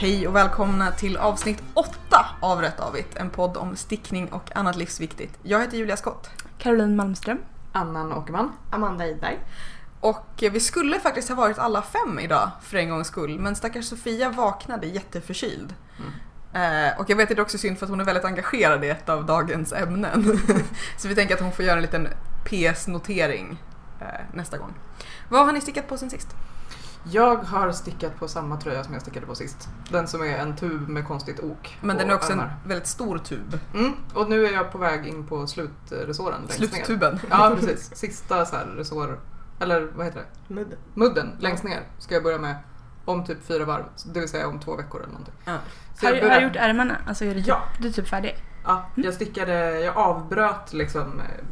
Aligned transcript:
Hej 0.00 0.28
och 0.28 0.36
välkomna 0.36 0.90
till 0.90 1.16
avsnitt 1.16 1.62
8 1.74 2.26
av 2.40 2.60
Rätt 2.60 2.80
Avigt, 2.80 3.16
en 3.16 3.30
podd 3.30 3.56
om 3.56 3.76
stickning 3.76 4.28
och 4.32 4.56
annat 4.56 4.76
livsviktigt. 4.76 5.38
Jag 5.42 5.60
heter 5.60 5.76
Julia 5.76 5.96
Skott 5.96 6.30
Caroline 6.58 6.96
Malmström. 6.96 7.38
Annan 7.72 8.12
Åkerman. 8.12 8.52
Amanda 8.70 9.06
Idberg. 9.06 9.38
och 10.00 10.44
vi 10.52 10.60
skulle 10.60 11.00
faktiskt 11.00 11.28
ha 11.28 11.36
varit 11.36 11.58
alla 11.58 11.82
fem 11.82 12.18
idag 12.18 12.50
för 12.62 12.76
en 12.76 12.90
gångs 12.90 13.06
skull, 13.06 13.38
men 13.38 13.56
stackars 13.56 13.84
Sofia 13.84 14.30
vaknade 14.30 14.86
jätteförkyld. 14.86 15.74
Eh, 16.52 17.00
och 17.00 17.10
jag 17.10 17.16
vet 17.16 17.30
att 17.30 17.36
det 17.36 17.40
är 17.40 17.42
också 17.42 17.58
synd 17.58 17.78
för 17.78 17.86
att 17.86 17.90
hon 17.90 18.00
är 18.00 18.04
väldigt 18.04 18.24
engagerad 18.24 18.84
i 18.84 18.88
ett 18.88 19.08
av 19.08 19.26
dagens 19.26 19.72
ämnen. 19.72 20.40
Så 20.96 21.08
vi 21.08 21.14
tänker 21.14 21.34
att 21.34 21.40
hon 21.40 21.52
får 21.52 21.64
göra 21.64 21.76
en 21.76 21.82
liten 21.82 22.08
PS-notering 22.44 23.62
eh, 24.00 24.06
nästa 24.34 24.58
gång. 24.58 24.74
Vad 25.28 25.46
har 25.46 25.52
ni 25.52 25.60
stickat 25.60 25.88
på 25.88 25.96
sen 25.96 26.10
sist? 26.10 26.36
Jag 27.04 27.36
har 27.36 27.72
stickat 27.72 28.18
på 28.18 28.28
samma 28.28 28.56
tröja 28.60 28.84
som 28.84 28.92
jag 28.92 29.02
stickade 29.02 29.26
på 29.26 29.34
sist. 29.34 29.68
Den 29.90 30.08
som 30.08 30.22
är 30.22 30.38
en 30.38 30.56
tub 30.56 30.88
med 30.88 31.06
konstigt 31.06 31.40
ok. 31.40 31.78
Men 31.80 31.96
den 31.96 32.10
är 32.10 32.14
också 32.14 32.32
en 32.32 32.40
ärmar. 32.40 32.56
väldigt 32.66 32.86
stor 32.86 33.18
tub. 33.18 33.58
Mm, 33.74 33.92
och 34.14 34.30
nu 34.30 34.46
är 34.46 34.52
jag 34.52 34.72
på 34.72 34.78
väg 34.78 35.06
in 35.06 35.26
på 35.26 35.46
slutresåren 35.46 36.40
längst 36.40 36.60
ner. 36.60 36.66
Sluttuben. 36.68 37.20
Ja, 37.30 37.52
precis. 37.60 37.96
Sista 37.96 38.46
så 38.46 38.56
här 38.56 38.66
resår, 38.66 39.20
eller 39.60 39.80
vad 39.94 40.06
heter 40.06 40.20
det? 40.48 40.54
Mudd. 40.54 40.76
Mudden 40.94 41.36
längst 41.38 41.64
ner 41.64 41.80
ska 41.98 42.14
jag 42.14 42.22
börja 42.22 42.38
med 42.38 42.56
om 43.04 43.24
typ 43.24 43.38
fyra 43.46 43.64
varv. 43.64 43.84
Det 44.04 44.20
vill 44.20 44.28
säga 44.28 44.48
om 44.48 44.60
två 44.60 44.76
veckor 44.76 45.00
eller 45.00 45.12
någonting. 45.12 45.34
Ja. 45.44 45.56
Har, 46.02 46.12
jag 46.14 46.28
har 46.30 46.40
du 46.40 46.46
gjort 46.46 46.56
ärmarna? 46.56 46.96
Alltså 47.06 47.24
är 47.24 47.28
du, 47.34 47.40
typ, 47.40 47.48
Ja. 47.48 47.62
du 47.78 47.88
är 47.88 47.92
typ 47.92 48.08
färdig? 48.08 48.36
Ja, 48.64 48.86
jag 48.94 49.14
stickade, 49.14 49.80
jag 49.80 49.96
avbröt 49.96 50.72
liksom 50.72 51.20
eh, 51.20 51.44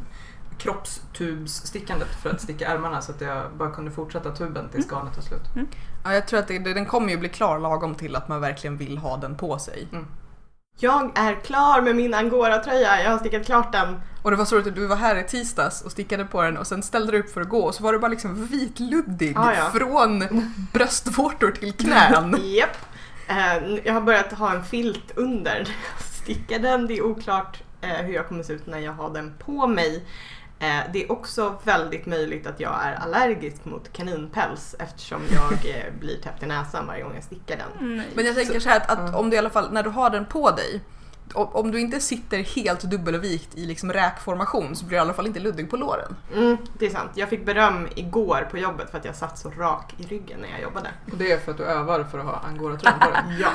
kroppstubsstickandet 0.58 2.08
för 2.22 2.30
att 2.30 2.40
sticka 2.40 2.66
ärmarna 2.68 3.00
så 3.02 3.12
att 3.12 3.20
jag 3.20 3.52
bara 3.52 3.70
kunde 3.70 3.90
fortsätta 3.90 4.30
tuben 4.30 4.68
tills 4.68 4.86
garnet 4.90 5.14
tar 5.14 5.22
slut. 5.22 5.68
Ja, 6.04 6.14
jag 6.14 6.26
tror 6.26 6.40
att 6.40 6.48
det, 6.48 6.58
den 6.58 6.86
kommer 6.86 7.10
ju 7.10 7.16
bli 7.16 7.28
klar 7.28 7.58
lagom 7.58 7.94
till 7.94 8.16
att 8.16 8.28
man 8.28 8.40
verkligen 8.40 8.76
vill 8.76 8.98
ha 8.98 9.16
den 9.16 9.36
på 9.36 9.58
sig. 9.58 9.88
Jag 10.80 11.18
är 11.18 11.34
klar 11.34 11.80
med 11.82 11.96
min 11.96 12.14
Angora-tröja. 12.14 13.02
Jag 13.02 13.10
har 13.10 13.18
stickat 13.18 13.46
klart 13.46 13.72
den. 13.72 14.00
Och 14.22 14.30
det 14.30 14.36
var 14.36 14.44
så 14.44 14.54
roligt 14.56 14.66
att 14.66 14.74
du 14.74 14.86
var 14.86 14.96
här 14.96 15.16
i 15.16 15.24
tisdags 15.24 15.82
och 15.82 15.92
stickade 15.92 16.24
på 16.24 16.42
den 16.42 16.56
och 16.56 16.66
sen 16.66 16.82
ställde 16.82 17.12
du 17.12 17.18
upp 17.20 17.30
för 17.30 17.40
att 17.40 17.48
gå 17.48 17.60
och 17.64 17.74
så 17.74 17.82
var 17.82 17.92
du 17.92 17.98
bara 17.98 18.08
liksom 18.08 18.46
vitluddig 18.46 19.34
Ah, 19.38 19.52
ja. 19.54 19.70
från 19.74 20.24
bröstvårtor 20.72 21.50
till 21.50 21.72
knän. 21.72 22.36
Japp. 22.42 22.76
Eh, 23.28 23.76
jag 23.84 23.94
har 23.94 24.00
börjat 24.00 24.32
ha 24.32 24.52
en 24.54 24.64
filt 24.64 25.12
under 25.16 25.52
när 25.54 25.58
jag 25.94 26.04
stickar 26.04 26.58
den. 26.58 26.86
Det 26.86 26.98
är 26.98 27.02
oklart 27.02 27.62
eh, 27.80 27.88
hur 27.88 28.14
jag 28.14 28.28
kommer 28.28 28.42
se 28.42 28.52
ut 28.52 28.66
när 28.66 28.78
jag 28.78 28.92
har 28.92 29.10
den 29.14 29.34
på 29.38 29.66
mig. 29.66 30.04
Eh, 30.60 30.80
det 30.92 31.04
är 31.04 31.12
också 31.12 31.58
väldigt 31.64 32.06
möjligt 32.06 32.46
att 32.46 32.60
jag 32.60 32.84
är 32.84 32.94
allergisk 32.94 33.64
mot 33.64 33.92
kaninpäls 33.92 34.74
eftersom 34.78 35.22
jag 35.32 35.52
eh, 35.76 35.92
blir 36.00 36.20
täppt 36.20 36.42
i 36.42 36.46
näsan 36.46 36.86
varje 36.86 37.02
gång 37.02 37.14
jag 37.14 37.24
stickar 37.24 37.56
den. 37.56 37.96
Nej. 37.96 38.08
Men 38.14 38.26
jag 38.26 38.34
tänker 38.34 38.60
så 38.60 38.68
här 38.68 38.76
att, 38.76 38.90
att 38.90 39.14
om 39.14 39.30
du 39.30 39.36
i 39.36 39.38
alla 39.38 39.50
fall, 39.50 39.72
när 39.72 39.82
du 39.82 39.90
har 39.90 40.10
den 40.10 40.24
på 40.26 40.50
dig, 40.50 40.80
om, 41.34 41.70
du 41.70 41.80
inte 41.80 42.00
sitter 42.00 42.38
helt 42.38 42.80
dubbelvikt 42.80 43.58
i 43.58 43.66
liksom 43.66 43.92
räkformation 43.92 44.76
så 44.76 44.84
blir 44.84 44.90
du 44.90 44.96
i 44.96 45.00
alla 45.00 45.14
fall 45.14 45.26
inte 45.26 45.40
luddig 45.40 45.70
på 45.70 45.76
låren. 45.76 46.16
Mm, 46.34 46.56
det 46.78 46.86
är 46.86 46.90
sant. 46.90 47.10
Jag 47.14 47.28
fick 47.28 47.46
beröm 47.46 47.88
igår 47.96 48.48
på 48.50 48.58
jobbet 48.58 48.90
för 48.90 48.98
att 48.98 49.04
jag 49.04 49.16
satt 49.16 49.38
så 49.38 49.50
rak 49.50 49.94
i 49.98 50.02
ryggen 50.02 50.40
när 50.40 50.48
jag 50.48 50.62
jobbade. 50.62 50.88
Och 51.12 51.18
det 51.18 51.32
är 51.32 51.38
för 51.38 51.50
att 51.50 51.58
du 51.58 51.64
övar 51.64 52.04
för 52.04 52.18
att 52.18 52.24
ha 52.24 52.42
angora-tröjan 52.48 52.98
på 53.00 53.10
dig. 53.10 53.40
Ja. 53.40 53.50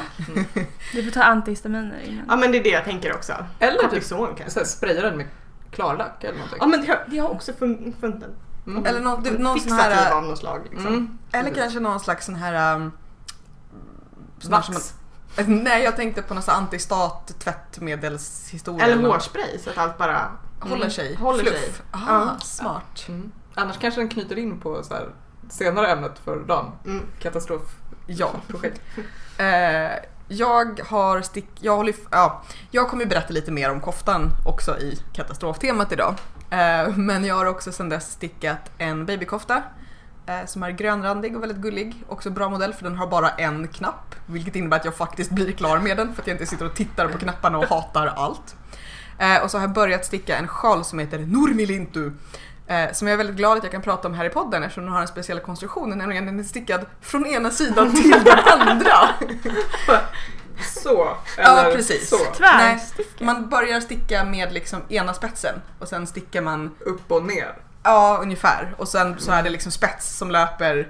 Du 0.94 1.04
får 1.04 1.12
ta 1.12 1.24
antihistaminer 1.24 2.00
innan. 2.04 2.26
ja, 2.30 2.36
men 2.36 2.52
det 2.52 2.58
är 2.58 2.64
det 2.64 2.70
jag 2.70 2.84
tänker 2.84 3.16
också. 3.16 3.34
Eller 3.59 3.88
typ 3.88 4.09
kanske. 4.09 4.50
så 4.50 4.59
här, 4.59 4.66
spraya 4.66 5.02
den 5.02 5.18
med 5.18 5.28
klarlack 5.73 6.23
eller 6.23 6.33
någonting. 6.33 6.57
Ja 6.61 6.67
men 6.67 6.81
det 6.81 6.88
har, 6.88 7.05
det 7.07 7.17
har 7.17 7.29
också 7.29 7.52
fun- 7.52 7.93
funnits 8.02 8.25
Mm. 8.67 8.85
Eller 8.85 9.02
någon, 9.02 9.23
du, 9.23 9.38
någon 9.38 9.59
sån 9.59 9.71
här, 9.71 10.11
av 10.11 10.23
något 10.23 10.38
slag. 10.38 10.61
Liksom. 10.71 10.88
Mm. 10.88 11.17
eller 11.31 11.43
Precis. 11.43 11.63
kanske 11.63 11.79
någon 11.79 11.99
slags 11.99 12.25
sån 12.25 12.35
här 12.35 12.75
um, 12.75 12.91
sån 14.39 14.53
här 14.53 14.61
som 14.61 14.73
Vax. 14.73 14.94
man- 15.38 15.63
Nej, 15.63 15.83
jag 15.83 15.95
tänkte 15.95 16.22
på 16.22 16.33
någon 16.33 16.44
sån 16.44 16.53
här 16.53 16.62
antistat 16.62 17.39
tvättmedelshistoria. 17.39 18.85
Eller 18.85 19.07
hårspray 19.09 19.59
så 19.59 19.69
att 19.69 19.78
allt 19.78 19.97
bara 19.97 20.31
Håller 20.59 20.89
sig. 20.89 21.07
Mm, 21.09 21.22
håller 21.22 21.39
Fluff. 21.44 21.53
sig. 21.53 21.72
Ah, 21.91 22.00
Ja. 22.07 22.38
smart. 22.39 23.06
Mm. 23.07 23.31
Annars 23.56 23.78
kanske 23.79 24.01
den 24.01 24.09
knyter 24.09 24.38
in 24.38 24.59
på 24.59 24.83
så 24.83 24.94
här, 24.94 25.09
senare 25.50 25.88
ämnet 25.91 26.19
för 26.19 26.39
dagen. 26.39 26.72
Mm. 26.85 27.06
Katastrof. 27.19 27.75
Ja. 28.07 28.31
Eh, 29.38 29.91
jag 30.28 30.81
har 30.85 31.22
stick... 31.22 31.47
Jag, 31.59 31.75
håller, 31.75 31.95
ja, 32.11 32.44
jag 32.72 32.89
kommer 32.89 33.03
ju 33.03 33.09
berätta 33.09 33.34
lite 33.34 33.51
mer 33.51 33.72
om 33.72 33.81
koftan 33.81 34.29
också 34.45 34.79
i 34.79 35.00
katastroftemat 35.13 35.91
idag. 35.91 36.16
Eh, 36.50 36.97
men 36.97 37.25
jag 37.25 37.35
har 37.35 37.45
också 37.45 37.72
sedan 37.72 37.89
dess 37.89 38.11
stickat 38.11 38.72
en 38.78 39.06
babykofta 39.06 39.63
eh, 40.25 40.45
som 40.45 40.63
är 40.63 40.72
grönrandig 40.72 41.35
och 41.35 41.44
väldigt 41.44 41.57
gullig. 41.57 42.03
Också 42.07 42.29
bra 42.29 42.50
modell 42.50 42.73
för 42.73 42.83
den 42.83 42.95
har 42.95 43.07
bara 43.07 43.29
en 43.29 43.67
knapp. 43.67 44.16
Vilket 44.25 44.56
innebär 44.56 44.78
att 44.78 44.85
jag 44.85 44.95
faktiskt 44.95 45.31
blir 45.31 45.51
klar 45.51 45.79
med 45.79 45.97
den 45.97 46.13
för 46.13 46.22
att 46.22 46.28
jag 46.28 46.33
inte 46.33 46.45
sitter 46.45 46.66
och 46.66 46.75
tittar 46.75 47.07
på 47.07 47.17
knapparna 47.17 47.57
och 47.57 47.66
hatar 47.66 48.07
allt. 48.07 48.56
Eh, 49.17 49.44
och 49.44 49.51
så 49.51 49.57
har 49.57 49.63
jag 49.63 49.73
börjat 49.73 50.06
sticka 50.06 50.38
en 50.38 50.47
sjal 50.47 50.85
som 50.85 51.00
heter 51.00 51.19
Nurmilintu. 51.19 52.12
Eh, 52.68 52.91
som 52.94 53.07
jag 53.07 53.13
är 53.13 53.18
väldigt 53.18 53.35
glad 53.35 53.57
att 53.57 53.63
jag 53.63 53.72
kan 53.72 53.81
prata 53.81 54.07
om 54.07 54.13
här 54.13 54.25
i 54.25 54.29
podden 54.29 54.63
eftersom 54.63 54.84
den 54.84 54.94
har 54.94 55.01
en 55.01 55.07
speciell 55.07 55.40
konstruktion, 55.40 55.90
nämligen 55.97 56.25
den 56.25 56.40
är 56.40 56.44
stickad 56.44 56.85
från 57.01 57.25
ena 57.25 57.50
sidan 57.50 57.96
till 57.96 58.12
den 58.25 58.40
andra. 58.69 59.09
Så. 60.84 61.18
Ja, 61.38 61.69
precis. 61.75 62.09
Så. 62.09 62.18
Nej, 62.40 62.79
man 63.19 63.50
börjar 63.50 63.79
sticka 63.79 64.24
med 64.24 64.53
liksom 64.53 64.81
ena 64.90 65.13
spetsen 65.13 65.62
och 65.79 65.88
sen 65.88 66.07
stickar 66.07 66.41
man, 66.41 66.75
Upp 66.79 67.12
och 67.12 67.24
ner. 67.24 67.56
ja 67.84 68.19
ungefär, 68.22 68.75
och 68.78 68.88
sen 68.88 69.19
så 69.19 69.31
är 69.31 69.44
det 69.44 69.50
liksom 69.50 69.72
spets 69.72 70.18
som 70.18 70.31
löper 70.31 70.88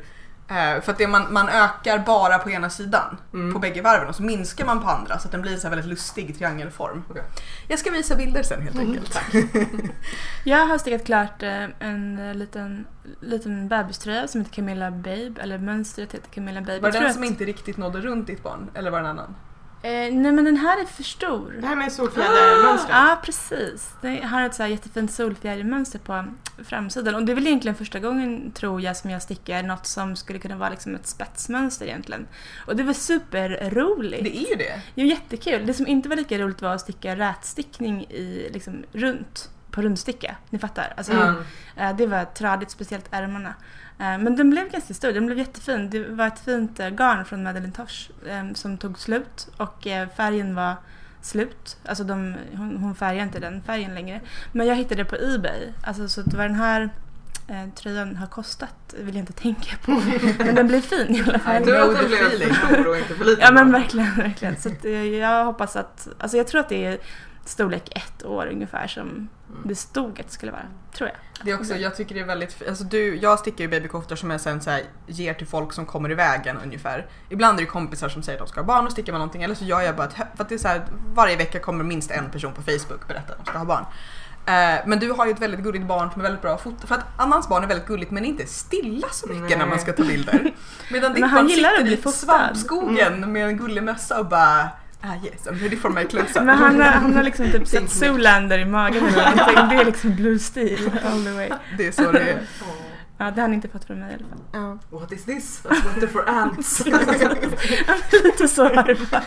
för 0.82 0.92
att 0.92 0.98
det 0.98 1.08
man, 1.08 1.34
man 1.34 1.50
ökar 1.50 2.00
bara 2.00 2.38
på 2.40 2.50
ena 2.50 2.70
sidan 2.70 3.18
Mm. 3.34 3.54
på 3.54 3.60
bägge 3.60 3.82
varven 3.82 4.08
och 4.08 4.16
så 4.16 4.24
minskar 4.24 4.66
man 4.66 4.82
på 4.84 4.90
andra 4.90 5.20
så 5.20 5.26
att 5.28 5.32
den 5.32 5.42
blir 5.42 5.58
så 5.58 5.64
här 5.64 5.70
väldigt 5.70 5.90
lustig 5.90 6.38
triangelform. 6.38 7.04
Okej. 7.10 7.24
Jag 7.68 7.80
ska 7.80 7.92
visa 7.92 8.16
bilder 8.16 8.44
sen 8.44 8.62
helt 8.62 8.80
enkelt. 8.80 9.20
Jag 10.44 10.66
har 10.66 10.78
stickat 10.78 11.06
klart 11.06 11.44
eh, 11.44 11.64
en 11.80 12.20
eh, 12.30 12.36
liten, 12.36 12.86
liten 13.22 13.68
bebiströja 13.68 14.28
som 14.28 14.42
heter 14.42 14.54
Camilla 14.54 14.92
Babe, 14.92 15.34
eller 15.42 15.58
mönstret 15.58 16.14
heter 16.14 16.30
Camilla 16.30 16.62
Babe. 16.62 16.80
Var 16.80 16.92
det 16.92 17.00
den 17.00 17.14
som 17.14 17.24
att- 17.24 17.30
inte 17.30 17.44
riktigt 17.46 17.78
nådde 17.78 18.02
runt 18.02 18.28
ditt 18.28 18.44
barn? 18.44 18.70
Eller 18.74 18.92
var 18.92 19.00
det 19.02 19.06
en 19.10 19.12
annan? 19.20 19.36
Eh, 19.84 20.14
nej 20.14 20.32
men 20.32 20.46
den 20.46 20.58
här 20.58 20.82
är 20.82 20.86
för 20.86 21.04
stor. 21.04 21.58
Det 21.62 21.68
här 21.68 21.76
med 21.76 21.92
solfjädermönstret. 21.92 22.96
Ja, 22.96 23.20
precis. 23.24 23.92
Den 24.02 24.24
har 24.24 24.42
ett 24.42 24.56
så 24.56 24.64
här 24.64 24.70
jättefint 24.70 25.12
solfjädermönster 25.12 26.00
på 26.00 26.26
framsidan. 26.66 27.16
Och 27.16 27.24
det 27.24 27.32
är 27.32 27.36
väl 27.36 27.48
egentligen 27.48 27.76
första 27.76 28.00
gången, 28.00 28.52
tror 28.52 28.82
jag, 28.82 28.98
som 28.98 29.10
jag 29.10 29.22
stickar 29.22 29.64
något 29.64 29.86
som 29.86 30.16
skulle 30.16 30.40
kunna 30.40 30.56
vara 30.58 30.70
liksom 30.70 30.96
ett 30.96 31.08
spetsmönster 31.08 31.86
egentligen. 31.86 32.28
Och 32.68 32.76
det 32.76 32.84
var 32.84 32.94
superroligt. 32.94 34.24
Det 34.24 34.38
är 34.38 34.50
ju 34.50 34.56
det. 34.56 34.82
Jo, 34.96 35.06
jättekul. 35.06 35.66
Det 35.66 35.74
som 35.74 35.88
inte 35.88 36.10
var 36.10 36.16
lika 36.16 36.38
roligt 36.38 36.62
var 36.62 36.74
att 36.76 36.82
sticka 36.82 37.16
rätstickning 37.16 38.04
i, 38.04 38.50
liksom, 38.54 38.84
runt, 38.94 39.50
på 39.72 39.82
rundsticka. 39.82 40.36
Ni 40.50 40.60
fattar? 40.60 40.94
Alltså, 40.98 41.14
Mm. 41.14 41.36
eh, 41.78 41.96
det 41.96 42.08
var 42.08 42.26
tradigt, 42.26 42.72
speciellt 42.72 43.06
ärmarna. 43.12 43.54
Eh, 44.00 44.18
men 44.18 44.36
den 44.36 44.50
blev 44.50 44.72
ganska 44.72 44.94
stor, 44.94 45.12
den 45.12 45.26
blev 45.26 45.38
jättefin. 45.38 45.90
Det 45.90 46.04
var 46.10 46.28
ett 46.28 46.40
fint 46.40 46.80
eh, 46.80 46.90
garn 46.90 47.26
från 47.26 47.44
Madeleine 47.44 47.74
Tosh 47.74 48.10
eh, 48.28 48.54
som 48.54 48.78
tog 48.78 49.00
slut 49.00 49.48
och 49.58 49.84
färgen 50.18 50.56
var 50.56 50.76
slut. 51.22 51.78
Alltså 51.86 52.04
de, 52.04 52.36
hon, 52.54 52.78
hon 52.78 52.96
färgade 52.96 53.24
inte 53.24 53.40
den 53.40 53.62
färgen 53.62 53.96
längre. 53.96 54.22
Men 54.52 54.68
jag 54.68 54.76
hittade 54.76 55.04
det 55.04 55.06
på 55.06 55.16
Ebay. 55.16 55.74
Alltså, 55.84 56.10
så 56.10 56.22
att 56.22 56.34
vad 56.34 56.46
den 56.46 56.56
här 56.56 56.90
eh, 57.48 57.70
tröjan 57.76 58.16
har 58.16 58.28
kostat 58.28 58.96
vill 58.98 59.16
jag 59.16 59.22
inte 59.22 59.34
tänka 59.34 59.78
på. 59.86 59.92
Men 60.38 60.56
den 60.56 60.68
blev 60.68 60.82
fin 60.82 61.16
i 61.16 61.24
alla 61.28 61.40
fall. 61.40 61.64
Tur 61.64 61.76
att 61.76 62.00
den 62.00 62.08
blev 62.08 62.18
för 62.18 62.54
stor 62.54 62.88
och 62.88 62.98
inte 62.98 63.16
för 63.16 63.26
liten. 63.26 63.44
Ja 63.46 63.52
men 63.52 63.72
verkligen, 63.72 64.16
verkligen. 64.16 64.56
Så 64.58 64.70
att, 64.70 64.86
eh, 64.86 65.06
jag 65.06 65.46
hoppas 65.46 65.76
att, 65.76 66.08
alltså 66.18 66.38
jag 66.38 66.48
tror 66.48 66.62
att 66.62 66.70
det 66.70 66.86
är 66.86 66.98
storlek 67.46 67.98
ett 67.98 68.26
år 68.26 68.48
ungefär 68.48 68.88
som 68.88 69.30
det 69.66 69.76
stod 69.76 70.20
att 70.20 70.28
det 70.28 70.34
skulle 70.34 70.52
vara. 70.52 70.66
Tror 70.94 71.10
jag. 71.10 71.46
Det 71.46 71.52
är 71.52 71.60
också, 71.60 71.76
jag 71.76 71.96
tycker 71.96 72.16
det 72.16 72.22
är 72.22 72.26
väldigt, 72.26 72.68
alltså 72.68 72.84
du, 72.84 73.16
jag 73.16 73.40
stickar 73.40 73.64
ju 73.64 73.70
babykoftor 73.70 74.16
som 74.16 74.32
jag 74.32 74.42
sen 74.42 74.62
så 74.62 74.70
här 74.70 74.82
ger 75.08 75.34
till 75.34 75.48
folk 75.48 75.74
som 75.74 75.86
kommer 75.86 76.12
i 76.12 76.16
vägen 76.16 76.58
ungefär. 76.64 77.08
Ibland 77.30 77.58
är 77.58 77.62
det 77.64 77.70
kompisar 77.70 78.10
som 78.10 78.24
säger 78.24 78.40
att 78.40 78.48
de 78.48 78.52
ska 78.52 78.60
ha 78.60 78.68
barn 78.68 78.86
och 78.86 78.92
stickar 78.92 79.14
man 79.14 79.20
någonting 79.20 79.44
eller 79.44 79.56
så 79.56 79.66
gör 79.66 79.82
jag 79.82 79.96
bara 79.96 80.08
ett, 80.08 80.14
för 80.14 80.44
att 80.44 80.50
det 80.50 80.56
är 80.56 80.60
så 80.60 80.68
här, 80.68 80.86
varje 81.14 81.36
vecka 81.36 81.60
kommer 81.60 81.84
minst 81.84 82.12
en 82.12 82.30
person 82.32 82.54
på 82.54 82.62
Facebook 82.62 83.08
berätta 83.08 83.34
att 83.34 83.46
de 83.46 83.50
ska 83.50 83.58
ha 83.58 83.66
barn. 83.66 83.86
Eh, 84.46 84.80
men 84.86 85.00
du 85.00 85.12
har 85.12 85.26
ju 85.26 85.32
ett 85.32 85.40
väldigt 85.40 85.60
gulligt 85.60 85.86
barn 85.86 86.12
som 86.12 86.22
är 86.22 86.24
väldigt 86.24 86.42
bra 86.42 86.58
fota. 86.58 86.88
För 86.88 86.96
att 86.96 87.06
Annans 87.18 87.50
barn 87.50 87.64
är 87.64 87.68
väldigt 87.68 87.88
gulligt 87.88 88.12
men 88.12 88.26
inte 88.26 88.46
stilla 88.46 89.08
så 89.12 89.28
mycket 89.28 89.50
Nej. 89.50 89.58
när 89.58 89.66
man 89.66 89.80
ska 89.80 89.94
ta 89.94 90.04
bilder. 90.04 90.54
Medan 90.92 91.14
ditt 91.14 91.22
Men 91.22 91.30
han 91.30 91.46
barn 91.46 91.50
gillar 91.50 91.78
sitter 91.78 91.92
i 91.92 91.98
fotad. 91.98 92.12
svampskogen 92.12 93.32
med 93.32 93.48
en 93.48 93.58
gullig 93.58 93.84
mössa 93.84 94.20
och 94.20 94.26
bara 94.26 94.70
Ah 95.06 95.16
yes, 95.24 95.48
I'm 95.48 95.60
ready 95.60 95.76
for 95.78 95.90
my 95.90 96.04
close-up. 96.06 96.44
Men 96.46 96.58
han 96.58 96.82
har, 96.82 96.90
han 96.90 97.14
har 97.16 97.24
liksom 97.24 97.52
typ 97.52 97.68
sett. 97.68 97.90
Zoolander 97.90 98.60
i 98.60 98.66
magen 98.66 99.06
eller 99.08 99.36
någonting. 99.36 99.70
Det 99.70 99.76
är 99.82 99.86
liksom 99.86 100.16
blue 100.16 100.40
steel 100.40 100.92
all 101.06 101.24
the 101.24 101.32
way. 101.32 101.50
Det 101.78 101.88
är 101.88 101.92
så 101.92 102.12
det 102.12 102.20
är. 102.20 102.40
Ja, 103.18 103.26
det 103.26 103.32
har 103.32 103.48
han 103.48 103.54
inte 103.54 103.68
fått 103.68 103.86
från 103.86 104.00
mig 104.00 104.12
i 104.12 104.16
alla 104.16 104.28
fall. 104.28 104.40
Ja. 104.92 104.98
What 105.00 105.12
is 105.12 105.26
this? 105.26 105.62
A 105.70 105.76
sweater 105.82 106.08
for 106.08 106.30
ants. 106.30 106.86
Lite 108.24 108.48
så 108.48 108.64
var 108.64 108.84
det 108.84 109.12
bara. 109.12 109.24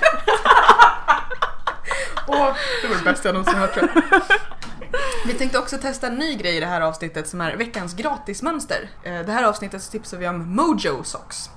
Åh, 2.27 2.55
det 2.83 2.89
var 2.89 2.97
det 2.97 3.05
bästa 3.05 3.29
jag 3.29 3.33
någonsin 3.35 3.55
hört 3.59 3.75
tror 3.75 3.89
jag. 4.11 4.21
Vi 5.27 5.33
tänkte 5.33 5.59
också 5.59 5.79
testa 5.79 6.07
en 6.07 6.15
ny 6.15 6.35
grej 6.35 6.57
i 6.57 6.61
det 6.61 6.67
här 6.67 6.81
avsnittet 6.81 7.29
som 7.29 7.41
är 7.41 7.57
veckans 7.57 7.95
gratismönster. 7.95 8.89
Eh, 9.03 9.21
Det 9.21 9.33
här 9.33 9.45
avsnittet 9.45 9.83
så 9.83 9.91
tipsar 9.91 10.19
vi 10.19 10.29
om 10.29 10.55
Mojo 10.57 11.03
Socks. 11.05 11.51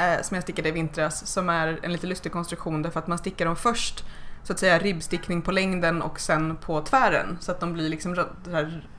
Eh, 0.00 0.22
som 0.22 0.34
jag 0.34 0.42
stickade 0.42 0.68
i 0.68 0.72
vintras 0.72 1.26
som 1.26 1.48
är 1.48 1.78
en 1.82 1.92
lite 1.92 2.06
lustig 2.06 2.32
konstruktion 2.32 2.82
därför 2.82 3.00
att 3.00 3.06
man 3.06 3.18
stickar 3.18 3.44
dem 3.46 3.56
först 3.56 4.04
så 4.42 4.52
att 4.52 4.58
säga 4.58 4.78
ribbstickning 4.78 5.42
på 5.42 5.52
längden 5.52 6.02
och 6.02 6.20
sen 6.20 6.56
på 6.56 6.82
tvären 6.82 7.38
så 7.40 7.52
att 7.52 7.60
de 7.60 7.72
blir 7.72 7.88
liksom 7.88 8.26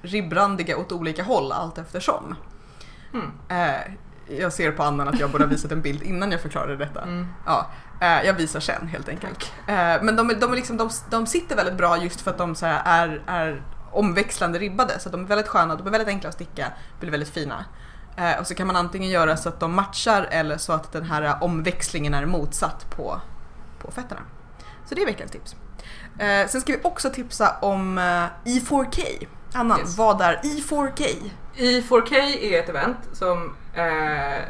ribbrandiga 0.01 0.77
åt 0.77 0.92
olika 0.92 1.24
håll 1.24 1.51
allt 1.51 1.77
eftersom. 1.77 2.36
Mm. 3.13 3.31
Eh, 3.50 3.94
jag 4.39 4.53
ser 4.53 4.71
på 4.71 4.83
Annan 4.83 5.07
att 5.07 5.19
jag 5.19 5.31
borde 5.31 5.44
ha 5.44 5.50
visat 5.50 5.71
en 5.71 5.81
bild 5.81 6.03
innan 6.03 6.31
jag 6.31 6.42
förklarade 6.42 6.77
detta. 6.77 7.01
Mm. 7.01 7.27
Ja, 7.45 7.71
eh, 8.01 8.25
jag 8.25 8.33
visar 8.33 8.59
sen 8.59 8.88
helt 8.88 9.09
enkelt. 9.09 9.53
Eh, 9.68 10.03
men 10.03 10.15
de, 10.15 10.27
de, 10.39 10.51
är 10.51 10.56
liksom, 10.56 10.77
de, 10.77 10.89
de 11.09 11.25
sitter 11.25 11.56
väldigt 11.56 11.77
bra 11.77 12.03
just 12.03 12.21
för 12.21 12.31
att 12.31 12.38
de 12.38 12.56
här, 12.62 12.81
är, 12.86 13.21
är 13.27 13.63
omväxlande 13.92 14.59
ribbade 14.59 15.00
så 15.00 15.09
de 15.09 15.24
är 15.24 15.27
väldigt 15.27 15.48
sköna, 15.48 15.75
de 15.75 15.88
är 15.88 15.92
väldigt 15.92 16.07
enkla 16.07 16.30
att 16.30 16.36
sticka, 16.36 16.68
blir 17.00 17.12
väldigt 17.12 17.30
fina. 17.30 17.65
Eh, 18.21 18.39
och 18.39 18.47
så 18.47 18.56
kan 18.56 18.68
man 18.68 18.75
antingen 18.75 19.09
göra 19.09 19.38
så 19.38 19.50
att 19.50 19.59
de 19.59 19.73
matchar 19.73 20.27
eller 20.31 20.57
så 20.57 20.73
att 20.73 20.91
den 20.91 21.03
här 21.03 21.38
omväxlingen 21.44 22.13
är 22.13 22.25
motsatt 22.25 22.89
på, 22.95 23.21
på 23.79 23.91
fötterna. 23.91 24.21
Så 24.85 24.95
det 24.95 25.01
är 25.01 25.06
veckans 25.06 25.31
tips. 25.31 25.56
Eh, 26.19 26.47
sen 26.47 26.62
ska 26.62 26.71
vi 26.73 26.79
också 26.83 27.09
tipsa 27.09 27.56
om 27.62 27.97
eh, 27.97 28.03
E4K. 28.51 29.27
Annan, 29.53 29.79
Yes. 29.79 29.97
vad 29.97 30.21
är 30.21 30.33
E 30.33 30.39
E4K? 30.44 31.06
I4K 31.56 32.13
är 32.41 32.59
ett 32.59 32.69
event 32.69 32.97
som... 33.13 33.56
Eh, 33.73 34.44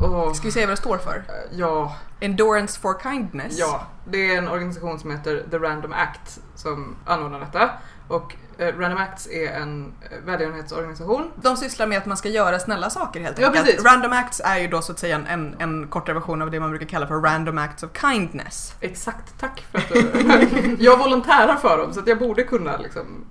åh, 0.00 0.32
Ska 0.32 0.44
vi 0.44 0.52
säga 0.52 0.66
vad 0.66 0.72
det 0.72 0.80
står 0.80 0.98
för? 0.98 1.16
eh, 1.16 1.58
ja, 1.58 1.96
Endurance 2.20 2.80
for 2.80 2.98
kindness. 3.02 3.58
ja, 3.58 3.86
det 4.04 4.34
är 4.34 4.38
en 4.38 4.48
organisation 4.48 4.98
som 4.98 5.10
heter 5.10 5.44
The 5.50 5.58
Random 5.58 5.92
Act 5.92 6.40
som 6.54 6.96
anordnar 7.06 7.40
detta. 7.40 7.70
Och 8.08 8.34
eh, 8.58 8.66
Random 8.78 8.98
Acts 8.98 9.28
är 9.30 9.52
en 9.52 9.92
eh, 10.10 10.18
välgörenhetsorganisation. 10.24 11.30
De 11.36 11.56
sysslar 11.56 11.86
med 11.86 11.98
att 11.98 12.06
man 12.06 12.16
ska 12.16 12.28
göra 12.28 12.58
snälla 12.58 12.90
saker 12.90 13.20
helt 13.20 13.38
Ja, 13.38 13.46
enkelt. 13.46 13.66
precis. 13.66 13.84
Random 13.84 14.12
acts 14.12 14.40
är 14.44 14.58
ju 14.58 14.68
då 14.68 14.82
så 14.82 14.92
att 14.92 14.98
säga 14.98 15.16
en, 15.16 15.26
en, 15.26 15.56
en 15.58 15.88
kortare 15.88 16.14
version 16.14 16.42
av 16.42 16.50
det 16.50 16.60
man 16.60 16.70
brukar 16.70 16.86
kalla 16.86 17.06
för 17.06 17.14
random 17.14 17.58
acts 17.58 17.82
of 17.82 17.90
kindness. 18.00 18.74
Exakt, 18.80 19.34
tack 19.40 19.60
för 19.70 19.78
att 19.78 19.88
du... 19.88 20.76
jag 20.84 20.98
volontärar 20.98 21.56
för 21.56 21.78
dem 21.78 21.92
så 21.92 22.00
att 22.00 22.06
jag 22.06 22.18
borde 22.18 22.42
kunna 22.44 22.76
liksom 22.76 23.24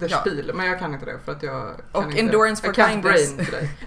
the 0.00 0.06
Ja. 0.06 0.18
spiel, 0.20 0.52
men 0.54 0.66
jag 0.66 0.78
kan 0.78 0.94
inte 0.94 1.06
det 1.06 1.18
för 1.24 1.32
att 1.32 1.42
jag 1.42 1.72
kan 1.92 2.04
Och 2.04 2.10
inte, 2.10 2.20
Endurance 2.20 2.66
for 2.66 2.72
Kindness. 2.72 3.34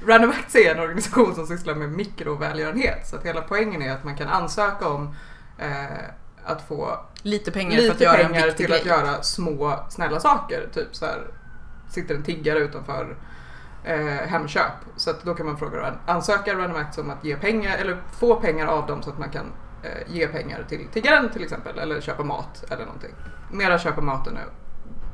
Random 0.08 0.30
Acts 0.30 0.56
är 0.56 0.72
en 0.76 0.80
organisation 0.80 1.36
som 1.36 1.48
sysslar 1.48 1.76
med 1.76 1.90
mikrovälgörenhet 1.90 3.08
så 3.08 3.16
att 3.16 3.26
hela 3.26 3.42
poängen 3.42 3.82
är 3.82 3.92
att 3.92 4.04
man 4.04 4.16
kan 4.18 4.28
ansöka 4.28 4.88
om 4.88 5.16
eh, 5.58 5.68
att 6.50 6.62
få 6.68 7.00
Lite 7.22 7.52
pengar 7.52 7.76
för 7.76 7.82
lite 7.82 7.94
att 7.94 8.02
göra 8.02 8.18
en 8.18 8.34
viktig 8.34 8.58
till 8.58 8.74
att 8.74 8.84
grej. 8.84 8.90
göra 8.90 9.24
små 9.24 9.80
snälla 9.90 10.20
saker. 10.20 10.70
Typ 10.74 10.96
så 10.96 11.06
här 11.06 11.28
sitter 11.90 12.16
en 12.16 12.24
tiggare 12.24 12.60
utanför 12.60 13.16
eh, 13.84 13.98
Hemköp. 14.06 14.72
Så 14.98 15.10
att 15.10 15.24
då 15.24 15.34
kan 15.34 15.46
man 15.46 15.58
fråga 15.58 15.94
ansöka 16.06 16.56
Random 16.56 16.76
Acts 16.82 16.98
om 16.98 17.10
att 17.10 17.26
ge 17.26 17.36
pengar 17.36 17.78
eller 17.78 17.98
få 18.20 18.36
pengar 18.36 18.68
av 18.68 18.88
dem 18.88 19.04
så 19.04 19.10
att 19.10 19.20
man 19.20 19.30
kan 19.30 19.46
eh, 19.84 20.14
ge 20.14 20.28
pengar 20.28 20.66
till 20.70 20.88
tiggaren 20.94 21.30
till 21.30 21.44
exempel 21.44 21.80
eller 21.80 22.02
köpa 22.02 22.24
mat 22.24 22.64
eller 22.72 22.86
någonting. 22.86 23.12
Mera 23.52 23.80
köpa 23.80 24.02
mat 24.02 24.28
än 24.28 24.38
att 24.38 24.54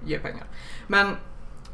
ge 0.05 0.19
pengar. 0.19 0.45
Men 0.87 1.07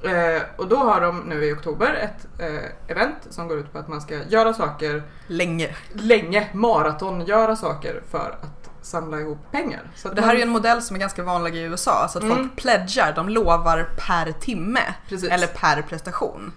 eh, 0.03 0.41
och 0.55 0.67
då 0.67 0.77
har 0.77 1.01
de 1.01 1.19
nu 1.19 1.45
i 1.45 1.53
oktober 1.53 1.93
ett 1.93 2.27
eh, 2.41 2.71
event 2.87 3.17
som 3.29 3.47
går 3.47 3.57
ut 3.57 3.73
på 3.73 3.79
att 3.79 3.87
man 3.87 4.01
ska 4.01 4.23
göra 4.23 4.53
saker 4.53 5.03
Länge. 5.27 5.75
länge, 5.93 6.47
maraton, 6.53 7.25
göra 7.25 7.55
saker 7.55 8.01
för 8.09 8.37
att 8.41 8.60
samla 8.81 9.19
ihop 9.19 9.37
pengar. 9.51 9.81
Så 9.95 10.07
att 10.07 10.15
Det 10.15 10.21
här 10.21 10.27
man- 10.27 10.35
är 10.35 10.37
ju 10.39 10.43
en 10.43 10.49
modell 10.49 10.81
som 10.81 10.95
är 10.95 10.99
ganska 10.99 11.23
vanlig 11.23 11.55
i 11.55 11.59
USA, 11.61 11.91
alltså 11.91 12.17
att 12.17 12.23
Mm. 12.23 12.37
folk 12.37 12.55
pledgar, 12.55 13.13
de 13.15 13.29
lovar 13.29 13.89
per 14.07 14.31
timme. 14.31 14.81
Precis. 15.09 15.29
Eller 15.29 15.47
per 15.47 15.81
prestation. 15.81 16.53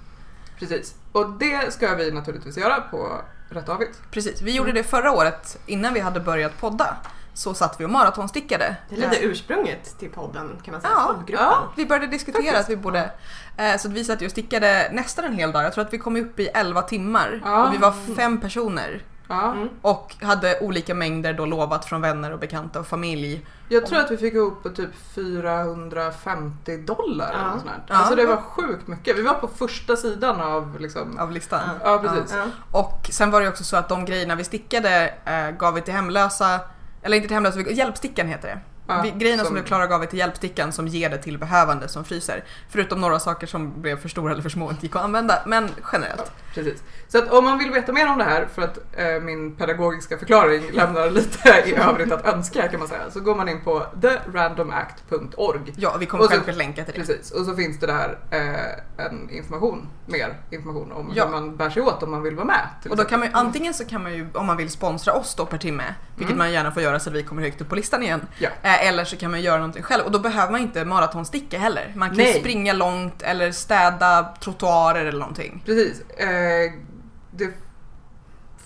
Precis. 0.58 0.94
Och 1.12 1.30
det 1.30 1.72
ska 1.72 1.94
vi 1.94 2.10
naturligtvis 2.12 2.56
göra 2.56 2.80
på 2.80 3.20
Rätt 3.50 3.68
Avigt. 3.68 3.98
Precis, 4.10 4.42
vi 4.42 4.52
gjorde 4.56 4.72
det 4.72 4.82
förra 4.84 5.12
året 5.12 5.58
innan 5.66 5.94
vi 5.94 6.00
hade 6.00 6.20
börjat 6.20 6.60
podda. 6.60 6.96
Så 7.36 7.54
satt 7.54 7.80
vi 7.80 7.84
och 7.84 7.90
maratonstickade. 7.90 8.76
Det 8.88 8.94
är 9.02 9.10
lite 9.10 9.24
ursprunget 9.24 9.98
till 9.98 10.10
podden 10.10 10.58
kan 10.64 10.72
man 10.72 10.80
säga. 10.80 10.92
Ja, 10.96 11.16
ja. 11.28 11.72
Vi 11.76 11.86
började 11.86 12.06
diskutera 12.06 12.42
Faktiskt. 12.42 12.60
att 12.64 12.68
vi 12.70 12.76
borde... 12.76 13.10
Eh, 13.56 13.76
så 13.76 13.88
att 13.88 13.94
vi 13.94 14.04
satt 14.04 14.22
ju 14.22 14.26
och 14.26 14.30
stickade 14.30 14.90
nästan 14.92 15.24
en 15.24 15.34
hel 15.34 15.52
dag. 15.52 15.64
Jag 15.64 15.72
tror 15.72 15.84
att 15.84 15.92
vi 15.92 15.98
kom 15.98 16.16
upp 16.16 16.40
i 16.40 16.46
11 16.48 16.82
timmar. 16.82 17.40
Ja. 17.44 17.66
Och 17.68 17.74
vi 17.74 17.78
var 17.78 17.92
fem 18.16 18.40
personer. 18.40 19.02
Ja. 19.28 19.52
Mm. 19.52 19.68
Och 19.82 20.14
hade 20.22 20.60
olika 20.60 20.94
mängder 20.94 21.32
då 21.32 21.46
lovat 21.46 21.84
från 21.84 22.00
vänner 22.00 22.32
och 22.32 22.38
bekanta 22.38 22.80
och 22.80 22.86
familj. 22.86 23.46
Jag 23.68 23.86
tror 23.86 23.98
att 24.00 24.10
vi 24.10 24.16
fick 24.16 24.34
ihop 24.34 24.62
på 24.62 24.68
typ 24.68 24.90
450 25.14 26.76
dollar 26.76 27.28
eller 27.32 27.38
Ja. 27.42 27.50
något 27.50 27.60
sånt. 27.60 27.72
Ja. 27.86 27.94
Alltså 27.94 28.14
det 28.14 28.26
var 28.26 28.36
sjukt 28.36 28.86
mycket. 28.86 29.18
Vi 29.18 29.22
var 29.22 29.34
på 29.34 29.48
första 29.48 29.96
sidan 29.96 30.40
av 30.40 30.80
liksom... 30.80 31.18
av 31.18 31.32
listan. 31.32 31.60
Ja. 31.84 31.90
Ja, 31.92 31.98
precis. 32.08 32.34
Ja. 32.36 32.44
Och 32.80 33.08
sen 33.10 33.30
var 33.30 33.40
det 33.40 33.48
också 33.48 33.64
så 33.64 33.76
att 33.76 33.88
de 33.88 34.04
grejerna 34.04 34.34
vi 34.34 34.44
stickade 34.44 35.14
eh, 35.24 35.50
gav 35.50 35.74
vi 35.74 35.80
till 35.80 35.94
hemlösa, 35.94 36.60
eller 37.02 37.16
inte 37.16 37.28
till 37.28 37.34
hemlösa, 37.34 37.60
hjälpstickan 37.60 38.28
heter 38.28 38.48
det. 38.48 38.60
Ja, 38.86 39.04
grejerna 39.16 39.42
som, 39.42 39.46
som- 39.46 39.56
du 39.56 39.62
klarar 39.62 39.86
gav 39.86 40.00
vi 40.00 40.06
till 40.06 40.18
hjälpstickan 40.18 40.72
som 40.72 40.88
ger 40.88 41.10
det 41.10 41.18
till 41.18 41.38
behövande 41.38 41.88
som 41.88 42.04
fryser. 42.04 42.44
Förutom 42.68 43.00
några 43.00 43.18
saker 43.18 43.46
som 43.46 43.82
blev 43.82 43.96
för 44.00 44.08
stora 44.08 44.32
eller 44.32 44.42
för 44.42 44.48
små 44.50 44.64
och 44.64 44.70
inte 44.72 44.86
gick 44.86 44.96
att 44.96 45.02
använda, 45.02 45.42
men 45.46 45.68
generellt. 45.92 46.32
Precis. 46.54 46.82
Så 47.08 47.18
att 47.18 47.30
om 47.32 47.44
man 47.44 47.58
vill 47.58 47.70
veta 47.70 47.92
mer 47.92 48.08
om 48.10 48.18
det 48.18 48.24
här, 48.24 48.48
för 48.54 48.62
att 48.62 48.78
eh, 48.96 49.20
min 49.22 49.56
pedagogiska 49.56 50.18
förklaring 50.18 50.62
lämnar 50.72 51.10
lite 51.10 51.48
i 51.66 51.74
övrigt 51.74 52.12
att 52.12 52.26
önska 52.26 52.68
kan 52.68 52.78
man 52.80 52.88
säga, 52.88 53.10
så 53.10 53.20
går 53.20 53.34
man 53.34 53.48
in 53.48 53.60
på 53.64 53.86
therandomact.org. 54.02 55.60
Ja, 55.76 55.96
vi 56.00 56.06
kommer 56.06 56.26
självklart 56.28 56.56
länka 56.56 56.84
till 56.84 56.92
det. 56.94 57.00
Precis, 57.00 57.30
och 57.30 57.44
så 57.46 57.54
finns 57.56 57.80
det 57.80 57.86
där 57.86 58.18
eh, 58.30 59.04
en 59.06 59.30
information, 59.30 59.88
mer 60.06 60.34
information 60.50 60.92
om 60.92 61.12
Ja. 61.14 61.24
hur 61.24 61.30
man 61.32 61.56
bär 61.56 61.70
sig 61.70 61.82
åt 61.82 62.02
om 62.02 62.10
man 62.10 62.22
vill 62.22 62.34
vara 62.34 62.46
med. 62.46 62.68
Och 62.90 62.96
då 62.96 63.04
kan 63.04 63.18
man 63.20 63.28
ju, 63.28 63.34
antingen 63.34 63.74
så 63.74 63.84
kan 63.84 64.02
man 64.02 64.12
ju, 64.14 64.26
om 64.34 64.46
man 64.46 64.56
vill 64.56 64.70
sponsra 64.70 65.12
oss 65.12 65.34
då 65.34 65.46
per 65.46 65.58
timme, 65.58 65.94
vilket 66.16 66.34
Mm. 66.34 66.38
man 66.38 66.52
gärna 66.52 66.70
får 66.72 66.82
göra 66.82 67.00
så 67.00 67.10
att 67.10 67.16
vi 67.16 67.22
kommer 67.22 67.42
högt 67.42 67.60
upp 67.60 67.68
på 67.68 67.74
listan 67.76 68.02
igen. 68.02 68.26
Ja. 68.38 68.48
Eller 68.78 69.04
så 69.04 69.16
kan 69.16 69.30
man 69.30 69.42
göra 69.42 69.56
någonting 69.56 69.82
själv 69.82 70.04
och 70.04 70.10
då 70.10 70.18
behöver 70.18 70.52
man 70.52 70.60
inte 70.60 70.84
maratonsticka 70.84 71.58
heller. 71.58 71.92
Man 71.96 72.08
kan 72.08 72.18
Nej. 72.18 72.40
springa 72.40 72.72
långt 72.72 73.22
eller 73.22 73.52
städa 73.52 74.34
trottoarer 74.40 75.04
eller 75.04 75.18
någonting. 75.18 75.62
Precis. 75.66 76.00
Eh, 76.10 76.72
det 77.30 77.50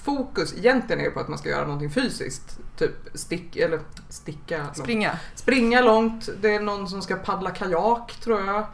fokus 0.02 0.54
egentligen 0.58 1.06
är 1.06 1.10
på 1.10 1.20
att 1.20 1.28
man 1.28 1.38
ska 1.38 1.48
göra 1.48 1.64
någonting 1.64 1.90
fysiskt. 1.90 2.58
Typ 2.78 2.94
stick, 3.14 3.56
eller 3.56 3.80
sticka 4.08 4.58
långt. 4.58 4.76
Springa. 4.76 5.18
Springa 5.34 5.80
långt. 5.80 6.28
Det 6.40 6.54
är 6.54 6.60
någon 6.60 6.88
som 6.88 7.02
ska 7.02 7.16
paddla 7.16 7.50
kajak 7.50 8.12
tror 8.20 8.46
jag. 8.46 8.66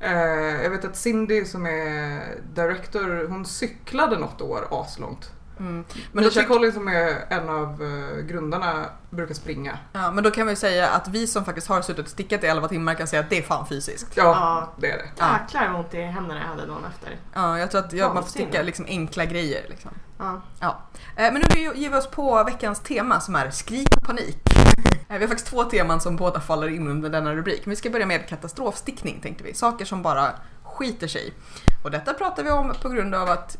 Eh, 0.00 0.62
jag 0.62 0.70
vet 0.70 0.84
att 0.84 0.96
Cindy 0.96 1.44
som 1.44 1.66
är 1.66 2.22
director, 2.54 3.28
hon 3.28 3.46
cyklade 3.46 4.18
något 4.18 4.40
år 4.40 4.68
aslångt. 4.70 5.30
Mm. 5.58 5.84
Men, 6.12 6.24
Misha 6.24 6.44
Collins 6.44 6.74
som 6.74 6.88
är 6.88 7.24
en 7.28 7.48
av 7.48 7.82
eh, 7.82 8.24
grundarna 8.24 8.84
brukar 9.10 9.34
springa. 9.34 9.78
ja, 9.92 10.10
men 10.10 10.24
då 10.24 10.30
kan 10.30 10.46
vi 10.46 10.56
säga 10.56 10.88
att 10.88 11.08
vi 11.08 11.26
som 11.26 11.44
faktiskt 11.44 11.68
har 11.68 11.82
suttit 11.82 12.04
och 12.04 12.10
stickat 12.10 12.44
i 12.44 12.46
11 12.46 12.68
timmar 12.68 12.94
kan 12.94 13.06
säga 13.06 13.20
att 13.20 13.30
det 13.30 13.38
är 13.38 13.42
fan 13.42 13.66
fysiskt. 13.66 14.16
Ja, 14.16 14.22
Ja. 14.24 14.72
det 14.76 14.90
är 14.90 14.96
det. 14.98 15.10
Ja. 15.18 15.38
Jäklar 15.42 15.68
vad 15.72 15.80
ont 15.80 15.94
i 15.94 16.00
händerna 16.02 16.40
jag 16.40 16.46
hade 16.48 16.66
dagen 16.66 16.84
efter. 16.94 17.16
Ja, 17.34 17.58
jag 17.58 17.70
tror 17.70 17.80
att 17.80 17.92
jag, 17.92 18.14
man 18.14 18.22
får 18.22 18.30
sticka 18.30 18.62
liksom 18.62 18.84
enkla 18.88 19.24
grejer. 19.24 19.66
Liksom. 19.68 19.90
Ja. 20.18 20.78
Eh, 21.16 21.32
Men 21.32 21.34
nu 21.34 21.60
ger 21.74 21.90
vi 21.90 21.96
oss 21.96 22.06
på 22.06 22.44
veckans 22.44 22.80
tema 22.80 23.20
som 23.20 23.34
är 23.36 23.50
skrik 23.50 23.96
och 23.96 24.02
panik. 24.02 24.38
Eh, 25.08 25.18
Vi 25.18 25.24
har 25.24 25.28
faktiskt 25.28 25.50
två 25.50 25.64
teman 25.64 26.00
som 26.00 26.16
båda 26.16 26.40
faller 26.40 26.68
in 26.68 26.88
under 26.88 27.10
denna 27.10 27.34
rubrik. 27.34 27.60
Men 27.66 27.70
vi 27.70 27.76
ska 27.76 27.90
börja 27.90 28.06
med 28.06 28.28
katastrofstickning 28.28 29.20
tänkte 29.20 29.44
vi. 29.44 29.54
Saker 29.54 29.84
som 29.84 30.02
bara 30.02 30.30
skiter 30.62 31.06
sig. 31.06 31.32
Och 31.84 31.90
detta 31.90 32.14
pratar 32.14 32.42
vi 32.44 32.50
om 32.50 32.74
på 32.82 32.88
grund 32.88 33.14
av 33.14 33.30
att 33.30 33.58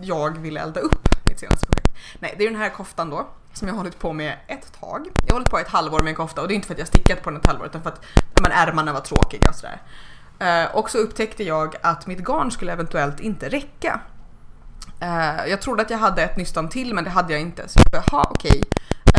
jag 0.00 0.38
ville 0.38 0.60
elda 0.60 0.80
upp 0.80 1.08
mitt 1.28 1.38
senaste 1.38 1.66
projekt. 1.66 1.88
Nej, 2.18 2.34
det 2.38 2.44
är 2.44 2.50
den 2.50 2.60
här 2.60 2.70
koftan 2.70 3.10
då 3.10 3.26
som 3.52 3.68
jag 3.68 3.74
har 3.74 3.78
hållit 3.78 3.98
på 3.98 4.12
med 4.12 4.36
ett 4.46 4.80
tag. 4.80 5.08
Jag 5.16 5.28
har 5.28 5.32
hållit 5.32 5.50
på 5.50 5.58
ett 5.58 5.68
halvår 5.68 6.00
med 6.00 6.10
en 6.10 6.14
kofta 6.14 6.42
och 6.42 6.48
det 6.48 6.54
är 6.54 6.56
inte 6.56 6.66
för 6.66 6.74
att 6.74 6.78
jag 6.78 6.88
stickat 6.88 7.22
på 7.22 7.30
den 7.30 7.40
ett 7.40 7.46
halvår 7.46 7.66
utan 7.66 7.82
för 7.82 7.90
att 7.90 8.04
men 8.42 8.52
ärmarna 8.52 8.92
var 8.92 9.00
tråkiga 9.00 9.48
och 9.48 9.54
sådär. 9.54 9.80
Uh, 10.42 10.76
och 10.76 10.90
så 10.90 10.98
upptäckte 10.98 11.44
jag 11.44 11.74
att 11.82 12.06
mitt 12.06 12.18
garn 12.18 12.50
skulle 12.50 12.72
eventuellt 12.72 13.20
inte 13.20 13.48
räcka. 13.48 14.00
Uh, 15.02 15.48
jag 15.48 15.60
trodde 15.62 15.82
att 15.82 15.90
jag 15.90 15.98
hade 15.98 16.22
ett 16.22 16.36
nystan 16.36 16.68
till 16.68 16.94
men 16.94 17.04
det 17.04 17.10
hade 17.10 17.32
jag 17.32 17.42
inte. 17.42 17.68
Så 17.68 17.80
jag 17.84 17.90
bara, 17.92 18.04
jaha 18.12 18.26
okej. 18.30 18.62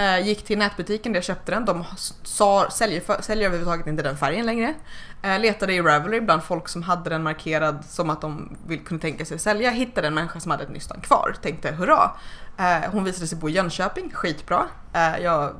Eh, 0.01 0.27
gick 0.27 0.45
till 0.45 0.57
nätbutiken 0.57 1.13
där 1.13 1.17
jag 1.17 1.23
köpte 1.23 1.51
den. 1.51 1.65
De 1.65 1.83
sa, 2.23 2.69
säljer, 2.69 3.21
säljer 3.21 3.45
överhuvudtaget 3.45 3.87
inte 3.87 4.03
den 4.03 4.17
färgen 4.17 4.45
längre. 4.45 4.73
Eh, 5.21 5.39
letade 5.39 5.73
i 5.73 5.81
Ravelry 5.81 6.21
bland 6.21 6.43
folk 6.43 6.67
som 6.69 6.83
hade 6.83 7.09
den 7.09 7.23
markerad 7.23 7.85
som 7.85 8.09
att 8.09 8.21
de 8.21 8.57
vill, 8.67 8.79
kunde 8.79 9.01
tänka 9.01 9.25
sig 9.25 9.39
sälja. 9.39 9.71
Hittade 9.71 10.07
en 10.07 10.13
människa 10.13 10.39
som 10.39 10.51
hade 10.51 10.63
ett 10.63 10.69
nystan 10.69 11.01
kvar. 11.01 11.35
Tänkte 11.41 11.71
hurra. 11.71 12.11
Eh, 12.57 12.91
hon 12.91 13.03
visade 13.03 13.27
sig 13.27 13.37
bo 13.37 13.49
i 13.49 13.51
Jönköping, 13.51 14.11
skitbra. 14.13 14.65
Eh, 14.93 15.23
jag 15.23 15.55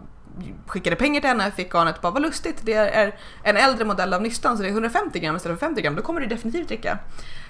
skickade 0.66 0.96
pengar 0.96 1.22
till 1.22 1.30
henne, 1.30 1.52
fick 1.52 1.74
garnet, 1.74 2.02
bara 2.02 2.12
vad 2.12 2.22
lustigt. 2.22 2.58
Det 2.62 2.74
är 2.74 3.16
en 3.44 3.58
äldre 3.58 3.86
modell 3.86 4.14
av 4.14 4.22
nystan 4.22 4.58
så 4.58 4.64
det 4.64 4.70
är 4.70 4.72
150 4.72 5.20
gram 5.20 5.36
istället 5.36 5.60
för 5.60 5.66
50 5.66 5.82
gram. 5.82 5.96
Då 5.96 6.02
kommer 6.02 6.22
det 6.22 6.28
definitivt 6.28 6.72
räcka. 6.72 7.00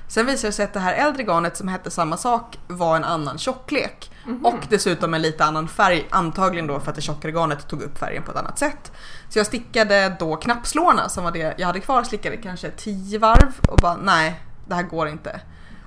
Sen 0.08 0.26
visade 0.26 0.48
det 0.48 0.52
sig 0.52 0.66
att 0.66 0.74
det 0.74 0.80
här 0.80 0.94
äldre 0.94 1.24
garnet 1.24 1.58
som 1.58 1.68
hette 1.68 1.92
samma 1.92 2.18
sak 2.18 2.60
var 2.68 2.96
en 2.96 3.04
annan 3.04 3.38
tjocklek. 3.38 4.12
Och 4.44 4.60
dessutom 4.70 5.14
en 5.14 5.22
lite 5.22 5.46
annan 5.46 5.68
färg, 5.68 6.08
antagligen 6.10 6.68
då 6.68 6.80
för 6.80 6.90
att 6.90 6.96
det 6.96 7.02
tjockare 7.02 7.32
garnet 7.32 7.68
tog 7.68 7.82
upp 7.82 7.98
färgen 7.98 8.24
på 8.24 8.32
ett 8.32 8.38
annat 8.38 8.60
sätt. 8.60 8.92
Så 9.30 9.40
jag 9.40 9.46
stickade 9.46 10.16
då 10.20 10.36
knappslårna 10.36 11.10
som 11.10 11.24
var 11.24 11.32
det 11.32 11.56
jag 11.58 11.68
hade 11.68 11.80
kvar, 11.80 12.04
slickade 12.04 12.38
kanske 12.38 12.72
10 12.72 13.20
varv 13.20 13.54
och 13.68 13.78
bara 13.78 13.96
nej, 13.96 14.42
det 14.68 14.76
här 14.76 14.84
går 14.84 15.08
inte. 15.08 15.40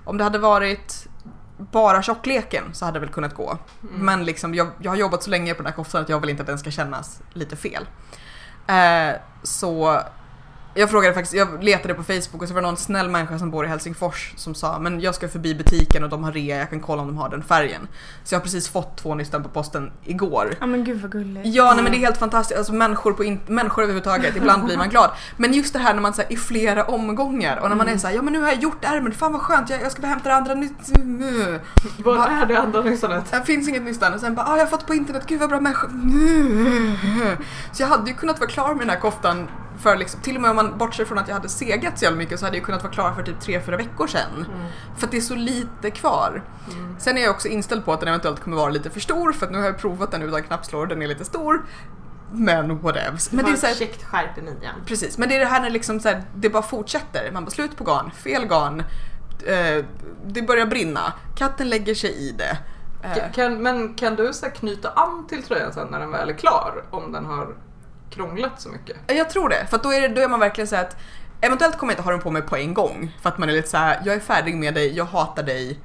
Om 0.04 0.18
det 0.18 0.24
hade 0.24 0.38
varit 0.38 1.06
bara 1.56 2.02
tjockleken 2.02 2.64
så 2.72 2.84
hade 2.84 2.96
det 2.96 3.00
väl 3.00 3.14
kunnat 3.14 3.34
gå. 3.34 3.58
Mm. 3.82 4.04
Men 4.04 4.24
liksom, 4.24 4.54
jag, 4.54 4.68
jag 4.78 4.90
har 4.90 4.96
jobbat 4.96 5.22
så 5.22 5.30
länge 5.30 5.54
på 5.54 5.62
den 5.62 5.66
här 5.66 5.76
koftan 5.76 6.02
att 6.02 6.08
jag 6.08 6.20
vill 6.20 6.30
inte 6.30 6.42
att 6.42 6.46
den 6.46 6.58
ska 6.58 6.70
kännas 6.70 7.20
lite 7.32 7.56
fel. 7.56 7.86
Eh, 8.66 9.16
så 9.42 10.00
jag 10.74 10.90
frågade 10.90 11.14
faktiskt, 11.14 11.34
jag 11.34 11.62
letade 11.64 11.94
på 11.94 12.02
Facebook 12.02 12.42
och 12.42 12.48
så 12.48 12.54
var 12.54 12.60
det 12.60 12.66
någon 12.66 12.76
snäll 12.76 13.08
människa 13.08 13.38
som 13.38 13.50
bor 13.50 13.64
i 13.64 13.68
Helsingfors 13.68 14.32
som 14.36 14.54
sa 14.54 14.78
men 14.78 15.00
jag 15.00 15.14
ska 15.14 15.28
förbi 15.28 15.54
butiken 15.54 16.04
och 16.04 16.10
de 16.10 16.24
har 16.24 16.32
rea, 16.32 16.56
jag 16.58 16.70
kan 16.70 16.80
kolla 16.80 17.02
om 17.02 17.08
de 17.08 17.16
har 17.16 17.28
den 17.28 17.42
färgen. 17.42 17.88
Så 18.24 18.34
jag 18.34 18.40
har 18.40 18.44
precis 18.44 18.68
fått 18.68 18.96
två 18.96 19.14
nystan 19.14 19.42
på 19.42 19.48
posten 19.48 19.92
igår. 20.04 20.54
Ja 20.60 20.66
men 20.66 20.84
gud 20.84 21.00
vad 21.02 21.10
gulligt. 21.10 21.46
Ja, 21.46 21.72
nej, 21.74 21.82
men 21.82 21.92
det 21.92 21.98
är 21.98 22.00
helt 22.00 22.16
fantastiskt. 22.18 22.58
Alltså 22.58 22.72
människor, 22.72 23.12
på 23.12 23.24
in- 23.24 23.40
människor 23.46 23.82
överhuvudtaget, 23.82 24.36
ibland 24.36 24.64
blir 24.64 24.76
man 24.76 24.88
glad. 24.90 25.10
Men 25.36 25.52
just 25.54 25.72
det 25.72 25.78
här 25.78 25.94
när 25.94 26.00
man 26.02 26.14
så 26.14 26.22
här, 26.22 26.32
i 26.32 26.36
flera 26.36 26.84
omgångar 26.84 27.56
och 27.56 27.68
när 27.68 27.76
man 27.76 27.88
är 27.88 27.96
så 27.96 28.06
här, 28.06 28.14
ja 28.14 28.22
men 28.22 28.32
nu 28.32 28.40
har 28.40 28.48
jag 28.48 28.62
gjort 28.62 28.84
ärmen, 28.84 29.12
fan 29.12 29.32
vad 29.32 29.40
skönt, 29.40 29.70
jag, 29.70 29.82
jag 29.82 29.92
ska 29.92 30.02
bara 30.02 30.08
hämta 30.08 30.28
det 30.28 30.34
andra 30.34 30.54
nytt. 30.54 30.90
Vad 32.04 32.16
Va- 32.16 32.26
är 32.42 32.46
det 32.46 32.58
andra 32.58 32.80
nystanet? 32.82 33.24
Det 33.30 33.42
finns 33.44 33.68
inget 33.68 33.82
nystan 33.82 34.14
och 34.14 34.20
sen 34.20 34.34
bara, 34.34 34.46
ah, 34.46 34.56
jag 34.56 34.64
har 34.64 34.70
fått 34.70 34.86
på 34.86 34.94
internet, 34.94 35.22
gud 35.26 35.40
vad 35.40 35.48
bra 35.48 35.60
människor. 35.60 35.90
Så 37.72 37.82
jag 37.82 37.86
hade 37.88 38.10
ju 38.10 38.16
kunnat 38.16 38.40
vara 38.40 38.50
klar 38.50 38.68
med 38.68 38.78
den 38.80 38.90
här 38.90 39.00
koftan 39.00 39.48
för 39.82 39.96
liksom, 39.96 40.20
till 40.20 40.36
och 40.36 40.42
med 40.42 40.50
om 40.50 40.56
man 40.56 40.78
bortser 40.78 41.04
från 41.04 41.18
att 41.18 41.28
jag 41.28 41.34
hade 41.34 41.48
segat 41.48 41.98
så 41.98 42.04
jävla 42.04 42.18
mycket 42.18 42.38
så 42.40 42.44
hade 42.46 42.56
jag 42.56 42.66
kunnat 42.66 42.82
vara 42.82 42.92
klar 42.92 43.12
för 43.12 43.22
typ 43.22 43.40
3-4 43.40 43.76
veckor 43.76 44.06
sedan. 44.06 44.46
För 44.96 45.06
att 45.06 45.10
det 45.10 45.16
är 45.16 45.20
så 45.20 45.34
lite 45.34 45.90
kvar. 45.90 46.42
Sen 46.98 47.18
är 47.18 47.22
jag 47.22 47.30
också 47.30 47.48
inställd 47.48 47.84
på 47.84 47.92
att 47.92 48.00
den 48.00 48.08
eventuellt 48.08 48.40
kommer 48.40 48.56
vara 48.56 48.70
lite 48.70 48.90
för 48.90 49.00
stor 49.00 49.32
för 49.32 49.46
att 49.46 49.52
nu 49.52 49.58
har 49.58 49.64
jag 49.66 49.78
provat 49.78 50.10
den 50.10 50.22
utan 50.22 50.42
knappslår 50.42 50.86
den 50.86 51.02
är 51.02 51.06
lite 51.06 51.24
stor. 51.24 51.64
Men 52.32 52.78
whatevs. 52.78 53.32
Men 53.32 53.44
det 53.44 53.50
är 53.50 53.56
så 53.56 53.66
här, 53.66 53.74
käckt 53.74 54.04
skärp 54.04 54.38
i 54.38 54.42
midjan. 54.42 54.74
Precis, 54.86 55.18
men 55.18 55.28
det 55.28 55.34
är 55.36 55.40
det 55.40 55.46
här 55.46 55.60
när 55.60 55.70
liksom 55.70 56.00
så 56.00 56.08
här, 56.08 56.22
det 56.34 56.50
bara 56.50 56.62
fortsätter. 56.62 57.30
Man 57.32 57.44
bara 57.44 57.50
slut 57.50 57.76
på 57.76 57.84
garn, 57.84 58.10
fel 58.10 58.44
garn, 58.46 58.80
eh, 59.46 59.84
det 60.26 60.42
börjar 60.42 60.66
brinna, 60.66 61.12
katten 61.36 61.68
lägger 61.68 61.94
sig 61.94 62.10
i 62.28 62.32
det. 62.32 62.58
Eh, 63.02 63.10
Ka- 63.12 63.32
Kan, 63.32 63.62
men 63.62 63.94
kan 63.94 64.14
du 64.16 64.32
så 64.32 64.46
knyta 64.46 64.90
an 64.90 65.26
till 65.28 65.42
tröjan 65.42 65.72
sen 65.72 65.88
när 65.90 66.00
den 66.00 66.10
väl 66.10 66.28
är 66.30 66.34
klar? 66.34 66.84
Om 66.90 67.12
den 67.12 67.26
har 67.26 67.54
krånglat 68.10 68.60
så 68.60 68.68
mycket? 68.68 68.96
Jag 69.06 69.30
tror 69.30 69.48
det, 69.48 69.66
för 69.70 69.76
att 69.76 69.82
då 69.82 69.92
är, 69.92 70.00
det, 70.00 70.08
då 70.08 70.20
är 70.20 70.28
man 70.28 70.40
verkligen 70.40 70.68
så 70.68 70.76
att 70.76 70.96
eventuellt 71.40 71.78
kommer 71.78 71.92
jag 71.92 71.94
inte 71.98 72.02
ha 72.04 72.10
den 72.12 72.20
på 72.20 72.30
mig 72.30 72.42
på 72.42 72.56
en 72.56 72.74
gång. 72.74 73.16
För 73.22 73.28
att 73.28 73.38
man 73.38 73.48
är 73.48 73.52
lite 73.52 73.68
så 73.68 73.76
här, 73.76 74.00
jag 74.04 74.14
är 74.14 74.20
färdig 74.20 74.54
med 74.56 74.74
dig, 74.74 74.96
jag 74.96 75.04
hatar 75.04 75.42
dig, 75.42 75.78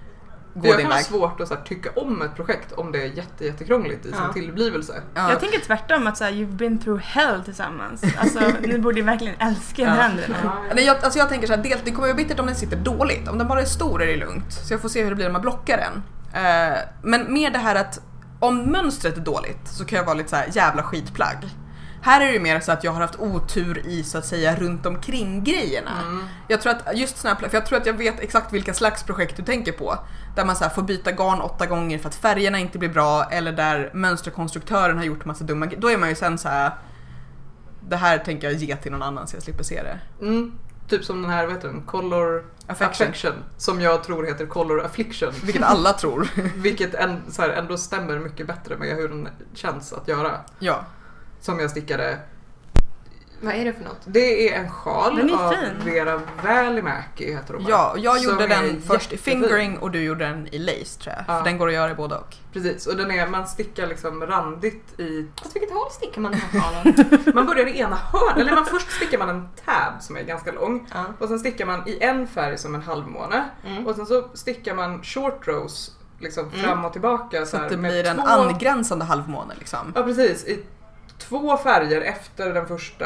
gå 0.54 0.68
jag 0.68 0.78
din 0.78 0.82
kan 0.86 0.92
ha 0.92 0.98
väg. 0.98 1.06
svårt 1.06 1.40
att 1.42 1.48
så 1.48 1.56
här, 1.56 1.62
tycka 1.62 1.90
om 1.96 2.22
ett 2.22 2.36
projekt 2.36 2.72
om 2.72 2.92
det 2.92 3.02
är 3.02 3.06
jätte, 3.06 3.46
jättekrångligt 3.46 4.06
i 4.06 4.10
sin 4.12 4.22
Ja. 4.28 4.34
tillblivelse. 4.34 5.02
Ja. 5.16 5.30
Jag 5.30 5.40
tänker 5.40 5.60
tvärtom 5.60 6.08
att 6.08 6.18
så 6.18 6.24
här, 6.24 6.32
you've 6.32 6.56
been 6.56 6.80
through 6.80 7.02
hell 7.02 7.44
tillsammans. 7.44 8.04
Alltså 8.18 8.40
ni 8.62 8.78
borde 8.80 9.00
ju 9.00 9.06
verkligen 9.06 9.36
älska 9.40 9.82
Ja. 9.82 9.90
varandra 9.96 10.24
nu. 10.28 10.50
Nej, 10.76 10.86
jag, 10.86 10.98
alltså 11.04 11.20
jag 11.20 11.30
tänker 11.30 11.48
så 11.48 11.54
här, 11.56 11.64
dels, 11.64 11.82
det 11.86 11.92
kommer 11.92 12.08
vara 12.08 12.18
bittert 12.18 12.40
om 12.40 12.46
den 12.46 12.56
sitter 12.56 12.78
dåligt. 12.78 13.28
Om 13.28 13.38
den 13.38 13.48
bara 13.48 13.62
är 13.62 13.66
stor 13.66 14.04
är 14.04 14.08
det 14.08 14.16
lugnt. 14.18 14.54
Så 14.54 14.74
jag 14.74 14.82
får 14.82 14.90
se 14.90 15.04
hur 15.04 15.10
det 15.10 15.16
blir 15.16 15.26
när 15.26 15.32
man 15.34 15.42
blockar 15.42 15.78
den. 15.78 16.04
Eh, 16.46 16.78
men 17.04 17.34
mer 17.34 17.50
det 17.52 17.60
här 17.60 17.76
att 17.76 18.02
om 18.40 18.58
mönstret 18.72 19.18
är 19.18 19.22
dåligt 19.22 19.68
så 19.68 19.86
kan 19.86 19.98
jag 19.98 20.06
vara 20.06 20.16
lite 20.16 20.30
så 20.30 20.36
här 20.36 20.48
jävla 20.52 20.84
skitplagg. 20.84 21.38
Här 22.06 22.22
är 22.22 22.26
det 22.26 22.34
ju 22.34 22.40
mer 22.40 22.60
så 22.60 22.72
att 22.72 22.84
jag 22.84 22.92
har 22.92 23.02
haft 23.02 23.20
otur 23.20 23.88
i 23.88 24.04
så 24.04 24.18
att 24.18 24.26
säga 24.26 24.56
runt 24.56 24.86
omkring 24.86 25.44
grejerna. 25.44 26.02
Mm. 26.02 26.26
Jag 26.48 26.62
tror 26.62 26.72
att 26.74 26.98
just 26.98 27.18
såna 27.18 27.34
här, 27.34 27.50
för 27.50 27.58
jag 27.58 27.66
tror 27.66 27.78
att 27.78 27.86
jag 27.86 27.94
vet 27.94 28.20
exakt 28.20 28.54
vilka 28.54 28.74
slags 28.74 29.04
projekt 29.04 29.38
du 29.38 29.44
tänker 29.44 29.72
på. 29.72 29.98
Där 30.36 30.46
man 30.46 30.56
så 30.56 30.70
får 30.70 30.82
byta 30.82 31.12
garn 31.12 31.42
åtta 31.42 31.66
gånger 31.66 32.00
för 32.00 32.10
att 32.10 32.16
färgerna 32.16 32.60
inte 32.60 32.80
blir 32.80 32.90
bra 32.90 33.24
eller 33.24 33.52
där 33.52 33.92
mönsterkonstruktören 33.94 34.98
har 34.98 35.04
gjort 35.04 35.26
massa 35.26 35.44
dumma 35.44 35.66
grejer. 35.66 35.82
Då 35.82 35.90
är 35.92 35.98
man 35.98 36.10
ju 36.10 36.16
sen 36.16 36.38
så 36.38 36.50
här. 36.50 36.72
Det 37.90 37.96
här 37.96 38.18
tänker 38.18 38.52
jag 38.52 38.58
ge 38.58 38.76
till 38.76 38.92
någon 38.92 39.04
annan 39.04 39.28
så 39.28 39.36
jag 39.36 39.44
slipper 39.44 39.64
se 39.64 39.84
det. 39.84 40.00
Mm. 40.26 40.52
Typ 40.88 41.06
som 41.06 41.22
den 41.22 41.32
här, 41.32 41.46
vad 41.46 41.56
heter 41.56 41.68
den? 41.68 41.82
Color 41.82 42.46
Affection. 42.68 43.08
affection. 43.08 43.34
Som 43.58 43.82
jag 43.82 44.04
tror 44.04 44.24
heter 44.24 44.46
Color 44.46 44.86
affliction. 44.86 45.34
Vilket 45.44 45.64
alla 45.64 45.94
tror. 45.94 46.28
Vilket 46.56 46.94
en, 46.94 47.22
så 47.32 47.42
här, 47.42 47.50
ändå 47.50 47.78
stämmer 47.78 48.20
mycket 48.20 48.48
bättre 48.48 48.78
med 48.78 48.96
hur 48.96 49.10
den 49.10 49.30
känns 49.54 49.94
att 49.94 50.08
göra. 50.08 50.32
Ja. 50.60 50.86
Som 51.46 51.60
jag 51.60 51.72
stickade. 51.72 52.18
Vad 53.42 53.54
är 53.56 53.66
det 53.66 53.74
för 53.74 53.84
något? 53.84 54.02
Det 54.06 54.50
är 54.54 54.60
en 54.60 54.70
sjal 54.72 55.16
Den 55.16 55.30
är 55.30 55.34
av 55.34 55.50
fin. 55.52 55.70
Vera 55.94 56.22
Välimäki 56.44 57.34
heter 57.34 57.54
hon? 57.54 57.66
Ja, 57.70 57.92
och 57.92 58.00
jag 58.00 58.18
Som 58.18 58.32
gjorde 58.32 58.44
är 58.44 58.48
den 58.48 58.82
först 58.82 59.12
i 59.12 59.16
jättefin. 59.16 59.42
fingering 59.42 59.78
och 59.78 59.92
du 59.92 60.04
gjorde 60.04 60.26
den 60.26 60.48
i 60.52 60.60
lace 60.60 61.00
tror 61.02 61.16
jag. 61.18 61.24
Ja. 61.28 61.38
För 61.38 61.44
den 61.46 61.58
går 61.58 61.68
att 61.68 61.74
göra 61.74 61.92
i 61.92 61.96
båda 61.96 62.18
och. 62.18 62.36
Precis, 62.54 62.88
och 62.88 62.96
den 62.98 63.12
är, 63.12 63.28
man 63.28 63.48
stickar 63.48 63.88
liksom 63.88 64.26
randigt 64.26 65.00
i... 65.00 65.28
Åt 65.46 65.56
vilket 65.56 65.72
håll 65.74 65.92
stickar 65.92 66.22
man 66.22 66.32
den 66.32 66.42
här 66.42 66.62
sjalen? 66.62 67.22
Man 67.36 67.46
börjar 67.46 67.66
i 67.68 67.80
ena 67.80 67.96
hörnet, 67.96 68.38
eller 68.38 68.52
man, 68.56 68.66
först 68.66 68.92
stickar 68.92 69.18
man 69.18 69.30
en 69.30 69.48
tab 69.66 70.02
som 70.02 70.18
är 70.18 70.22
ganska 70.24 70.52
lång. 70.52 70.88
ja. 70.94 71.06
Och 71.20 71.28
sen 71.28 71.40
stickar 71.40 71.66
man 71.66 71.88
i 71.88 71.98
en 72.04 72.28
färg 72.28 72.58
som 72.58 72.76
en 72.76 72.82
halvmåne. 72.82 73.50
Mm. 73.68 73.88
Och 73.88 73.96
sen 73.96 74.06
så 74.06 74.28
stickar 74.34 74.76
man 74.76 75.04
short 75.04 75.48
rows 75.48 75.92
liksom 76.20 76.50
Mm. 76.50 76.60
fram 76.66 76.86
och 76.86 76.92
tillbaka. 76.94 77.46
Så 77.46 77.58
här 77.58 77.64
att 77.64 77.70
det 77.70 77.78
med 77.78 77.92
blir 77.92 78.06
en 78.08 78.18
två- 78.18 78.24
angränsande 78.28 79.06
halvmåne 79.06 79.54
liksom. 79.60 79.92
Ja 79.96 80.04
precis, 80.04 80.46
i 80.46 80.64
två 81.18 81.58
färger 81.58 82.02
efter 82.02 82.54
den 82.54 82.68
första 82.68 83.06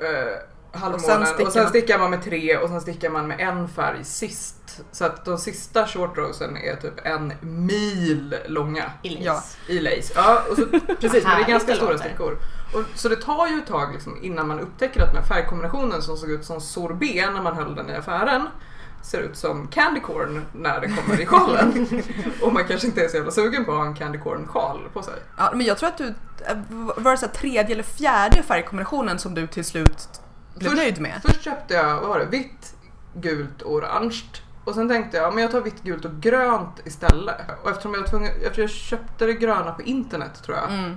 eh, 0.00 0.78
halvmånen. 0.80 1.22
Och 1.22 1.28
stickar 1.28 1.50
sen, 1.50 1.62
man- 1.62 1.68
stickar 1.68 1.98
man 1.98 2.10
med 2.10 2.22
tre 2.24 2.56
och 2.56 2.68
sen 2.68 2.80
stickar 2.80 3.10
man 3.10 3.26
med 3.26 3.40
en 3.40 3.68
färg 3.68 4.04
sist. 4.04 4.80
Så 4.92 5.04
att 5.04 5.24
de 5.24 5.38
sista 5.38 5.86
short 5.86 6.18
rowsen 6.18 6.56
är 6.56 6.76
typ 6.76 7.06
en 7.06 7.32
mil 7.40 8.36
långa 8.46 8.84
I 9.02 9.08
lace. 9.08 9.56
Ja. 9.66 9.74
i 9.74 9.80
lace. 9.80 10.12
Ja, 10.16 10.42
och 10.50 10.56
så, 10.56 10.66
precis, 11.00 11.24
men 11.24 11.36
det 11.36 11.44
är 11.44 11.48
ganska 11.48 11.74
stora 11.74 11.98
stickor. 11.98 12.38
Och, 12.74 12.82
så 12.98 13.08
det 13.08 13.16
tar 13.16 13.46
ju 13.46 13.58
ett 13.58 13.66
tag 13.66 13.92
liksom, 13.92 14.18
innan 14.22 14.48
man 14.48 14.60
upptäcker 14.60 15.00
att 15.02 15.12
den 15.12 15.22
här 15.22 15.28
färgkombinationen 15.28 16.02
som 16.02 16.16
såg 16.16 16.30
ut 16.30 16.44
som 16.44 16.60
sorbet 16.60 17.32
när 17.32 17.42
man 17.42 17.56
höll 17.56 17.74
den 17.74 17.90
i 17.90 17.94
affären 17.94 18.48
ser 19.04 19.20
ut 19.20 19.36
som 19.36 19.66
candy 19.68 20.00
corn 20.00 20.44
när 20.52 20.80
det 20.80 20.88
kommer 20.88 21.20
i 21.20 21.26
sjalen. 21.26 21.86
och 22.42 22.52
man 22.52 22.64
kanske 22.64 22.86
inte 22.86 23.04
är 23.04 23.08
så 23.08 23.16
jävla 23.16 23.30
sugen 23.30 23.64
på 23.64 23.72
att 23.72 23.78
ha 23.78 23.86
en 23.86 23.94
candy 23.94 24.18
corn 24.18 24.46
sjal 24.46 24.88
på 24.92 25.02
sig. 25.02 25.14
Ja, 25.38 25.50
men 25.54 25.66
jag 25.66 25.78
tror 25.78 25.88
att 25.88 25.98
du, 25.98 26.14
var 26.96 27.10
det 27.10 27.16
så 27.18 27.28
tredje 27.28 27.74
eller 27.74 27.82
fjärde 27.82 28.42
färgkombinationen 28.42 29.18
som 29.18 29.34
du 29.34 29.46
till 29.46 29.64
slut 29.64 30.08
blev 30.54 30.70
Först- 30.70 30.82
nöjd 30.82 31.00
med? 31.00 31.20
Först 31.24 31.42
köpte 31.42 31.74
jag, 31.74 32.00
vad 32.00 32.08
var 32.08 32.18
det, 32.18 32.24
vitt, 32.26 32.74
gult 33.14 33.62
orange. 33.62 34.22
Och 34.64 34.74
sen 34.74 34.88
tänkte 34.88 35.16
jag, 35.16 35.34
men 35.34 35.42
jag 35.42 35.52
tar 35.52 35.60
vitt, 35.60 35.82
gult 35.82 36.04
och 36.04 36.20
grönt 36.20 36.80
istället. 36.84 37.36
Och 37.62 37.70
eftersom 37.70 37.94
jag, 37.94 38.06
tvungen, 38.06 38.32
eftersom 38.42 38.60
jag 38.62 38.70
köpte 38.70 39.26
det 39.26 39.32
gröna 39.32 39.72
på 39.72 39.82
internet 39.82 40.42
tror 40.44 40.56
jag, 40.56 40.72
Mm. 40.72 40.96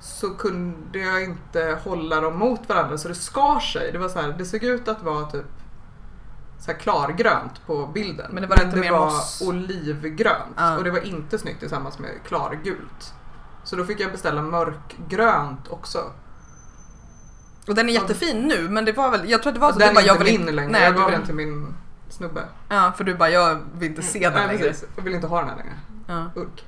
så 0.00 0.30
kunde 0.30 0.98
jag 0.98 1.24
inte 1.24 1.78
hålla 1.84 2.20
dem 2.20 2.38
mot 2.38 2.68
varandra 2.68 2.98
så 2.98 3.08
det 3.08 3.14
skar 3.14 3.60
sig. 3.60 3.92
Det 3.92 3.98
var 3.98 4.08
så 4.08 4.20
här, 4.20 4.34
det 4.38 4.44
såg 4.44 4.62
ut 4.64 4.88
att 4.88 5.02
vara 5.02 5.24
typ 5.26 5.44
så 6.60 6.70
här 6.72 6.78
klargrönt 6.78 7.66
på 7.66 7.86
bilden. 7.86 8.30
Men 8.32 8.42
det 8.42 8.48
var 8.48 8.64
inte 8.64 8.76
mer 8.76 8.92
var 8.92 9.04
moss? 9.06 9.42
olivgrönt 9.46 10.54
Ja. 10.56 10.76
och 10.76 10.84
det 10.84 10.90
var 10.90 11.00
inte 11.06 11.38
snyggt 11.38 11.60
tillsammans 11.60 11.98
med 11.98 12.10
klargult. 12.26 13.14
Så 13.64 13.76
då 13.76 13.84
fick 13.84 14.00
jag 14.00 14.12
beställa 14.12 14.42
mörkgrönt 14.42 15.68
också. 15.68 15.98
Och 17.68 17.74
den 17.74 17.88
är 17.88 17.92
jättefin 17.92 18.40
nu 18.42 18.68
men 18.68 18.84
det 18.84 18.92
var 18.92 19.10
väl, 19.10 19.30
jag 19.30 19.42
tror 19.42 19.50
att 19.50 19.54
det 19.54 19.60
var 19.60 19.72
så 19.72 19.78
den 19.78 19.86
du 19.88 19.90
är 19.90 19.94
bara, 19.94 20.00
inte 20.00 20.24
jag 20.24 20.24
vill 20.38 20.40
min 20.46 20.56
längre, 20.56 20.70
Nej, 20.72 20.82
jag 20.82 20.96
gav 20.96 21.10
den 21.10 21.24
till 21.24 21.34
min 21.34 21.74
snubbe. 22.08 22.44
ja, 22.68 22.92
för 22.96 23.04
du 23.04 23.14
bara, 23.14 23.30
jag 23.30 23.58
vill 23.74 23.90
inte 23.90 24.02
se 24.02 24.18
den 24.18 24.32
Nej, 24.32 24.46
längre. 24.46 24.68
precis. 24.68 24.88
Jag 24.96 25.02
vill 25.02 25.14
inte 25.14 25.26
ha 25.26 25.38
den 25.40 25.48
här 25.48 25.56
längre. 25.56 25.74
Ja. 26.06 26.40
Urk. 26.40 26.64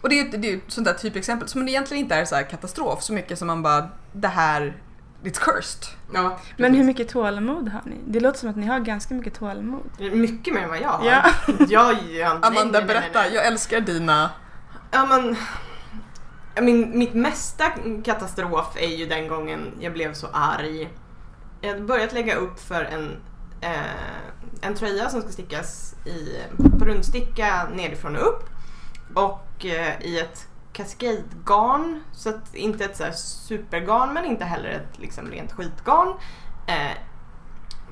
Och 0.00 0.08
det 0.08 0.20
är 0.20 0.24
ju 0.24 0.30
det 0.38 0.52
ett 0.52 0.62
sånt 0.68 0.86
där 0.86 0.94
typexempel 0.94 1.48
som 1.48 1.68
egentligen 1.68 2.02
inte 2.04 2.14
är 2.14 2.24
så 2.24 2.34
här 2.34 2.42
katastrof 2.42 3.02
så 3.02 3.12
mycket 3.12 3.38
som 3.38 3.46
man 3.46 3.62
bara, 3.62 3.88
det 4.12 4.28
här, 4.28 4.76
it's 5.26 5.38
cursed. 5.38 5.86
Ja, 6.14 6.38
Men 6.56 6.74
hur 6.74 6.84
mycket 6.84 7.08
tålamod 7.08 7.68
har 7.68 7.82
ni? 7.84 7.96
Det 8.06 8.20
låter 8.20 8.38
som 8.38 8.50
att 8.50 8.56
ni 8.56 8.66
har 8.66 8.80
ganska 8.80 9.14
mycket 9.14 9.34
tålamod. 9.34 9.90
Mycket 9.98 10.54
mer 10.54 10.62
än 10.62 10.68
vad 10.68 10.80
jag 10.80 10.88
har. 10.88 11.06
Ja. 11.06 11.24
Jag, 11.68 11.96
jag, 12.10 12.30
Amanda, 12.30 12.50
nej, 12.50 12.64
nej, 12.64 12.72
nej, 12.72 12.84
berätta, 12.86 13.20
nej. 13.20 13.34
jag 13.34 13.46
älskar 13.46 13.80
dina... 13.80 14.30
Ja, 14.90 15.06
men, 15.06 15.36
min, 16.64 16.98
mitt 16.98 17.14
mesta 17.14 17.64
katastrof 18.04 18.76
är 18.76 18.96
ju 18.96 19.06
den 19.06 19.28
gången 19.28 19.72
jag 19.80 19.92
blev 19.92 20.14
så 20.14 20.26
arg. 20.32 20.88
Jag 21.60 21.68
hade 21.68 21.82
börjat 21.82 22.12
lägga 22.12 22.34
upp 22.34 22.60
för 22.60 22.84
en, 22.84 23.16
eh, 23.60 24.60
en 24.60 24.74
tröja 24.74 25.08
som 25.08 25.20
ska 25.20 25.30
stickas 25.30 25.94
i, 26.04 26.40
på 26.78 26.84
rundsticka 26.84 27.68
nerifrån 27.74 28.16
och 28.16 28.26
upp. 28.28 28.48
Och 29.14 29.66
eh, 29.66 30.02
i 30.02 30.20
ett 30.20 30.48
cascade-garn. 30.76 32.02
Så 32.12 32.28
att 32.28 32.54
inte 32.54 32.84
ett 32.84 32.96
så 32.96 33.04
här 33.04 33.12
supergarn 33.12 34.14
men 34.14 34.24
inte 34.24 34.44
heller 34.44 34.68
ett 34.68 34.98
liksom 34.98 35.30
rent 35.30 35.52
skitgarn. 35.52 36.08
Eh, 36.66 36.96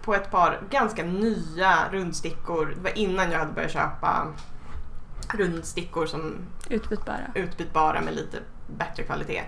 på 0.02 0.14
ett 0.14 0.30
par 0.30 0.62
ganska 0.70 1.04
nya 1.04 1.78
rundstickor. 1.92 2.74
Det 2.76 2.80
var 2.80 2.98
innan 2.98 3.30
jag 3.30 3.38
hade 3.38 3.52
börjat 3.52 3.72
köpa 3.72 4.26
rundstickor 5.28 6.06
som 6.06 6.36
Utbytbara. 6.68 7.18
utbytbara 7.34 8.00
med 8.00 8.14
lite 8.14 8.38
bättre 8.78 9.02
kvalitet. 9.02 9.42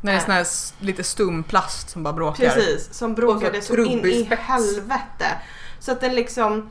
När 0.00 0.12
det 0.12 0.18
är 0.18 0.20
Äh. 0.20 0.24
sån 0.24 0.34
här 0.34 0.46
lite 0.86 1.04
stum 1.04 1.42
plast 1.42 1.90
som 1.90 2.02
bara 2.02 2.12
bråkar. 2.14 2.44
Precis, 2.48 2.94
som 2.94 3.14
bråkade 3.14 3.60
så 3.62 3.74
så 3.74 3.84
in 3.84 4.06
i 4.06 4.22
helvete. 4.34 5.26
Så 5.78 5.92
att 5.92 6.00
den 6.00 6.14
liksom 6.14 6.68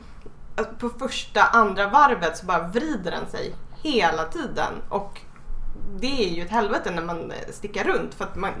på 0.78 0.88
första, 0.88 1.42
andra 1.42 1.88
varvet 1.88 2.36
så 2.36 2.46
bara 2.46 2.68
vrider 2.68 3.10
den 3.10 3.30
sig 3.30 3.54
hela 3.82 4.24
tiden. 4.24 4.72
Och 4.88 5.20
det 6.00 6.28
är 6.28 6.34
ju 6.34 6.42
ett 6.42 6.50
helvete 6.50 6.90
när 6.90 7.02
man 7.02 7.32
stickar 7.50 7.84
runt 7.84 8.14
för 8.14 8.24
att 8.24 8.36
man, 8.36 8.52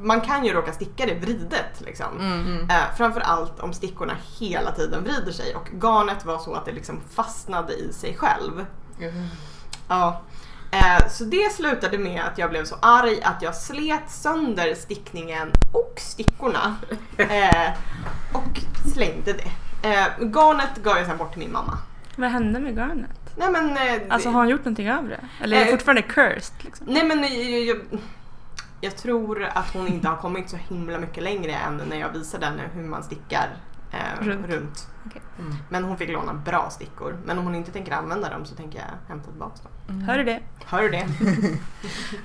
man 0.00 0.20
kan 0.20 0.44
ju 0.44 0.52
råka 0.52 0.72
sticka 0.72 1.06
det 1.06 1.14
vridet 1.14 1.80
liksom. 1.80 2.20
Mm. 2.20 2.70
Eh, 2.70 2.96
framförallt 2.96 3.60
om 3.60 3.72
stickorna 3.72 4.16
hela 4.38 4.72
tiden 4.72 5.04
vrider 5.04 5.32
sig 5.32 5.54
och 5.54 5.68
garnet 5.82 6.24
var 6.24 6.38
så 6.38 6.54
att 6.54 6.64
det 6.64 6.72
liksom 6.72 7.00
fastnade 7.10 7.72
i 7.72 7.92
sig 7.92 8.16
själv. 8.16 8.66
Ja. 9.88 10.22
Eh, 10.70 11.08
så 11.08 11.24
det 11.24 11.52
slutade 11.52 11.98
med 11.98 12.22
att 12.24 12.38
jag 12.38 12.50
blev 12.50 12.64
så 12.64 12.76
arg 12.82 13.22
att 13.22 13.42
jag 13.42 13.54
slet 13.54 14.10
sönder 14.10 14.74
stickningen 14.74 15.50
och 15.72 15.92
stickorna. 15.96 16.76
Eh, 17.16 17.72
och 18.32 18.60
slängde 18.94 19.32
det. 19.32 19.50
Eh, 19.88 20.06
garnet 20.20 20.76
gav 20.82 20.96
jag 20.96 21.06
sen 21.06 21.16
bort 21.16 21.32
till 21.32 21.38
min 21.38 21.52
mamma. 21.52 21.78
Vad 22.16 22.30
hände 22.30 22.60
med 22.60 22.76
garnet? 22.76 23.17
Nej 23.38 23.50
men... 23.52 23.70
Eh, 23.70 24.02
Alltså 24.08 24.28
har 24.28 24.40
hon 24.40 24.48
gjort 24.48 24.60
någonting 24.60 24.92
av 24.92 25.08
det? 25.08 25.20
Eller 25.42 25.56
är 25.56 25.60
det 25.60 25.66
Eh, 25.66 25.70
fortfarande 25.76 26.02
cursed? 26.02 26.54
Liksom? 26.64 26.86
Nej 26.90 27.04
men 27.06 27.22
jag, 27.22 27.60
jag, 27.60 27.76
jag 28.80 28.96
tror 28.96 29.44
att 29.44 29.72
hon 29.74 29.88
inte 29.88 30.08
har 30.08 30.16
kommit 30.16 30.50
så 30.50 30.56
himla 30.56 30.98
mycket 30.98 31.22
längre 31.22 31.52
än 31.52 31.76
när 31.76 31.96
jag 32.00 32.12
visade 32.12 32.46
henne 32.46 32.62
hur 32.74 32.82
man 32.82 33.02
stickar 33.02 33.48
eh, 33.92 34.24
Runt. 34.24 34.46
runt. 34.46 34.88
Okej. 35.06 35.22
Mm. 35.38 35.54
Men 35.68 35.84
hon 35.84 35.96
fick 35.98 36.10
låna 36.10 36.34
bra 36.34 36.70
stickor. 36.70 37.16
Men 37.24 37.38
om 37.38 37.44
hon 37.44 37.54
inte 37.54 37.70
tänker 37.70 37.92
använda 37.92 38.30
dem 38.30 38.44
så 38.44 38.54
tänker 38.54 38.78
jag 38.78 39.08
hämta 39.08 39.30
tillbaka 39.30 39.62
dem. 39.62 39.72
Hör 40.06 40.18
du 40.18 40.24
det? 40.24 40.40
Hör 40.66 40.82
du 40.82 40.88
det? 40.88 41.06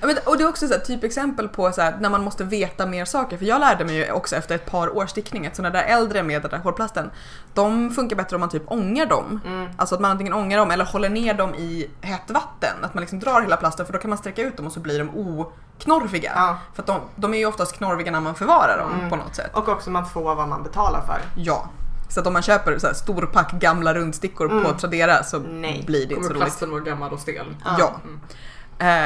Men, 0.00 0.16
och 0.26 0.38
det 0.38 0.44
är 0.44 0.48
också 0.48 0.66
så 0.68 0.72
här, 0.74 0.80
typexempel 0.80 1.48
på 1.48 1.72
så 1.72 1.80
här, 1.82 1.96
när 2.00 2.10
man 2.10 2.24
måste 2.24 2.44
veta 2.44 2.86
mer 2.86 3.04
saker. 3.04 3.38
För 3.38 3.44
jag 3.44 3.60
lärde 3.60 3.84
mig 3.84 3.96
ju 3.96 4.12
också 4.12 4.36
efter 4.36 4.54
ett 4.54 4.66
par 4.70 4.96
års 4.96 5.10
stickning 5.10 5.46
att 5.46 5.56
sådana 5.56 5.78
där 5.78 5.82
äldre 5.84 6.22
med 6.22 6.42
den 6.42 6.50
där 6.50 6.58
hårplasten, 6.58 7.10
de 7.54 7.90
funkar 7.90 8.16
bättre 8.16 8.36
om 8.36 8.40
man 8.40 8.48
typ 8.48 8.62
ångar 8.66 9.06
dem. 9.06 9.40
Mm. 9.46 9.68
Alltså 9.76 9.94
att 9.94 10.00
man 10.00 10.10
antingen 10.10 10.32
ångar 10.32 10.58
dem 10.58 10.70
eller 10.70 10.84
håller 10.84 11.08
ner 11.08 11.34
dem 11.34 11.54
i 11.54 11.90
hett 12.00 12.30
vatten. 12.30 12.74
Att 12.82 12.94
man 12.94 13.00
liksom 13.00 13.18
drar 13.20 13.40
hela 13.42 13.56
plasten 13.56 13.86
för 13.86 13.92
då 13.92 13.98
kan 13.98 14.08
man 14.10 14.18
sträcka 14.18 14.42
ut 14.42 14.56
dem 14.56 14.66
och 14.66 14.72
så 14.72 14.80
blir 14.80 14.98
de 14.98 15.10
oknorviga. 15.10 16.32
Ja. 16.34 16.58
För 16.74 16.82
att 16.82 16.86
de, 16.86 17.00
de 17.16 17.34
är 17.34 17.38
ju 17.38 17.46
oftast 17.46 17.76
knorviga 17.76 18.10
när 18.12 18.20
man 18.20 18.34
förvarar 18.34 18.78
dem 18.78 18.92
Mm. 18.98 19.10
på 19.10 19.16
något 19.16 19.34
sätt. 19.34 19.50
Och 19.54 19.68
också 19.68 19.90
man 19.90 20.06
får 20.06 20.34
vad 20.34 20.48
man 20.48 20.62
betalar 20.62 21.00
för. 21.00 21.18
Ja. 21.36 21.68
Så 22.14 22.20
att 22.20 22.26
om 22.26 22.32
man 22.32 22.42
köper 22.42 22.78
så 22.78 22.86
här 22.86 22.94
stor 22.94 23.26
pack 23.32 23.52
gamla 23.52 23.94
rundstickor 23.94 24.50
Mm. 24.50 24.64
på 24.64 24.72
Tradera 24.72 25.22
så 25.24 25.38
Nej. 25.38 25.84
blir 25.86 26.06
det 26.06 26.14
inte 26.14 26.14
så 26.14 26.20
Kommer 26.20 26.30
roligt. 26.30 26.42
plasten 26.42 26.70
vara 26.70 26.80
gammal 26.80 27.12
och 27.12 27.20
stel? 27.20 27.46
Ja. 27.64 27.76
Ja. 27.78 28.00
Mm. 28.04 28.20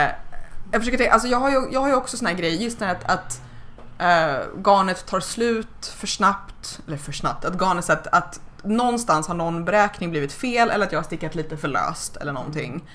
Eh, 0.08 0.14
jag 0.72 0.80
försöker 0.80 0.98
tänka, 0.98 1.12
alltså 1.12 1.28
jag 1.28 1.38
har 1.38 1.50
ju, 1.50 1.68
jag 1.70 1.80
har 1.80 1.88
ju 1.88 1.94
också 1.94 2.16
såna 2.16 2.30
här 2.30 2.36
grejer, 2.36 2.60
just 2.62 2.80
när 2.80 2.88
att, 2.94 3.04
att 3.10 3.40
eh, 3.98 4.60
garnet 4.64 5.06
tar 5.06 5.20
slut 5.20 5.86
för 5.96 6.06
snabbt, 6.06 6.80
eller 6.86 6.96
för 6.96 7.12
snabbt, 7.12 7.44
att 7.44 7.54
garnet 7.60 7.84
så 7.84 7.92
att, 7.92 8.06
att 8.06 8.40
någonstans 8.62 9.28
har 9.28 9.34
någon 9.34 9.64
beräkning 9.64 10.10
blivit 10.10 10.32
fel 10.32 10.70
eller 10.70 10.86
att 10.86 10.92
jag 10.92 10.98
har 10.98 11.04
stickat 11.04 11.34
lite 11.34 11.56
för 11.56 11.68
löst 11.68 12.16
eller 12.16 12.32
någonting. 12.32 12.88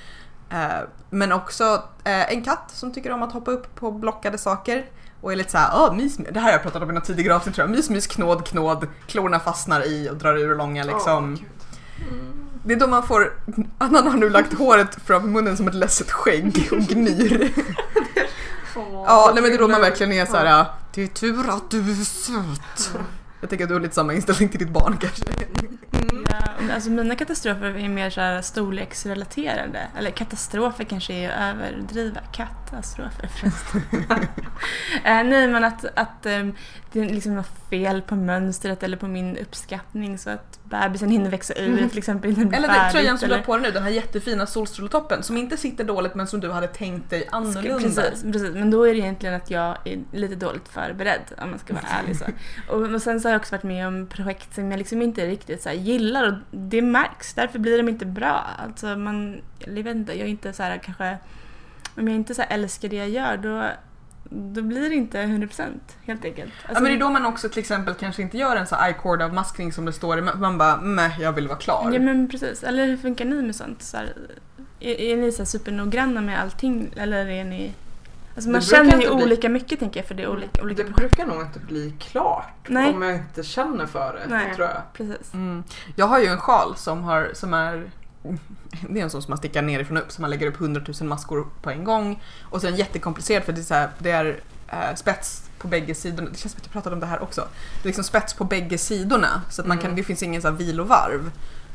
Eh, 0.50 0.68
men 1.10 1.32
också 1.32 1.84
en 2.04 2.44
katt 2.44 2.64
som 2.74 2.94
tycker 2.94 3.12
om 3.12 3.24
att 3.24 3.32
hoppa 3.34 3.52
upp 3.52 3.76
på 3.76 3.92
blockade 3.92 4.38
saker 4.38 4.86
och 5.24 5.32
är 5.32 5.36
lite 5.36 5.52
såhär, 5.52 5.70
åh 5.74 5.96
mys, 5.96 6.20
mys." 6.20 6.30
det 6.32 6.40
här 6.40 6.46
har 6.46 6.52
jag 6.52 6.64
pratat 6.64 6.84
om 6.84 6.90
i 6.90 6.94
något 6.94 7.04
tidigare 7.06 7.36
avsnitt 7.36 7.56
tror 7.56 7.68
jag, 7.68 7.76
mys, 7.76 7.90
mys, 7.90 8.08
knåd, 8.08 8.46
knåd, 8.46 8.88
klorna 9.08 9.40
fastnar 9.40 9.88
i 9.88 10.10
och 10.10 10.16
drar 10.16 10.38
ur 10.38 10.56
långa 10.56 10.84
liksom. 10.84 11.34
Åh, 11.34 11.40
gud. 11.40 11.50
Det 12.66 12.74
är 12.74 12.80
då 12.80 12.88
man 12.88 13.04
får, 13.08 13.34
Annan 13.78 14.08
har 14.08 14.18
nu 14.18 14.30
lagt 14.30 14.54
håret 14.54 14.98
framför 15.06 15.28
munnen 15.28 15.58
som 15.58 15.68
ett 15.68 15.74
ledset 15.76 16.12
skägg 16.12 16.70
och 16.72 16.78
gnyr. 16.78 17.52
Ja, 18.76 19.32
nej 19.34 19.42
men 19.42 19.52
det 19.52 19.58
är 19.58 19.60
då 19.60 19.68
man 19.68 19.82
verkligen 19.82 20.12
är 20.12 20.26
så 20.26 20.38
här. 20.38 20.66
Det 20.94 21.04
är 21.04 21.08
tur 21.08 21.50
att 21.50 21.72
du 21.72 21.92
är 21.92 22.06
söt. 22.06 22.92
Jag 23.42 23.50
tänker 23.50 23.66
att 23.66 23.70
du 23.70 23.74
har 23.74 23.82
lite 23.82 23.96
samma 23.96 24.14
inställning 24.14 24.50
till 24.50 24.60
ditt 24.60 24.70
barn 24.70 24.98
kanske. 25.02 25.24
Men 25.92 26.13
alltså 26.72 26.90
mina 26.90 27.16
katastrofer 27.16 27.78
är 27.78 27.90
mer 27.90 28.10
så 28.10 28.22
här 28.22 28.42
storleksrelaterade. 28.42 29.88
Eller 29.98 30.12
katastrofer 30.12 30.84
kanske 30.84 31.14
är 31.14 31.30
att 31.30 31.56
överdriva. 31.56 32.20
Katastrofer 32.34 33.28
förresten. 33.28 33.82
eh, 35.04 35.24
nej 35.24 35.48
men 35.48 35.64
att, 35.64 35.86
att 35.86 36.26
eh, 36.26 36.48
det 36.92 37.00
är 37.00 37.10
liksom 37.10 37.36
något 37.36 37.70
fel 37.70 38.02
på 38.02 38.16
mönstret 38.16 38.84
eller 38.84 38.98
på 38.98 39.08
min 39.08 39.38
uppskattning 39.38 40.18
så 40.18 40.30
att 40.30 40.60
bebisen 40.82 41.10
hinner 41.10 41.30
växa 41.30 41.54
ur 41.54 41.88
till 41.90 41.98
exempel 41.98 42.32
Eller 42.32 42.52
den 42.52 42.62
färdigt. 42.62 42.92
tröjan 42.92 43.18
som 43.18 43.30
du 43.30 43.36
har 43.36 43.42
på 43.42 43.58
dig 43.58 43.66
nu, 43.66 43.72
den 43.72 43.84
här 43.84 43.90
jättefina 43.90 44.46
solstråletoppen 44.46 45.24
som 45.24 45.38
inte 45.38 45.58
sitter 45.58 45.84
dåligt 45.84 46.16
men 46.16 46.28
som 46.28 46.40
du 46.40 46.52
hade 46.52 46.68
tänkt 46.68 47.10
dig 47.10 47.28
annorlunda. 47.32 47.80
Precis, 47.80 48.24
precis, 48.24 48.54
men 48.54 48.72
då 48.72 48.84
är 48.84 48.94
det 48.94 49.00
egentligen 49.00 49.36
att 49.36 49.52
jag 49.52 49.78
är 49.84 50.00
lite 50.12 50.36
dåligt 50.36 50.70
förberedd 50.70 51.22
om 51.42 51.50
man 51.50 51.60
ska 51.60 51.74
vara 51.74 51.86
ärlig. 52.02 52.18
Så. 52.18 52.26
Och, 52.70 52.94
och 52.94 53.02
sen 53.02 53.22
så 53.22 53.28
har 53.28 53.34
jag 53.34 53.40
också 53.40 53.56
varit 53.56 53.64
med 53.64 53.88
om 53.88 54.08
projekt 54.08 54.56
som 54.56 54.72
jag 54.72 54.78
liksom 54.78 55.02
inte 55.02 55.28
riktigt 55.28 55.62
så 55.62 55.70
gillar 55.70 56.28
och 56.28 56.34
det 56.52 56.82
märks, 56.82 57.34
därför 57.34 57.60
blir 57.60 57.78
de 57.78 57.90
inte 57.90 58.06
bra. 58.06 58.48
Alltså 58.64 58.88
man, 58.88 59.42
jag 59.60 59.84
vet 59.84 59.96
inte, 59.96 60.14
jag 60.14 60.22
är 60.28 60.32
inte 60.32 60.54
så 60.54 60.64
här 60.64 60.78
kanske, 60.78 61.18
om 61.96 62.08
jag 62.08 62.16
inte 62.16 62.36
så 62.36 62.42
här 62.42 62.50
älskar 62.50 62.90
det 62.90 62.96
jag 62.96 63.10
gör 63.10 63.38
då, 63.38 63.70
då 64.30 64.62
blir 64.62 64.90
det 64.90 64.96
inte 64.96 65.22
100% 65.24 65.68
helt 66.06 66.26
enkelt. 66.26 66.52
Ja 66.64 66.68
Alltså, 66.70 66.84
men 66.84 66.92
det 66.92 66.98
är 66.98 67.00
då 67.00 67.10
man 67.10 67.26
också 67.26 67.50
till 67.50 67.60
exempel 67.60 67.94
kanske 67.94 68.22
inte 68.22 68.38
gör 68.38 68.56
en 68.56 68.68
så 68.68 68.76
här 68.76 68.90
I-cord 68.90 69.22
av 69.22 69.34
maskning 69.34 69.72
som 69.74 69.86
det 69.86 69.94
står 69.94 70.20
i, 70.20 70.22
man 70.22 70.58
bara 70.58 70.78
meh, 70.82 71.22
jag 71.22 71.32
vill 71.34 71.48
vara 71.48 71.58
klar. 71.58 71.90
Ja 71.94 72.00
men 72.00 72.30
precis, 72.30 72.64
eller 72.64 72.86
hur 72.86 72.98
funkar 72.98 73.26
ni 73.26 73.42
med 73.42 73.56
sånt? 73.56 73.82
Så 73.82 73.98
här, 73.98 74.14
är, 74.80 75.02
är 75.02 75.18
ni 75.18 75.32
så 75.32 75.46
supernoggranna 75.46 76.22
med 76.22 76.42
allting 76.42 76.94
eller 76.96 77.28
är 77.28 77.44
ni... 77.44 77.74
Alltså 78.36 78.50
man 78.50 78.62
känner 78.62 78.92
ju 78.92 78.96
inte 79.04 79.16
bli- 79.16 79.24
olika 79.26 79.50
mycket 79.50 79.80
tänker 79.80 80.00
jag 80.00 80.08
för 80.08 80.16
det 80.16 80.24
är 80.24 80.28
olika, 80.30 80.62
olika 80.64 80.84
Det 80.84 80.90
brukar 80.90 81.26
nog 81.26 81.42
inte 81.42 81.60
bli 81.60 81.94
klart 82.00 82.68
Nej. 82.68 82.94
om 82.94 83.02
jag 83.02 83.16
inte 83.16 83.44
känner 83.44 83.86
för 83.86 84.14
det, 84.14 84.36
Nej. 84.36 84.56
tror 84.56 84.68
jag. 84.68 84.82
Precis. 84.94 85.34
Mm. 85.34 85.64
Jag 85.96 86.06
har 86.06 86.20
ju 86.20 86.26
en 86.28 86.38
sjal 86.38 86.76
som, 86.76 87.04
har, 87.04 87.30
som 87.34 87.54
är 87.54 87.84
det 88.90 89.00
är 89.00 89.04
en 89.04 89.10
sån 89.10 89.22
som 89.22 89.32
man 89.32 89.38
stickar 89.38 89.62
nerifrån 89.62 89.98
och 89.98 90.04
upp 90.04 90.12
så 90.12 90.22
man 90.22 90.30
lägger 90.30 90.48
upp 90.48 90.62
100 90.62 90.82
000 91.02 91.10
maskor 91.10 91.48
på 91.62 91.70
en 91.70 91.84
gång. 91.84 92.22
Och 92.50 92.62
sen 92.62 92.76
jättekomplicerat 92.76 93.46
för 93.46 93.54
det 93.54 93.62
är, 93.62 93.64
så 93.64 93.74
här, 93.74 93.90
det 94.00 94.12
är 94.12 94.40
eh, 94.68 94.96
spets 94.96 95.50
på 95.58 95.68
bägge 95.68 95.96
sidorna. 95.96 96.30
Det 96.32 96.38
känns 96.38 96.52
som 96.52 96.60
att 96.60 96.66
jag 96.66 96.74
pratade 96.74 96.94
om 96.94 97.00
det 97.00 97.06
här 97.06 97.24
också. 97.24 97.42
Det 97.82 97.86
är 97.86 97.88
liksom 97.88 98.04
spets 98.04 98.34
på 98.34 98.44
bägge 98.44 98.78
sidorna 98.78 99.42
så 99.50 99.62
att 99.62 99.68
man 99.68 99.78
kan, 99.78 99.86
Mm. 99.86 99.96
det 99.96 100.04
finns 100.04 100.24
ingen 100.24 100.42
så 100.42 100.48
här 100.48 100.56
vilovarv. 100.56 101.32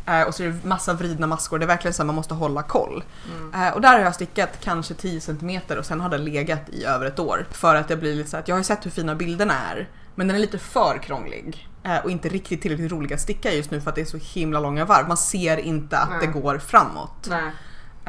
Eh, 0.06 0.22
och 0.22 0.34
så 0.34 0.42
är 0.42 0.46
det 0.48 0.64
massa 0.68 0.94
vridna 0.94 1.26
maskor. 1.26 1.58
Det 1.58 1.64
är 1.64 1.66
verkligen 1.66 1.94
så 1.94 2.02
att 2.02 2.06
man 2.06 2.14
måste 2.16 2.34
hålla 2.34 2.62
koll. 2.62 3.04
Mm. 3.36 3.62
Eh, 3.66 3.74
och 3.74 3.80
där 3.80 3.92
har 3.92 4.00
jag 4.00 4.14
stickat 4.14 4.50
kanske 4.60 4.94
10 4.94 5.20
cm 5.20 5.60
och 5.78 5.86
sen 5.86 6.00
har 6.00 6.08
den 6.08 6.24
legat 6.24 6.68
i 6.68 6.84
över 6.84 7.06
ett 7.06 7.18
år. 7.18 7.46
För 7.50 7.74
att 7.74 7.88
det 7.88 7.96
blir 7.96 8.14
lite 8.14 8.30
så 8.30 8.36
att 8.36 8.48
jag 8.48 8.54
har 8.54 8.60
ju 8.60 8.64
sett 8.64 8.86
hur 8.86 8.90
fina 8.90 9.14
bilderna 9.14 9.54
är. 9.70 9.88
Men 10.14 10.26
den 10.28 10.36
är 10.36 10.40
lite 10.40 10.58
för 10.58 10.98
krånglig. 11.02 11.68
Eh, 11.88 12.04
och 12.04 12.10
inte 12.10 12.28
riktigt 12.28 12.62
tillräckligt 12.62 12.92
rolig 12.92 13.12
att 13.14 13.20
sticka 13.20 13.52
just 13.54 13.70
nu 13.70 13.80
för 13.80 13.88
att 13.90 13.94
det 13.94 14.00
är 14.00 14.04
så 14.04 14.18
himla 14.22 14.60
långa 14.60 14.84
varv. 14.84 15.08
Man 15.08 15.16
ser 15.16 15.56
inte 15.56 15.98
att 15.98 16.10
Nej. 16.10 16.18
det 16.20 16.26
går 16.40 16.58
framåt. 16.58 17.28
Nej. 17.30 17.50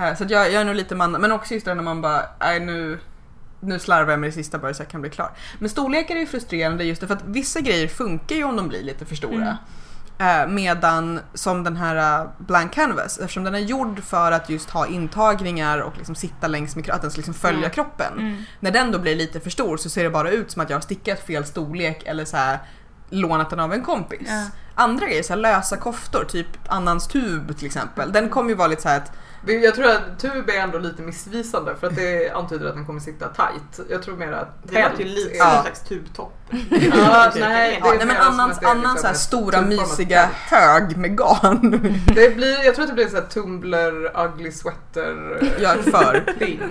Eh, 0.09 0.15
så 0.17 0.25
jag, 0.29 0.45
jag 0.51 0.61
är 0.61 0.65
nog 0.65 0.75
lite 0.75 0.95
man, 0.95 1.11
men 1.11 1.31
också 1.31 1.53
just 1.53 1.65
det 1.65 1.73
när 1.75 1.83
man 1.83 2.01
bara, 2.01 2.21
nej 2.39 2.59
nu, 2.59 2.99
nu 3.59 3.79
slarvar 3.79 4.11
jag 4.11 4.19
med 4.19 4.27
det 4.29 4.33
sista 4.33 4.57
bara 4.57 4.73
så 4.73 4.81
jag 4.81 4.89
kan 4.89 5.01
bli 5.01 5.09
klar. 5.09 5.31
Men 5.59 5.69
storlekar 5.69 6.15
är 6.15 6.19
ju 6.19 6.25
frustrerande 6.25 6.83
just 6.83 7.01
det 7.01 7.07
för 7.07 7.13
att 7.15 7.25
vissa 7.25 7.59
grejer 7.61 7.87
funkar 7.87 8.35
ju 8.35 8.43
om 8.43 8.55
de 8.55 8.67
blir 8.67 8.83
lite 8.83 9.05
för 9.05 9.15
stora. 9.15 9.57
Eh, 10.19 10.47
medan 10.47 11.19
som 11.33 11.63
den 11.63 11.75
här 11.77 12.27
Blank 12.37 12.73
Canvas, 12.73 13.19
eftersom 13.19 13.43
den 13.43 13.55
är 13.55 13.59
gjord 13.59 14.03
för 14.03 14.31
att 14.31 14.49
just 14.49 14.69
ha 14.69 14.87
intagningar 14.87 15.79
och 15.79 15.97
liksom 15.97 16.15
sitta 16.15 16.47
längs 16.47 16.75
med 16.75 16.85
kro- 16.85 16.93
att 16.93 17.01
den 17.01 17.11
ska 17.11 17.17
liksom 17.19 17.33
följa 17.33 17.59
Mm. 17.59 17.71
kroppen. 17.71 18.13
Mm. 18.19 18.43
När 18.59 18.71
den 18.71 18.91
då 18.91 18.99
blir 18.99 19.15
lite 19.15 19.39
för 19.39 19.49
stor 19.49 19.77
så 19.77 19.89
ser 19.89 20.03
det 20.03 20.09
bara 20.09 20.29
ut 20.31 20.51
som 20.51 20.61
att 20.61 20.69
jag 20.69 20.77
har 20.77 20.81
stickat 20.81 21.19
fel 21.19 21.45
storlek 21.45 22.03
eller 22.05 22.25
så 22.25 22.37
här 22.37 22.59
lånat 23.09 23.49
den 23.49 23.59
av 23.59 23.73
en 23.73 23.83
kompis. 23.83 24.27
Ja. 24.27 24.45
Andra 24.75 25.07
grejer, 25.07 25.23
så 25.23 25.33
här 25.33 25.39
lösa 25.39 25.77
koftor, 25.77 26.23
typ 26.23 26.47
Annans 26.67 27.07
tub 27.07 27.57
till 27.57 27.65
exempel. 27.65 28.11
Den 28.11 28.29
kommer 28.29 28.49
ju 28.49 28.55
vara 28.55 28.67
lite 28.67 28.81
så 28.81 28.89
här 28.89 28.97
att 28.97 29.11
Jag 29.45 29.75
tror 29.75 29.87
att 29.87 30.19
tub 30.19 30.49
är 30.49 30.59
ändå 30.59 30.77
lite 30.77 31.01
missvisande 31.01 31.75
för 31.75 31.87
att 31.87 31.95
det 31.95 32.29
antyder 32.31 32.67
att 32.69 32.75
den 32.75 32.85
kommer 32.85 32.99
sitta 32.99 33.27
tight. 33.27 33.87
Jag 33.89 34.03
tror 34.03 34.15
mer 34.17 34.31
att 34.31 34.59
Det 34.63 34.83
låter 34.89 35.03
ju 35.03 35.09
lite 35.09 35.35
Ja. 35.37 35.43
som 35.45 35.57
en 35.57 35.61
slags 35.63 35.79
tubtopp. 35.83 36.33
Ja, 36.69 37.31
nej, 37.39 37.79
Ja, 37.83 37.93
nej 37.97 38.05
men 38.07 38.15
är 38.15 38.19
Annans 38.21 38.61
liksom 38.61 38.95
så 38.97 39.07
här 39.07 39.13
stora 39.13 39.61
mysiga 39.61 40.29
hög 40.33 40.97
med 40.97 41.17
garn. 41.17 41.71
Det 42.15 42.35
blir, 42.35 42.65
jag 42.65 42.75
tror 42.75 42.83
att 42.83 42.89
det 42.89 42.93
blir 42.93 43.05
en 43.05 43.11
sån 43.11 43.19
här 43.19 43.27
tumbler, 43.27 44.19
ugly 44.25 44.51
sweater 44.51 45.39
Jag 45.59 45.71
är 45.77 45.81
för. 45.91 46.23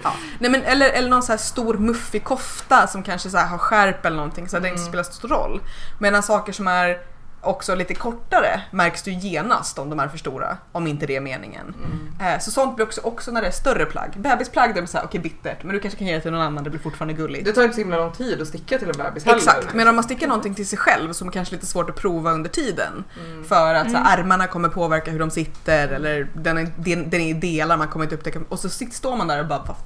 Ja. 0.02 0.12
Nej, 0.38 0.50
men, 0.50 0.62
eller, 0.62 0.90
eller 0.90 1.08
någon 1.10 1.22
så 1.22 1.32
här 1.32 1.36
stor 1.38 1.74
muffig 1.74 2.24
kofta 2.24 2.86
som 2.86 3.02
kanske 3.02 3.30
så 3.30 3.36
här 3.38 3.46
har 3.46 3.58
skärp 3.58 4.06
eller 4.06 4.16
någonting 4.16 4.48
så 4.48 4.56
att 4.56 4.62
det 4.62 4.68
inte 4.68 4.80
Mm. 4.80 4.88
spelar 4.90 5.02
så 5.04 5.12
stor 5.12 5.28
roll. 5.28 5.60
Medan 6.00 6.22
saker 6.22 6.52
som 6.52 6.68
är 6.68 6.98
också 7.40 7.74
lite 7.74 7.94
kortare 7.94 8.60
märks 8.70 9.02
du 9.02 9.12
genast 9.12 9.78
om 9.78 9.90
de 9.90 10.00
är 10.00 10.08
för 10.08 10.18
stora. 10.18 10.56
Om 10.72 10.86
inte 10.86 11.06
det 11.06 11.16
är 11.16 11.20
meningen. 11.20 11.74
Mm. 11.84 12.34
Eh, 12.34 12.40
så 12.40 12.50
sånt 12.50 12.76
blir 12.76 12.86
också, 12.86 13.00
också 13.00 13.30
när 13.30 13.40
det 13.40 13.46
är 13.46 13.52
större 13.52 13.84
plagg. 13.86 14.10
Bebisplagg 14.16 14.68
det 14.68 14.72
blir 14.72 14.86
såhär, 14.86 15.04
okej 15.04 15.20
bittert 15.20 15.62
men 15.62 15.74
du 15.74 15.80
kanske 15.80 15.98
kan 15.98 16.06
ge 16.06 16.14
det 16.14 16.20
till 16.20 16.32
någon 16.32 16.40
annan, 16.40 16.64
det 16.64 16.70
blir 16.70 16.80
fortfarande 16.80 17.14
gulligt. 17.14 17.44
Det 17.44 17.52
tar 17.52 17.62
inte 17.62 17.74
så 17.74 17.80
himla 17.80 17.96
lång 17.96 18.12
tid 18.12 18.42
att 18.42 18.48
sticka 18.48 18.78
till 18.78 18.88
en 18.88 18.96
bebis 18.96 19.24
heller. 19.24 19.38
Exakt, 19.38 19.74
men 19.74 19.88
om 19.88 19.94
man 19.94 20.04
stickar 20.04 20.26
någonting 20.26 20.54
till 20.54 20.68
sig 20.68 20.78
själv 20.78 21.12
som 21.12 21.30
kanske 21.30 21.54
är 21.54 21.56
lite 21.56 21.66
svårt 21.66 21.90
att 21.90 21.96
prova 21.96 22.32
under 22.32 22.50
tiden. 22.50 23.04
Mm. 23.20 23.44
För 23.44 23.74
att 23.74 23.90
så 23.90 23.96
här, 23.96 24.18
ärmarna 24.18 24.46
kommer 24.46 24.68
påverka 24.68 25.10
hur 25.10 25.18
de 25.18 25.30
sitter 25.30 25.88
eller 25.88 26.30
den 26.34 26.58
är, 26.58 26.72
den, 26.76 27.10
den 27.10 27.20
är 27.20 27.28
i 27.28 27.32
delar 27.32 27.76
man 27.76 27.88
kommer 27.88 28.04
inte 28.04 28.14
upptäcka. 28.14 28.40
Och 28.48 28.58
så 28.58 28.68
står 28.68 29.16
man 29.16 29.28
där 29.28 29.40
och 29.40 29.46
bara 29.46 29.64
fan. 29.64 29.76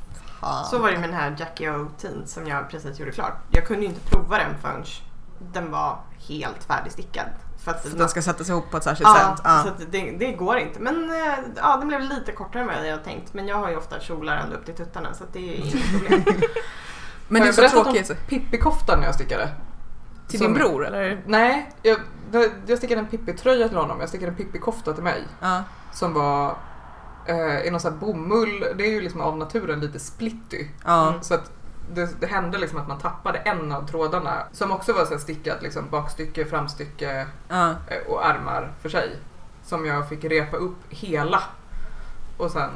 Så 0.71 0.79
var 0.79 0.91
det 0.91 0.99
med 0.99 1.09
den 1.09 1.17
här 1.17 1.37
Jackie 1.39 1.71
O 1.71 1.91
Teen 2.01 2.27
som 2.27 2.47
jag 2.47 2.71
precis 2.71 2.99
gjorde 2.99 3.13
klart. 3.13 3.37
Jag 3.51 3.67
kunde 3.67 3.83
ju 3.83 3.89
inte 3.89 4.11
prova 4.11 4.39
den 4.39 4.59
förrän 4.63 4.85
den 5.53 5.71
var 5.71 5.99
helt 6.29 6.65
färdigstickad. 6.65 7.27
För 7.65 7.71
att 7.71 7.99
den 7.99 8.09
ska 8.09 8.23
sättas 8.23 8.49
ihop 8.49 8.71
på 8.71 8.77
ett 8.77 8.85
särskilt 8.85 9.09
Ja, 9.15 9.35
sätt. 9.37 9.45
Ja. 9.45 9.65
så 9.79 9.85
det, 9.91 10.11
det 10.19 10.33
går 10.33 10.59
inte. 10.59 10.81
Men 10.81 11.11
eh, 11.11 11.35
ja, 11.57 11.77
den 11.77 11.89
blev 11.89 12.01
lite 12.01 12.33
kortare 12.33 12.61
än 12.63 12.67
vad 12.69 12.77
jag 12.77 12.91
hade 12.91 13.05
tänkt. 13.05 13.35
Men 13.35 13.47
jag 13.49 13.57
har 13.57 13.71
ju 13.71 13.77
ofta 13.77 14.01
kjolar 14.01 14.37
ända 14.37 14.57
upp 14.57 14.65
till 14.65 14.75
tuttarna 14.75 15.15
så 15.15 15.25
det 15.33 15.39
är 15.39 15.55
inget 15.55 15.91
problem. 15.93 16.23
Men 17.29 17.43
Har 17.43 17.49
det 17.53 17.65
är 17.65 17.69
så 17.69 17.85
tråkigt. 17.85 18.11
om 18.11 18.17
Pippi-koftan 18.29 18.99
när 18.99 19.07
jag 19.07 19.15
stickade? 19.15 19.49
Till 20.29 20.39
Som- 20.39 20.47
din 20.47 20.55
bror 20.63 20.87
eller? 20.87 21.23
Nej, 21.27 21.71
jag, 21.83 21.99
jag 22.67 22.79
stickade 22.79 23.01
en 23.01 23.07
Pippi-tröja 23.07 23.69
till 23.69 23.77
honom. 23.77 24.01
Jag 24.01 24.09
stickade 24.09 24.31
en 24.33 24.37
Pippi-kofta 24.37 24.93
till 24.95 25.03
mig. 25.05 25.23
Ja. 25.41 25.63
Som 25.93 26.15
var 26.15 26.57
eh, 27.27 27.67
i 27.67 27.71
någon 27.71 27.81
sån 27.81 27.93
här 27.93 27.99
bomull. 28.01 28.65
Det 28.77 28.85
är 28.85 28.91
ju 28.91 29.01
liksom 29.01 29.21
av 29.21 29.39
naturen 29.39 29.81
lite 29.81 29.99
splitty. 29.99 30.67
Ja. 30.85 31.15
Så 31.21 31.35
att 31.35 31.51
det, 31.95 32.21
det 32.21 32.27
hände 32.27 32.59
liksom 32.59 32.79
att 32.79 32.89
man 32.89 32.99
tappade 32.99 33.39
en 33.39 33.73
av 33.73 33.87
trådarna. 33.87 34.43
Som 34.53 34.73
också 34.73 34.93
var 34.93 35.05
så 35.05 35.19
stickat 35.19 35.63
liksom 35.63 35.91
bakstycke, 35.91 36.45
framstycke 36.45 37.27
eh, 37.49 37.97
och 38.09 38.27
armar 38.27 38.73
för 38.83 38.89
sig. 38.89 39.17
Som 39.65 39.87
jag 39.87 40.09
fick 40.09 40.25
repa 40.25 40.57
upp 40.57 40.79
hela 40.89 41.43
och 42.37 42.51
sen 42.51 42.71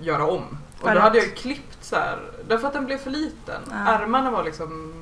göra 0.00 0.26
om. 0.26 0.44
Och 0.80 0.88
För 0.88 0.94
då 0.94 1.00
hade 1.00 1.18
jag 1.18 1.36
klippt 1.36 1.84
så 1.84 1.96
här, 1.96 2.18
därför 2.48 2.66
att 2.66 2.72
den 2.72 2.86
blev 2.86 2.98
för 2.98 3.10
liten. 3.10 3.62
Ja. 3.70 3.76
Armarna 3.76 4.30
var 4.30 4.44
liksom, 4.44 4.94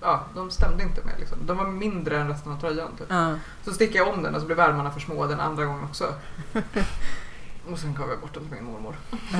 ja 0.00 0.24
de 0.34 0.50
stämde 0.50 0.82
inte 0.82 1.04
med 1.04 1.14
liksom. 1.18 1.38
De 1.46 1.56
var 1.56 1.66
mindre 1.66 2.20
än 2.20 2.28
resten 2.28 2.52
av 2.52 2.60
tröjan 2.60 2.96
typ. 2.98 3.06
Ja. 3.10 3.34
Så 3.64 3.72
stickade 3.72 3.98
jag 3.98 4.08
om 4.08 4.22
den 4.22 4.34
och 4.34 4.40
så 4.40 4.46
blev 4.46 4.60
armarna 4.60 4.90
för 4.90 5.00
små 5.00 5.26
den 5.26 5.40
andra 5.40 5.64
gången 5.64 5.84
också. 5.84 6.14
och 7.72 7.78
sen 7.78 7.94
gav 7.94 8.08
jag 8.08 8.20
bort 8.20 8.34
den 8.34 8.42
till 8.44 8.54
min 8.54 8.64
mormor. 8.64 8.96
Ja. 9.10 9.38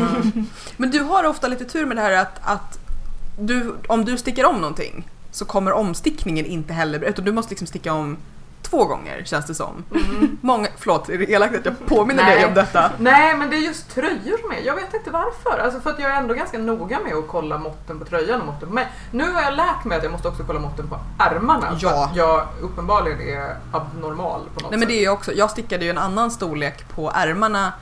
Men 0.77 0.91
du 0.91 1.01
har 1.01 1.25
ofta 1.25 1.49
lite 1.49 1.65
tur 1.65 1.87
med 1.87 1.97
det 1.97 2.01
här 2.01 2.13
att, 2.13 2.41
att 2.43 2.79
du, 3.41 3.75
om 3.89 4.05
du 4.05 4.17
sticker 4.19 4.45
om 4.47 4.57
någonting 4.61 5.09
så 5.31 5.45
kommer 5.45 5.73
omstickningen 5.73 6.47
inte 6.47 6.73
heller, 6.73 7.01
utan 7.05 7.25
du 7.25 7.33
måste 7.33 7.51
liksom 7.51 7.67
sticka 7.67 7.93
om 7.93 8.17
två 8.63 8.85
gånger 8.85 9.23
känns 9.25 9.47
det 9.47 9.55
som. 9.55 9.85
Många, 10.41 10.69
förlåt, 10.79 11.09
är 11.09 11.19
det 11.19 11.31
elakt 11.31 11.55
att 11.57 11.65
jag 11.65 11.87
påminner 11.87 12.23
Nej. 12.25 12.37
dig 12.37 12.47
om 12.47 12.55
detta? 12.55 12.91
Nej 12.99 13.37
men 13.37 13.51
det 13.51 13.57
är 13.57 13.61
just 13.61 13.95
tröjor 13.95 14.39
som 14.43 14.51
är, 14.53 14.61
jag 14.67 14.75
vet 14.75 14.95
inte 14.95 15.11
varför. 15.11 15.59
Alltså 15.59 15.81
för 15.81 15.91
att 15.91 15.99
jag 15.99 16.11
är 16.11 16.17
ändå 16.17 16.35
ganska 16.35 16.59
noga 16.59 16.99
med 17.05 17.15
att 17.15 17.29
kolla 17.29 17.59
måtten 17.59 17.99
på 17.99 18.05
tröjan 18.05 18.41
och 18.41 18.47
måtten 18.47 18.69
på 18.69 18.75
mig. 18.75 18.89
Nu 19.11 19.31
har 19.33 19.43
jag 19.43 19.55
lärt 19.57 19.85
mig 19.85 19.97
att 19.99 20.03
jag 20.05 20.13
måste 20.13 20.29
också 20.29 20.43
kolla 20.47 20.61
måtten 20.61 20.89
på 20.89 20.99
armarna. 21.19 21.61
för 21.79 21.87
Ja. 21.87 22.05
att 22.05 22.17
jag 22.17 22.47
uppenbarligen 22.61 23.21
är 23.21 23.57
abnormal 23.73 24.41
på 24.55 24.61
något 24.61 24.71
Nej 24.71 24.79
men 24.79 24.89
det 24.89 24.95
sätt. 24.95 25.01
är 25.01 25.05
jag 25.05 25.15
också, 25.15 25.33
jag 25.33 25.51
stickade 25.51 25.85
ju 25.85 25.91
en 25.91 25.99
annan 25.99 26.31
storlek 26.31 26.89
på 26.89 27.13
ärmarna 27.15 27.73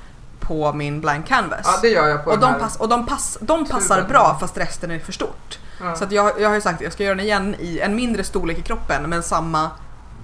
på 0.49 0.73
min 0.73 1.01
blank 1.01 1.27
canvas. 1.27 1.61
Ja 1.65 1.79
det 1.83 1.89
gör 1.89 2.09
jag 2.09 2.25
på 2.25 2.31
och 2.31 2.39
de, 2.39 2.55
pass, 2.59 2.77
och 2.77 2.89
de, 2.89 3.07
pass, 3.07 3.39
de 3.41 3.67
passar 3.67 3.95
Tuben. 3.97 4.11
bra 4.11 4.37
fast 4.41 4.57
resten 4.59 4.91
är 4.91 4.99
för 4.99 5.13
stort. 5.13 5.59
Ja. 5.81 5.97
Så 5.97 6.05
jag, 6.11 6.41
jag 6.41 6.49
har 6.49 6.55
ju 6.55 6.61
sagt 6.61 6.75
att 6.77 6.81
jag 6.85 6.93
ska 6.93 7.03
göra 7.05 7.15
den 7.15 7.25
igen 7.25 7.57
i 7.59 7.79
en 7.81 7.97
mindre 7.97 8.25
storlek 8.25 8.59
i 8.59 8.63
kroppen 8.63 9.03
men 9.11 9.23
samma, 9.23 9.71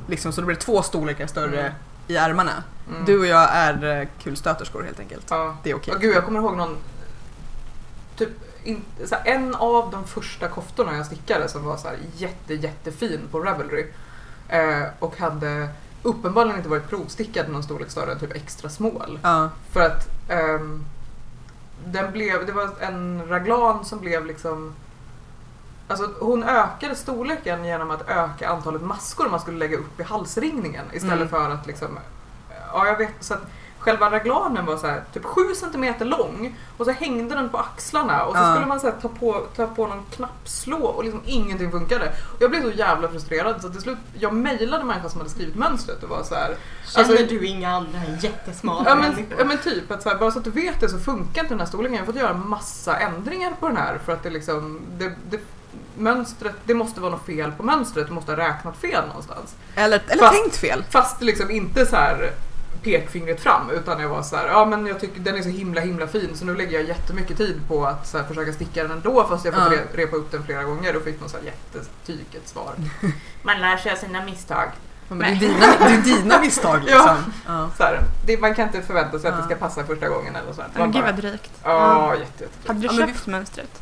liksom, 0.07 0.33
så 0.33 0.41
det 0.41 0.47
blir 0.47 0.57
två 0.57 0.83
storlekar 0.83 1.27
större 1.27 1.61
Mm. 1.61 1.73
i 2.07 2.17
ärmarna. 2.17 2.53
Mm. 2.91 3.05
Du 3.05 3.19
och 3.19 3.27
jag 3.27 3.49
är 3.53 4.01
eh, 4.01 4.09
kulstöterskor 4.23 4.83
helt 4.83 5.01
enkelt. 5.01 5.27
Ja. 5.31 5.57
Det 5.63 5.71
är 5.71 5.75
okej. 5.77 5.95
Ja, 5.95 5.99
gud 6.01 6.17
jag 6.17 6.25
kommer 6.25 6.41
ihåg 6.41 6.57
någon 6.57 6.77
Typ 8.17 8.29
in, 8.65 8.83
så 9.05 9.15
här, 9.15 9.23
en 9.25 9.55
av 9.55 9.91
de 9.91 10.05
första 10.05 10.49
koftorna 10.49 10.97
jag 10.97 11.07
stickade 11.07 11.49
som 11.49 11.65
var 11.65 11.77
så 11.77 11.89
här 11.89 11.97
jätte 12.17 12.55
jättefin 12.55 13.21
på 13.31 13.41
Ravelry 13.41 13.87
eh, 14.49 14.83
och 14.99 15.19
hade 15.19 15.69
uppenbarligen 16.05 16.57
inte 16.57 16.69
varit 16.69 16.89
provstickad 16.89 17.49
någon 17.49 17.63
storlek 17.63 17.91
större 17.91 18.13
än 18.13 18.19
typ 18.19 18.37
extra 18.37 18.69
small. 18.71 19.19
Ja. 19.23 19.51
För 19.73 19.81
att 19.81 20.09
ehm, 20.29 20.85
den 21.87 22.13
blev, 22.13 22.47
det 22.47 22.53
var 22.53 22.71
en 22.81 23.29
raglan 23.29 23.85
som 23.85 23.99
blev 24.01 24.27
liksom 24.27 24.75
Alltså 25.89 26.11
hon 26.21 26.43
ökade 26.45 26.95
storleken 26.95 27.65
genom 27.65 27.91
att 27.91 28.09
öka 28.09 28.49
antalet 28.49 28.83
maskor 28.83 29.29
man 29.29 29.41
skulle 29.41 29.59
lägga 29.59 29.77
upp 29.77 30.01
i 30.01 30.03
halsringningen 30.03 30.85
istället 30.93 31.17
Mm. 31.17 31.29
för 31.29 31.51
att 31.51 31.67
liksom 31.67 31.99
Ja 32.73 32.87
jag 32.87 32.99
vet 32.99 33.15
så 33.21 33.35
att 33.35 33.43
Själva 33.85 34.11
raglanen 34.11 34.67
var 34.67 34.77
så 34.77 34.87
här, 34.87 35.03
typ 35.13 35.25
7 35.25 35.41
cm 35.55 35.95
lång 36.01 36.57
och 36.77 36.85
så 36.87 36.93
hängde 36.93 37.35
den 37.35 37.49
på 37.49 37.59
axlarna 37.59 38.25
och 38.25 38.37
så 38.37 38.43
Ja. 38.43 38.53
skulle 38.55 38.67
man 38.67 38.81
så 38.81 38.87
här, 38.87 38.95
ta, 39.03 39.09
på, 39.09 39.41
ta 39.57 39.67
på 39.67 39.87
någon 39.87 40.03
knappslå 40.11 40.79
och 40.87 41.05
liksom 41.05 41.21
ingenting 41.27 41.71
funkade. 41.71 42.13
Och 42.35 42.43
jag 42.43 42.51
blev 42.51 42.63
så 42.63 42.71
jävla 42.71 43.09
frustrerad 43.09 43.63
så 43.63 43.69
till 43.69 43.81
slut 43.81 43.99
jag 44.19 44.33
mejlade 44.35 44.85
människan 44.85 45.11
som 45.11 45.21
hade 45.21 45.31
skrivit 45.31 45.55
mönstret 45.55 46.03
och 46.03 46.09
var 46.09 46.23
så 46.23 46.35
här, 46.35 46.57
Känner 46.87 47.09
Alltså- 47.09 47.27
du 47.27 47.47
inga 47.47 47.71
andra 47.71 47.99
jättesmarta 48.23 48.91
Ja 48.91 48.95
men, 48.97 49.27
ja 49.39 49.45
men 49.45 49.59
typ, 49.59 49.91
att 49.91 50.03
så 50.03 50.09
här, 50.09 50.17
bara 50.17 50.31
så 50.31 50.39
att 50.39 50.45
du 50.45 50.51
vet 50.51 50.81
det 50.81 50.89
så 50.89 50.99
funkar 50.99 51.43
inte 51.43 51.55
den 51.55 51.61
här 51.61 51.67
storleken. 51.67 51.95
Jag 51.97 52.03
har 52.03 52.07
fått 52.13 52.17
göra 52.23 52.35
massa 52.35 52.97
ändringar 52.99 53.53
på 53.61 53.69
den 53.69 53.77
här 53.77 53.99
för 54.05 54.13
att 54.13 54.23
det 54.23 54.31
liksom, 54.31 54.81
det, 54.99 55.13
det, 55.31 55.41
mönstret, 55.97 56.55
det 56.65 56.75
måste 56.75 57.01
vara 57.01 57.11
något 57.13 57.27
fel 57.27 57.53
på 57.53 57.63
mönstret, 57.63 58.07
du 58.07 58.13
måste 58.13 58.33
ha 58.33 58.39
räknat 58.39 58.77
fel 58.77 59.07
någonstans. 59.09 59.55
Eller, 59.75 60.03
eller 60.09 60.23
Fast- 60.23 60.35
tänkt 60.43 60.57
fel. 60.57 60.85
Fast 60.91 61.23
liksom 61.23 61.51
inte 61.51 61.87
så 61.87 61.97
här 61.97 62.31
pekfingret 62.85 63.41
fram 63.41 63.71
utan 63.71 64.01
jag 64.01 64.09
var 64.09 64.23
så 64.23 64.37
här, 64.37 64.47
ja 64.49 64.65
men 64.67 64.87
jag 64.87 65.01
tycker 65.01 65.21
den 65.21 65.37
är 65.37 65.43
så 65.43 65.49
himla 65.49 65.81
himla 65.81 66.07
fin 66.07 66.31
så 66.37 66.45
nu 66.45 66.55
lägger 66.57 66.73
jag 66.79 66.89
jättemycket 66.89 67.37
tid 67.37 67.61
på 67.69 67.85
att 67.87 68.07
så 68.07 68.19
här, 68.19 68.25
försöka 68.25 68.53
sticka 68.53 68.83
den 68.83 68.93
ändå 68.93 69.27
fast 69.29 69.45
jag 69.45 69.55
fått 69.55 69.63
Ja. 69.73 69.79
re- 69.79 69.97
repa 69.97 70.17
upp 70.17 70.31
den 70.31 70.43
flera 70.45 70.63
gånger 70.65 70.97
och 70.97 71.03
fick 71.03 71.21
något 71.21 71.31
så 71.31 71.37
här 71.37 71.45
jättetyket 71.45 72.49
svar. 72.49 72.73
Man 73.43 73.61
lär 73.61 73.77
sig 73.77 73.93
av 73.93 73.97
sina 73.97 74.25
misstag. 74.25 74.69
Ja, 75.09 75.15
men 75.15 75.39
det, 75.39 75.47
är 75.47 75.49
dina, 75.51 75.67
det 75.67 75.95
är 75.95 76.03
dina 76.17 76.41
misstag 76.45 76.81
Ja. 76.87 76.95
liksom. 77.17 77.33
Ja. 77.47 77.71
Så 77.77 77.83
här, 77.83 78.01
det, 78.27 78.39
man 78.41 78.55
kan 78.55 78.67
inte 78.67 78.83
förvänta 78.83 79.19
sig 79.19 79.31
att 79.31 79.37
det 79.37 79.41
Ja. 79.43 79.47
ska 79.47 79.55
passa 79.57 79.85
första 79.85 80.09
gången 80.09 80.37
eller 80.37 80.53
så. 80.53 80.61
här. 80.63 80.71
Men 80.75 80.93
gud 80.93 81.03
vad 81.05 81.15
drygt. 81.15 81.51
Ja, 81.65 82.15
jätte, 82.15 82.45
jätte. 82.45 82.55
Hade 82.69 82.81
du 82.81 82.87
Ja, 82.87 83.07
köpt 83.07 83.27
mönstret? 83.27 83.81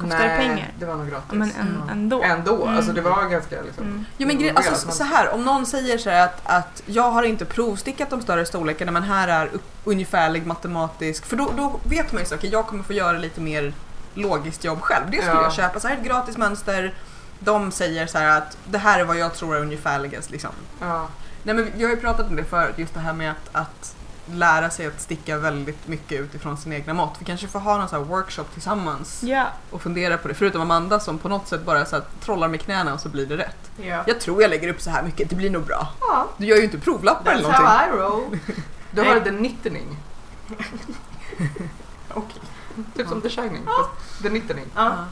Kostar 0.00 0.18
Nej, 0.18 0.28
det 0.28 0.36
pengar? 0.48 0.72
det 0.78 0.84
var 0.86 0.94
nog 0.94 1.10
gratis. 1.10 1.32
Men 1.32 1.42
en, 1.60 1.82
Ja. 1.86 1.92
ändå. 1.92 2.22
Ändå, 2.22 2.62
Mm. 2.62 2.76
alltså 2.76 2.92
det 2.92 3.00
var 3.00 3.28
ganska 3.28 3.62
liksom... 3.62 3.84
Mm. 3.84 4.04
Jo 4.18 4.26
men 4.26 4.36
involverat, 4.40 4.68
alltså, 4.68 4.90
så 4.90 5.04
här, 5.04 5.34
om 5.34 5.44
någon 5.44 5.66
säger 5.66 5.98
så 5.98 6.10
här 6.10 6.24
att, 6.24 6.40
att 6.44 6.82
jag 6.86 7.10
har 7.10 7.22
inte 7.22 7.44
provstickat 7.44 8.10
de 8.10 8.22
större 8.22 8.46
storlekarna 8.46 8.92
men 8.92 9.02
här 9.02 9.28
är 9.28 9.46
upp, 9.46 9.62
ungefärlig 9.84 10.46
matematisk, 10.46 11.26
för 11.26 11.36
då, 11.36 11.50
då 11.56 11.80
vet 11.84 12.12
man 12.12 12.22
ju 12.22 12.26
så 12.28 12.34
okej 12.34 12.50
jag 12.50 12.66
kommer 12.66 12.82
få 12.82 12.92
göra 12.92 13.18
lite 13.18 13.40
mer 13.40 13.72
logiskt 14.14 14.64
jobb 14.64 14.80
själv. 14.80 15.04
Det 15.10 15.16
skulle 15.16 15.34
Ja. 15.34 15.42
jag 15.42 15.52
köpa, 15.52 15.80
så 15.80 15.88
här 15.88 15.94
är 15.96 15.98
ett 16.00 16.06
gratis 16.06 16.36
mönster. 16.36 16.94
De 17.38 17.70
säger 17.72 18.06
så 18.06 18.18
här 18.18 18.38
att 18.38 18.56
det 18.64 18.78
här 18.78 19.00
är 19.00 19.04
vad 19.04 19.16
jag 19.16 19.34
tror 19.34 19.56
är 19.56 19.60
ungefärligast 19.60 20.30
liksom. 20.30 20.50
Ja. 20.80 21.08
Nej 21.42 21.54
men 21.54 21.72
jag 21.76 21.88
har 21.88 21.94
ju 21.94 22.00
pratat 22.00 22.26
om 22.26 22.36
det 22.36 22.44
förut, 22.44 22.74
just 22.78 22.94
det 22.94 23.00
här 23.00 23.12
med 23.12 23.30
att, 23.30 23.48
att 23.52 23.96
lära 24.32 24.70
sig 24.70 24.86
att 24.86 25.00
sticka 25.00 25.38
väldigt 25.38 25.88
mycket 25.88 26.20
utifrån 26.20 26.56
sin 26.56 26.72
egna 26.72 26.94
mått. 26.94 27.14
Vi 27.18 27.24
kanske 27.24 27.48
får 27.48 27.58
ha 27.58 27.78
någon 27.78 27.88
sån 27.88 27.98
här 27.98 28.04
workshop 28.06 28.44
tillsammans 28.52 29.22
Ja, 29.22 29.46
och 29.70 29.82
fundera 29.82 30.18
på 30.18 30.28
det. 30.28 30.34
Förutom 30.34 30.60
Amanda 30.62 31.00
som 31.00 31.18
på 31.18 31.28
något 31.28 31.48
sätt 31.48 31.62
bara 31.64 31.84
så 31.84 31.96
här, 31.96 32.04
trollar 32.20 32.48
med 32.48 32.60
knäna 32.60 32.94
och 32.94 33.00
så 33.00 33.08
blir 33.08 33.26
det 33.26 33.36
rätt. 33.36 33.70
Ja. 33.82 34.04
Jag 34.06 34.20
tror 34.20 34.42
jag 34.42 34.48
lägger 34.50 34.68
upp 34.68 34.80
så 34.80 34.90
här 34.90 35.02
mycket, 35.02 35.30
det 35.30 35.36
blir 35.36 35.50
nog 35.50 35.62
bra. 35.62 35.88
ja. 36.00 36.28
Du 36.36 36.46
gör 36.46 36.56
ju 36.56 36.64
inte 36.64 36.78
provlappar 36.78 37.32
eller 37.32 37.42
That's 37.48 37.60
någonting. 37.60 37.66
how 37.66 37.96
I 37.96 38.00
roll. 38.00 38.38
Du 38.90 39.02
har 39.02 39.20
The 39.20 39.30
Knittening. 39.30 39.96
Okej. 42.14 42.40
Typ 42.96 43.08
som 43.08 43.20
The 43.20 43.28
Shining, 43.30 43.64
fast 43.64 44.22
The 44.22 44.28
Knittening. 44.28 44.66
Ja. 44.74 45.04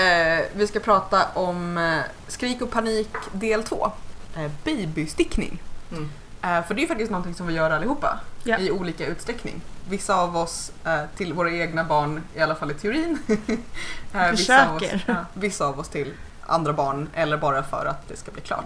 Eh, 0.00 0.44
vi 0.54 0.66
ska 0.66 0.80
prata 0.80 1.26
om 1.34 1.78
eh, 1.78 1.98
skrik 2.28 2.62
och 2.62 2.70
panik 2.70 3.08
del 3.32 3.62
2. 3.64 3.92
Eh, 4.36 4.50
babystickning. 4.64 5.62
Mm. 5.92 6.10
Eh, 6.42 6.62
för 6.66 6.74
det 6.74 6.78
är 6.80 6.82
ju 6.82 6.88
faktiskt 6.88 7.10
någonting 7.10 7.34
som 7.34 7.46
vi 7.46 7.54
gör 7.54 7.70
allihopa 7.70 8.18
Ja. 8.44 8.58
i 8.58 8.70
olika 8.70 9.06
utsträckning. 9.06 9.60
Vissa 9.88 10.14
av 10.16 10.36
oss 10.36 10.72
eh, 10.84 11.00
till 11.16 11.32
våra 11.32 11.50
egna 11.50 11.84
barn, 11.84 12.22
i 12.34 12.40
alla 12.40 12.54
fall 12.54 12.70
i 12.70 12.74
teorin. 12.74 13.18
Eh, 14.14 14.30
vissa, 14.30 14.68
av 14.68 14.76
oss, 14.76 14.82
Försöker. 14.82 15.24
vissa 15.34 15.66
av 15.66 15.78
oss 15.78 15.88
till 15.88 16.12
andra 16.46 16.72
barn 16.72 17.08
eller 17.14 17.36
bara 17.36 17.62
för 17.62 17.86
att 17.86 18.08
det 18.08 18.16
ska 18.16 18.30
bli 18.32 18.40
klart. 18.40 18.64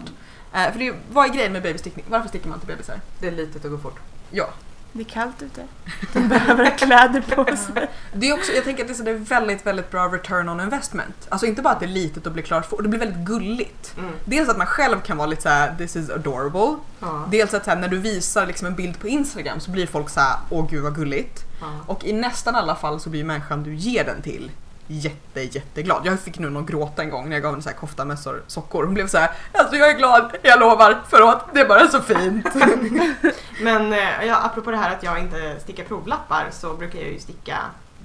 Eh, 0.53 0.73
för 0.73 0.79
det, 0.79 0.89
är- 0.89 0.95
vad 1.13 1.29
är 1.31 1.35
grejen 1.35 1.53
med 1.53 1.63
babystickning? 1.63 2.05
Varför 2.09 2.29
sticker 2.29 2.49
man 2.49 2.59
till 2.59 2.69
bebisar? 2.69 3.01
Det 3.21 3.27
är 3.29 3.33
litet 3.33 3.65
och 3.65 3.71
går 3.71 3.79
fort. 3.79 3.99
Ja, 4.31 4.49
det 4.97 5.03
är 5.03 5.05
kallt 5.05 5.43
ute. 5.43 5.65
De 6.13 6.29
behöver 6.29 6.65
ha 6.65 6.71
kläder 6.71 7.21
på 7.21 7.57
sig. 7.57 7.91
Det 8.13 8.29
är 8.29 8.35
också, 8.35 8.53
jag 8.53 8.65
tänker 8.65 8.83
att 8.83 8.89
det 8.89 8.93
är 8.93 8.97
så 8.97 9.03
det 9.03 9.11
är 9.11 9.15
väldigt, 9.15 9.67
väldigt 9.67 9.91
bra 9.91 10.09
return 10.09 10.49
on 10.49 10.61
investment. 10.61 11.27
Alltså 11.29 11.47
inte 11.47 11.63
bara 11.63 11.75
att 11.75 11.81
det 11.81 11.87
är 11.87 11.91
litet 11.91 12.27
och 12.27 12.33
blir 12.33 12.43
klart 12.43 12.67
fort, 12.67 12.83
det 12.83 12.89
blir 12.89 13.01
väldigt 13.01 13.27
gulligt. 13.27 13.95
Mm. 13.99 14.11
Dels 14.25 14.49
att 14.49 14.59
man 14.59 14.67
själv 14.67 15.01
kan 15.01 15.17
vara 15.17 15.27
lite 15.27 15.43
så 15.43 15.49
här: 15.49 15.75
this 15.79 15.97
is 15.97 16.11
adorable. 16.11 16.77
Ja. 17.01 17.29
Dels 17.31 17.55
att 17.55 17.67
här, 17.67 17.77
när 17.77 17.89
du 17.89 17.99
visar 17.99 18.47
liksom 18.47 18.67
en 18.67 18.75
bild 18.75 19.01
på 19.01 19.09
Instagram 19.09 19.61
så 19.61 19.71
blir 19.71 19.87
folk 19.87 20.11
så 20.11 20.21
här: 20.21 20.37
åh 20.51 20.69
gud 20.71 20.83
vad 20.83 20.95
gulligt. 20.95 21.45
Ja. 21.61 21.67
Och 21.87 22.05
i 22.05 22.13
nästan 22.13 22.55
alla 22.55 22.75
fall 22.75 23.01
så 23.01 23.11
blir 23.11 23.25
människan 23.25 23.63
du 23.63 23.75
ger 23.75 24.05
den 24.05 24.23
till 24.23 24.51
jätte, 24.87 25.41
jätteglad. 25.41 26.03
Jag 26.05 26.21
fick 26.21 26.39
nu 26.39 26.51
någon 26.51 26.67
gråta 26.67 27.03
en 27.03 27.11
gång 27.11 27.29
när 27.29 27.37
jag 27.37 27.43
gav 27.43 27.53
henne 27.53 27.63
så 27.63 27.69
här 27.69 27.77
kofta, 27.77 28.05
mössor, 28.05 28.43
sockor. 28.47 28.85
Hon 28.85 28.95
blev 28.95 29.07
så 29.09 29.19
här, 29.19 29.31
alltså 29.53 29.77
jag 29.77 29.91
är 29.91 29.99
glad, 29.99 30.37
jag 30.43 30.61
lovar, 30.61 30.99
förlåt, 31.09 31.45
det 31.55 31.61
är 31.61 31.69
bara 31.69 31.89
så 31.89 32.01
fint. 32.01 32.47
Men 33.63 33.93
eh, 33.93 34.25
ja, 34.27 34.37
apropå 34.45 34.71
det 34.71 34.77
här 34.77 34.91
att 34.95 35.03
jag 35.03 35.19
inte 35.19 35.57
stickar 35.61 35.85
provlappar 35.85 36.47
så 36.51 36.75
brukar 36.75 36.99
jag 36.99 37.09
ju 37.09 37.19
sticka 37.21 37.59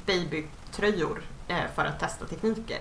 babytröjor 0.06 1.22
eh, 1.48 1.56
för 1.76 1.86
att 1.86 2.00
testa 2.00 2.26
tekniker. 2.26 2.78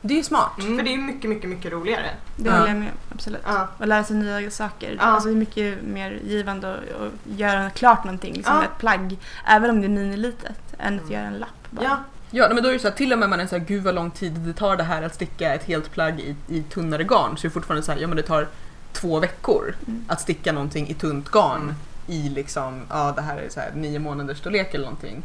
Det 0.00 0.14
är 0.14 0.18
ju 0.18 0.24
smart. 0.24 0.58
Mm. 0.60 0.76
För 0.76 0.84
det 0.84 0.94
är 0.94 0.98
mycket, 0.98 1.30
mycket, 1.30 1.50
mycket 1.50 1.72
roligare. 1.72 2.10
Det 2.36 2.48
Ja. 2.50 2.56
håller 2.56 2.68
jag 2.68 2.76
med 2.76 2.88
absolut. 3.14 3.40
Ja. 3.46 3.68
Och 3.78 3.86
lära 3.88 4.04
sig 4.04 4.16
nya 4.16 4.50
saker. 4.50 4.96
Ja. 4.98 5.02
Alltså 5.04 5.28
det 5.28 5.34
är 5.34 5.36
mycket 5.36 5.82
mer 5.82 6.10
givande 6.24 6.74
att 6.74 6.78
att 7.02 7.12
göra 7.38 7.70
klart 7.70 8.04
någonting, 8.04 8.34
liksom 8.34 8.56
Ja. 8.56 8.64
ett 8.64 8.78
plagg. 8.78 9.18
Även 9.46 9.70
om 9.70 9.80
det 9.80 9.86
är 9.86 9.88
minilitet, 9.88 10.60
än 10.78 10.94
att 10.94 11.00
Mm. 11.00 11.12
göra 11.12 11.26
en 11.26 11.34
lapp 11.34 11.70
bara. 11.70 11.84
Ja, 11.84 11.96
Ja, 12.30 12.44
nej, 12.46 12.54
men 12.54 12.62
då 12.62 12.68
är 12.68 12.72
det 12.72 12.78
så 12.78 12.88
här, 12.88 12.94
till 12.94 13.12
och 13.12 13.18
med 13.18 13.28
man 13.30 13.40
är 13.40 13.46
så 13.46 13.56
här, 13.58 13.64
gud 13.64 13.82
vad 13.82 13.94
lång 13.94 14.10
tid 14.10 14.32
det 14.32 14.52
tar 14.52 14.76
det 14.76 14.82
här 14.84 15.02
att 15.02 15.14
sticka 15.14 15.54
ett 15.54 15.64
helt 15.64 15.90
plagg 15.90 16.20
i, 16.20 16.36
i 16.48 16.62
tunnare 16.62 17.04
garn 17.04 17.36
så 17.36 17.46
är 17.46 17.48
det 17.48 17.52
fortfarande 17.54 17.82
så 17.86 17.92
här, 17.92 17.98
ja 17.98 18.06
men 18.06 18.16
det 18.16 18.22
tar 18.22 18.48
två 18.92 19.20
veckor 19.20 19.74
Mm. 19.86 20.04
att 20.08 20.20
sticka 20.20 20.52
någonting 20.52 20.88
i 20.88 20.94
tunt 20.94 21.30
garn 21.30 21.62
Mm. 21.62 21.74
i 22.06 22.28
liksom, 22.28 22.82
ja 22.90 23.12
det 23.16 23.22
här 23.22 23.36
är 23.36 23.48
så 23.48 23.60
här 23.60 23.70
nio 23.74 23.98
månaders 23.98 24.38
storlek 24.38 24.74
eller 24.74 24.84
någonting. 24.84 25.22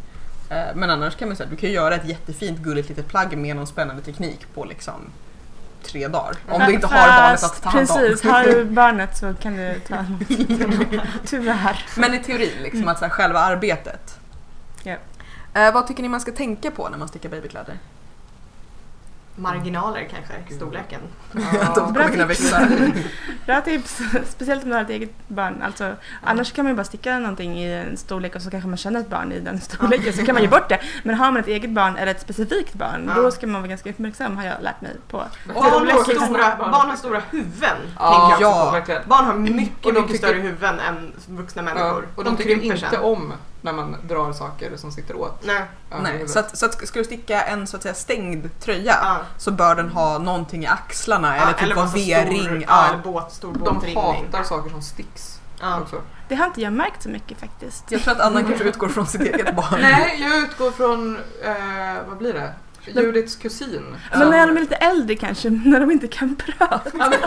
Eh, 0.49 0.57
Men 0.75 0.89
annars 0.89 1.15
kan 1.15 1.27
man 1.27 1.37
säga 1.37 1.49
du 1.49 1.55
kan 1.55 1.69
ju 1.69 1.75
göra 1.75 1.95
ett 1.95 2.05
jättefint 2.09 2.59
gulligt 2.59 2.89
litet 2.89 3.07
plagg 3.07 3.37
med 3.37 3.55
någon 3.55 3.67
spännande 3.67 4.01
teknik 4.01 4.39
på 4.53 4.65
liksom 4.65 4.93
tre 5.83 6.07
dagar. 6.07 6.35
Om 6.49 6.61
du 6.67 6.73
inte 6.73 6.87
har 6.87 7.07
barnet 7.07 7.43
att 7.43 7.61
ta 7.61 7.69
hand 7.69 7.89
om. 7.91 7.97
Precis, 7.97 8.23
har 8.23 8.43
du 8.43 8.65
barnet 8.81 9.17
så 9.17 9.33
kan 9.41 9.55
du 9.55 9.79
ta 9.87 9.95
hand 10.01 10.25
om 10.29 10.99
Tyvärr. 11.25 11.85
Men 11.97 12.13
i 12.13 12.19
teorin, 12.23 12.63
liksom 12.63 12.87
att 12.87 12.97
så 12.99 13.05
här, 13.05 13.09
själva 13.09 13.39
arbetet. 13.39 14.19
Eh, 15.53 15.73
vad 15.73 15.87
tycker 15.87 16.03
ni 16.03 16.09
man 16.09 16.21
ska 16.21 16.31
tänka 16.31 16.71
på 16.71 16.89
när 16.89 16.97
man 16.97 17.07
stickar 17.07 17.29
babykläder? 17.29 17.77
Marginaler 19.35 20.09
kanske, 20.11 20.55
storleken. 20.55 21.01
Att 21.61 21.75
de 21.75 21.93
bra 21.93 22.03
kommer 22.03 22.09
kunna 22.11 22.27
tips. 22.27 22.53
växa. 22.53 22.67
Bra 23.45 23.61
tips, 23.61 24.01
speciellt 24.29 24.63
om 24.63 24.69
du 24.69 24.75
har 24.75 24.81
ett 24.81 24.89
eget 24.89 25.09
barn. 25.27 25.61
Alltså, 25.65 25.95
Annars 26.23 26.51
kan 26.51 26.65
man 26.65 26.71
ju 26.71 26.75
bara 26.75 26.83
sticka 26.83 27.19
någonting 27.19 27.59
i 27.59 27.73
en 27.73 27.97
storlek 27.97 28.35
och 28.35 28.41
så 28.41 28.49
kanske 28.49 28.67
man 28.69 28.77
känner 28.77 28.99
ett 28.99 29.09
barn 29.09 29.31
i 29.31 29.39
den 29.39 29.61
storleken 29.61 30.13
så 30.13 30.25
kan 30.25 30.35
man 30.35 30.41
ge 30.41 30.47
bort 30.57 30.69
det. 30.69 30.79
Men 31.03 31.15
har 31.15 31.31
man 31.31 31.41
ett 31.41 31.47
eget 31.47 31.69
barn 31.71 31.97
eller 31.97 32.11
ett 32.11 32.21
specifikt 32.21 32.73
barn 32.73 33.11
Ja. 33.15 33.21
då 33.21 33.31
ska 33.31 33.47
man 33.47 33.61
vara 33.61 33.69
ganska 33.69 33.89
uppmärksam 33.89 34.37
har 34.37 34.43
jag 34.45 34.55
lärt 34.61 34.81
mig 34.81 34.91
på. 35.09 35.17
Och 35.17 35.53
Barn 35.63 35.87
har, 35.89 36.03
stora, 36.25 36.55
barn 36.71 36.89
har 36.89 36.95
stora 36.95 37.21
huvuden, 37.31 37.77
Ja, 37.99 38.27
tänker 38.29 38.41
jag 38.45 38.67
också 38.81 38.91
ja. 38.91 38.99
Barn 39.07 39.25
har 39.25 39.33
mycket, 39.33 39.83
de 39.83 39.91
mycket 39.91 40.07
tycker- 40.11 40.17
större 40.27 40.39
huvuden 40.41 40.79
än 40.79 41.13
vuxna 41.27 41.61
Ja, 41.61 41.65
människor. 41.73 42.07
och 42.15 42.23
de, 42.23 42.37
tycker 42.37 42.61
inte 42.63 42.97
om 42.99 43.33
när 43.63 43.73
man 43.73 43.95
drar 44.07 44.33
saker 44.33 44.77
som 44.77 44.91
sitter 44.91 45.15
åt. 45.15 45.43
Nej. 45.45 45.63
Nej, 46.01 46.27
så, 46.27 46.39
att, 46.39 46.57
så 46.57 46.65
att 46.65 46.87
ska 46.87 46.99
du 46.99 47.05
sticka 47.05 47.41
en 47.41 47.67
så 47.67 47.77
att 47.77 47.83
säga 47.83 47.93
stängd 47.93 48.59
tröja 48.59 48.97
Ja. 49.03 49.17
så 49.37 49.51
bör 49.51 49.75
den 49.75 49.89
ha 49.89 50.17
någonting 50.17 50.63
i 50.63 50.67
axlarna 50.67 51.37
Ja, 51.37 51.43
eller 51.43 51.67
typ 51.67 51.75
vara 51.75 51.85
V-ring. 51.87 52.65
Ja, 52.67 52.87
eller 52.87 53.03
båt, 53.03 53.31
stor 53.31 53.53
de 53.65 53.95
hatar 53.95 54.43
saker 54.43 54.69
som 54.69 54.81
sticks 54.81 55.39
Ja. 55.59 55.79
också. 55.81 56.01
Det 56.27 56.35
har 56.35 56.45
inte 56.45 56.61
jag 56.61 56.73
märkt 56.73 57.03
så 57.03 57.09
mycket 57.09 57.39
faktiskt. 57.39 57.91
Jag 57.91 58.01
tror 58.01 58.13
att 58.13 58.19
Anna 58.21 58.43
kanske 58.43 58.63
utgår 58.63 58.87
från 58.87 59.07
sitt 59.07 59.21
eget 59.21 59.55
barn. 59.55 59.77
Nej, 59.81 60.17
jag 60.21 60.37
utgår 60.37 60.71
från, 60.71 61.17
eh, 61.43 61.53
vad 62.07 62.17
blir 62.17 62.33
det? 62.33 62.53
Judiths 62.85 63.35
kusin. 63.35 63.95
Men 64.11 64.29
när 64.29 64.47
de 64.47 64.57
är 64.57 64.61
lite 64.61 64.75
äldre 64.75 65.15
kanske, 65.15 65.49
när 65.65 65.79
de 65.79 65.91
inte 65.91 66.07
kan 66.07 66.35
prata. 66.35 66.89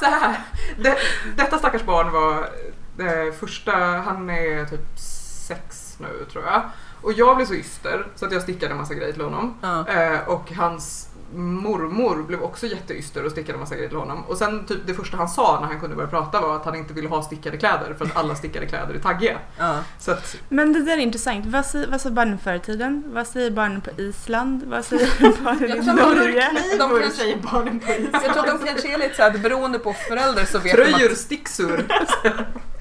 Så 0.00 0.04
här. 0.04 0.40
Det, 0.78 0.96
detta 1.36 1.58
stackars 1.58 1.82
barn 1.84 2.12
var 2.12 2.48
det 2.96 3.38
första, 3.40 3.72
han 3.76 4.30
är 4.30 4.64
typ 4.64 4.98
sex 5.46 5.96
nu 6.00 6.24
tror 6.32 6.44
jag. 6.44 6.62
Och 7.02 7.12
jag 7.12 7.36
blev 7.36 7.46
så 7.46 7.54
yster 7.54 8.06
så 8.14 8.26
att 8.26 8.32
jag 8.32 8.42
stickade 8.42 8.72
en 8.72 8.78
massa 8.78 8.94
grejer 8.94 9.12
till 9.12 9.22
honom. 9.22 9.54
Ja. 9.62 9.88
Eh, 9.88 10.28
och 10.28 10.52
hans 10.52 11.08
mormor 11.34 12.22
blev 12.22 12.42
också 12.42 12.66
jätteyster 12.66 13.24
och 13.24 13.30
stickade 13.30 13.52
en 13.52 13.60
massa 13.60 13.74
grejer 13.74 13.88
till 13.88 13.98
honom. 13.98 14.24
Och 14.28 14.36
sen 14.36 14.66
typ 14.66 14.78
det 14.86 14.94
första 14.94 15.16
han 15.16 15.28
sa 15.28 15.58
när 15.60 15.66
han 15.68 15.80
kunde 15.80 15.96
börja 15.96 16.08
prata 16.10 16.40
var 16.40 16.56
att 16.56 16.64
han 16.64 16.74
inte 16.74 16.94
ville 16.94 17.08
ha 17.08 17.22
stickade 17.22 17.56
kläder 17.56 17.94
för 17.98 18.04
att 18.04 18.16
alla 18.16 18.34
stickade 18.34 18.66
kläder 18.66 18.94
är 18.94 18.98
taggiga. 18.98 19.38
Ja. 19.58 19.76
Så 19.98 20.10
att, 20.10 20.36
Men 20.48 20.72
det 20.72 20.82
där 20.84 20.92
är 20.92 21.00
intressant. 21.00 21.46
Vad 21.46 21.66
säger, 21.66 21.86
vad 21.90 22.00
säger 22.00 22.14
barnen 22.16 22.38
förr 22.38 22.54
i 22.54 22.60
tiden? 22.60 23.02
Vad 23.06 23.26
säger 23.26 23.50
barnen 23.50 23.80
på 23.80 23.90
Island? 24.00 24.62
Vad 24.66 24.84
säger 24.84 25.42
barnen 25.44 25.70
i 25.82 25.86
Norge? 25.86 26.50
De 26.70 26.78
De 26.78 26.88
kanske- 27.00 27.10
säger 27.10 27.36
barnen 27.52 27.80
på 27.80 27.92
is. 27.92 28.08
Jag 28.12 28.22
tror 28.34 28.38
att 28.48 28.60
de 28.60 28.66
kanske 28.66 28.94
är 28.94 28.98
lite 28.98 29.14
såhär, 29.14 29.38
beroende 29.38 29.78
på 29.78 29.92
förälder 29.92 30.44
så 30.44 30.58
vet 30.58 30.76
de 30.76 30.84
tröjor, 30.84 31.12
att... 31.12 31.18
sticksor. 31.18 31.84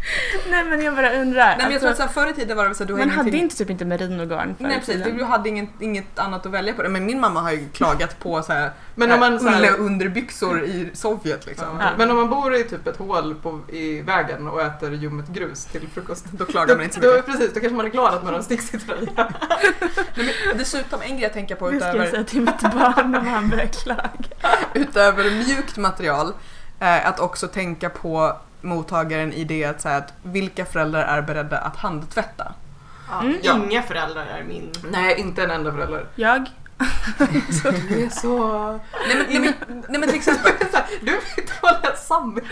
Nej 0.50 0.64
men 0.64 0.82
jag 0.84 0.96
bara 0.96 1.14
undrar. 1.14 1.46
Nej 1.46 1.58
men 1.62 1.72
jag 1.72 1.82
tror 1.82 1.92
att 1.92 2.00
alltså, 2.00 2.14
så 2.14 2.20
här, 2.20 2.28
förr 2.28 2.32
i 2.32 2.36
tiden 2.42 2.58
var 2.58 2.70
det 2.70 2.76
så 2.76 2.84
att 2.84 2.88
du 2.88 2.94
har 2.94 3.00
man 3.00 3.10
hade 3.10 3.38
inte 3.38 3.56
typ 3.56 3.70
inte 3.70 3.86
merinogarn 3.86 4.56
förr 4.58 4.66
Nej 4.68 4.80
precis, 4.80 5.04
du 5.04 5.24
hade 5.24 5.50
inget, 5.50 5.70
inget 5.80 6.20
annat 6.20 6.46
att 6.46 6.52
välja 6.52 6.74
på. 6.74 6.90
Men 6.90 7.06
min 7.06 7.20
mamma 7.20 7.42
har 7.42 7.52
ju 7.52 7.70
klagat 7.74 8.20
på 8.20 8.42
så 8.44 8.54
här, 8.54 8.72
Men 8.96 9.12
om 9.12 9.20
man 9.20 9.40
så 9.40 9.48
här- 9.50 9.78
underbyxor 9.80 10.64
i 10.64 10.90
Sovjet 10.94 11.46
liksom. 11.46 11.68
Ja. 11.80 11.90
Men 11.98 12.12
om 12.12 12.18
man 12.18 12.30
bor 12.30 12.56
i 12.56 12.64
typ 12.64 12.88
ett 12.88 12.98
hål 12.98 13.36
på, 13.36 13.60
i 13.70 14.02
vägen 14.02 14.48
och 14.48 14.62
äter 14.62 14.94
ljummet 14.94 15.28
grus 15.28 15.66
till 15.66 15.88
frukost. 15.94 16.26
Då 16.32 16.46
klagar 16.46 16.76
man 16.76 16.84
inte 16.84 16.96
så 16.96 17.02
Då, 17.02 17.08
mycket. 17.12 17.26
precis, 17.26 17.54
då 17.54 17.60
kanske 17.60 17.76
man 17.76 17.86
är 17.86 17.90
glad 17.90 18.14
att 18.14 18.24
man 18.24 18.32
har 18.34 18.38
en 18.40 18.44
sticksig 18.44 18.86
tröja. 18.86 19.12
Nej, 20.16 20.36
men 20.48 20.58
dessutom 20.58 21.02
en 21.02 21.10
grej 21.10 21.22
jag 21.22 21.34
tänker 21.34 21.56
på 21.56 21.72
Det 21.72 21.78
ska 21.80 21.88
jag 21.88 21.96
utöver, 21.96 22.12
säga 22.12 22.24
till 22.24 22.42
mitt 22.42 22.62
barn 22.62 23.16
om 23.16 23.28
han 23.28 23.50
börjar 23.50 23.66
klaga. 23.68 24.10
utöver 24.74 25.32
mjukt 25.32 25.78
material, 25.78 26.34
eh, 26.80 27.08
att 27.08 27.20
också 27.20 27.48
tänka 27.48 27.90
på 27.90 28.38
mottagaren 28.66 29.34
i 29.34 29.44
det 29.44 29.66
att, 29.66 29.82
så 29.82 29.90
här, 29.90 29.98
att 29.98 30.14
vilka 30.24 30.66
föräldrar 30.66 31.02
är 31.02 31.22
beredda 31.22 31.58
att 31.58 31.76
handtvätta. 31.76 32.54
Ja, 33.10 33.22
Mm. 33.22 33.72
Inga 33.72 33.82
föräldrar 33.82 34.26
är 34.26 34.44
min. 34.44 34.72
Nej, 34.92 35.20
inte 35.20 35.44
en 35.44 35.52
enda 35.52 35.72
förälder. 35.72 36.06
Jag? 36.16 36.50
Du 37.90 38.04
är 38.06 38.10
så... 38.10 38.72
Nej 39.08 39.18
men, 39.18 39.26
nej, 39.30 39.40
men, 39.68 39.84
nej, 39.90 40.00
men 40.00 40.10
till 40.10 40.18
exempel, 40.18 40.52
Du 41.02 41.12
vill 41.12 41.46
dåliga 41.62 41.96
samvete. 41.96 42.48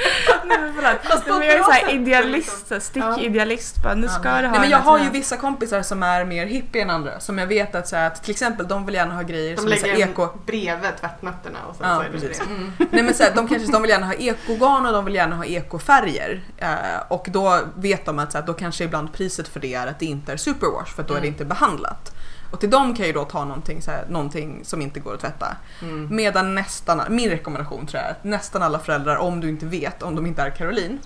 Förlåt. 0.76 1.00
Fast 1.04 1.26
på 1.28 1.30
Nej, 1.30 1.40
men 1.40 1.48
jag 1.48 1.58
är 1.60 1.64
såhär 1.64 1.94
idealist, 1.94 2.72
stickidealist. 2.82 3.84
Bara, 3.84 3.96
nu 3.96 4.08
ska 4.08 4.22
du 4.24 4.30
ha 4.30 4.42
nej, 4.42 4.52
men 4.52 4.62
den 4.62 4.70
jag 4.70 4.78
har 4.80 5.00
ju 5.00 5.10
vissa 5.10 5.38
kompisar 5.38 5.82
som 5.82 6.04
är 6.04 6.26
mer 6.26 6.46
hippie 6.46 6.82
än 6.82 6.90
andra. 6.90 7.20
Som 7.20 7.38
jag 7.38 7.48
vet 7.48 7.76
att, 7.76 7.88
så 7.88 7.96
här, 7.96 8.08
att 8.08 8.24
till 8.24 8.32
exempel 8.32 8.68
de 8.68 8.86
vill 8.86 8.96
gärna 8.96 9.16
ha 9.16 9.22
grejer 9.22 9.56
De 9.56 9.62
som 9.62 9.72
är 9.72 9.76
så 9.76 9.86
här, 9.86 9.94
lägger 9.94 10.08
eko... 10.12 10.28
bredvid 10.46 10.92
tvättmötterna 11.00 11.60
och 11.70 11.76
sen 11.76 11.88
Ja, 11.90 11.96
så 11.96 12.02
är 12.02 12.06
det 12.06 12.12
precis. 12.12 12.38
det. 12.40 12.44
Mm. 12.46 12.72
Nej 12.92 13.04
men 13.04 13.14
så 13.14 13.24
här, 13.24 13.32
de 13.36 13.48
kanske 13.48 13.72
de 13.72 13.82
vill 13.82 13.92
gärna 13.92 14.06
ha 14.06 14.14
ekogarn 14.14 14.86
och 14.86 14.94
de 14.94 15.06
vill 15.06 15.16
gärna 15.16 15.36
ha 15.36 15.46
ekofärger. 15.46 16.42
Eh, 16.58 16.68
och 17.08 17.26
då 17.30 17.60
vet 17.76 18.06
de 18.06 18.20
att, 18.20 18.32
så 18.32 18.38
här, 18.38 18.46
då 18.46 18.54
kanske 18.54 18.84
ibland 18.84 19.14
priset 19.14 19.48
för 19.48 19.60
det 19.60 19.74
är 19.74 19.88
att 19.88 20.00
det 20.00 20.06
inte 20.06 20.34
är 20.34 20.38
superwash 20.38 20.96
för 20.96 21.02
att 21.02 21.08
då 21.08 21.14
är 21.14 21.18
det 21.22 21.28
Mm. 21.28 21.34
inte 21.34 21.46
behandlat. 21.46 22.12
Och 22.54 22.60
till 22.60 22.70
dem 22.70 22.96
kan 22.96 23.00
jag 23.04 23.08
ju 23.08 23.14
då 23.14 23.26
ta 23.26 23.46
någonting, 23.46 23.82
så 23.82 23.92
här, 23.92 24.06
någonting 24.10 24.62
som 24.66 24.82
inte 24.82 25.00
går 25.00 25.14
att 25.14 25.20
tvätta. 25.20 25.56
Mm. 25.82 26.16
Medan 26.16 26.56
nästan, 26.56 27.02
min 27.10 27.30
rekommendation 27.30 27.86
tror 27.86 28.02
jag 28.02 28.10
är 28.10 28.12
att 28.12 28.24
nästan 28.24 28.64
alla 28.64 28.80
föräldrar, 28.80 29.18
om 29.18 29.40
du 29.40 29.50
inte 29.50 29.66
vet, 29.66 30.04
om 30.04 30.16
de 30.16 30.26
inte 30.26 30.42
är 30.42 30.50
Caroline, 30.50 31.00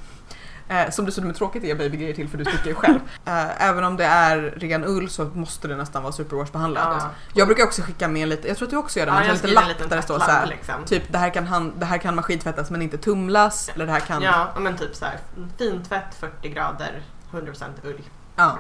eh, 0.70 0.90
som 0.90 1.06
dessutom 1.06 1.30
är 1.30 1.34
tråkigt 1.34 1.62
att 1.64 1.68
ge 1.68 1.76
babygrejer 1.76 2.14
till 2.14 2.30
för 2.30 2.38
du 2.38 2.46
stickar 2.46 2.66
ju 2.68 2.74
själv. 2.76 3.00
Eh, 3.26 3.68
även 3.68 3.84
om 3.84 3.98
det 3.98 4.06
är 4.06 4.38
ren 4.38 4.86
ull 4.86 5.10
så 5.10 5.26
måste 5.26 5.68
det 5.68 5.76
nästan 5.76 6.04
vara 6.04 6.14
superwash 6.14 6.52
behandlat. 6.52 6.96
Ja. 7.00 7.10
Jag 7.34 7.48
brukar 7.48 7.64
också 7.64 7.82
skicka 7.82 8.08
med 8.08 8.28
lite, 8.28 8.48
jag 8.48 8.58
tror 8.58 8.66
att 8.66 8.72
du 8.72 8.78
också 8.78 9.00
gör 9.00 9.06
det, 9.06 9.12
man 9.12 9.22
Ja, 9.22 9.28
jag 9.28 9.34
lite 9.34 9.48
lapp 9.48 9.90
där 9.90 9.96
det 9.96 10.02
står 10.02 10.14
så 10.14 10.20
tvättlapp 10.20 10.40
här. 10.40 10.48
liksom. 10.48 10.86
Typ 10.86 11.12
det 11.12 11.18
här 11.18 11.30
kan, 11.30 11.48
han, 11.48 11.74
det 11.80 11.86
här 11.86 11.98
kan 11.98 12.16
maskintvättas 12.16 12.70
men 12.70 12.82
inte 12.82 12.98
tumlas. 12.98 13.70
Eller 13.76 13.86
det 13.86 13.92
här 13.92 14.00
kan... 14.00 14.22
Ja, 14.22 14.48
men 14.60 14.78
typ 14.78 14.96
så 14.96 15.06
här. 15.06 15.20
Fintvätt 15.58 16.16
40 16.20 16.50
grader, 16.50 17.02
100% 17.32 17.64
ull. 17.84 18.02
Ja. 18.36 18.58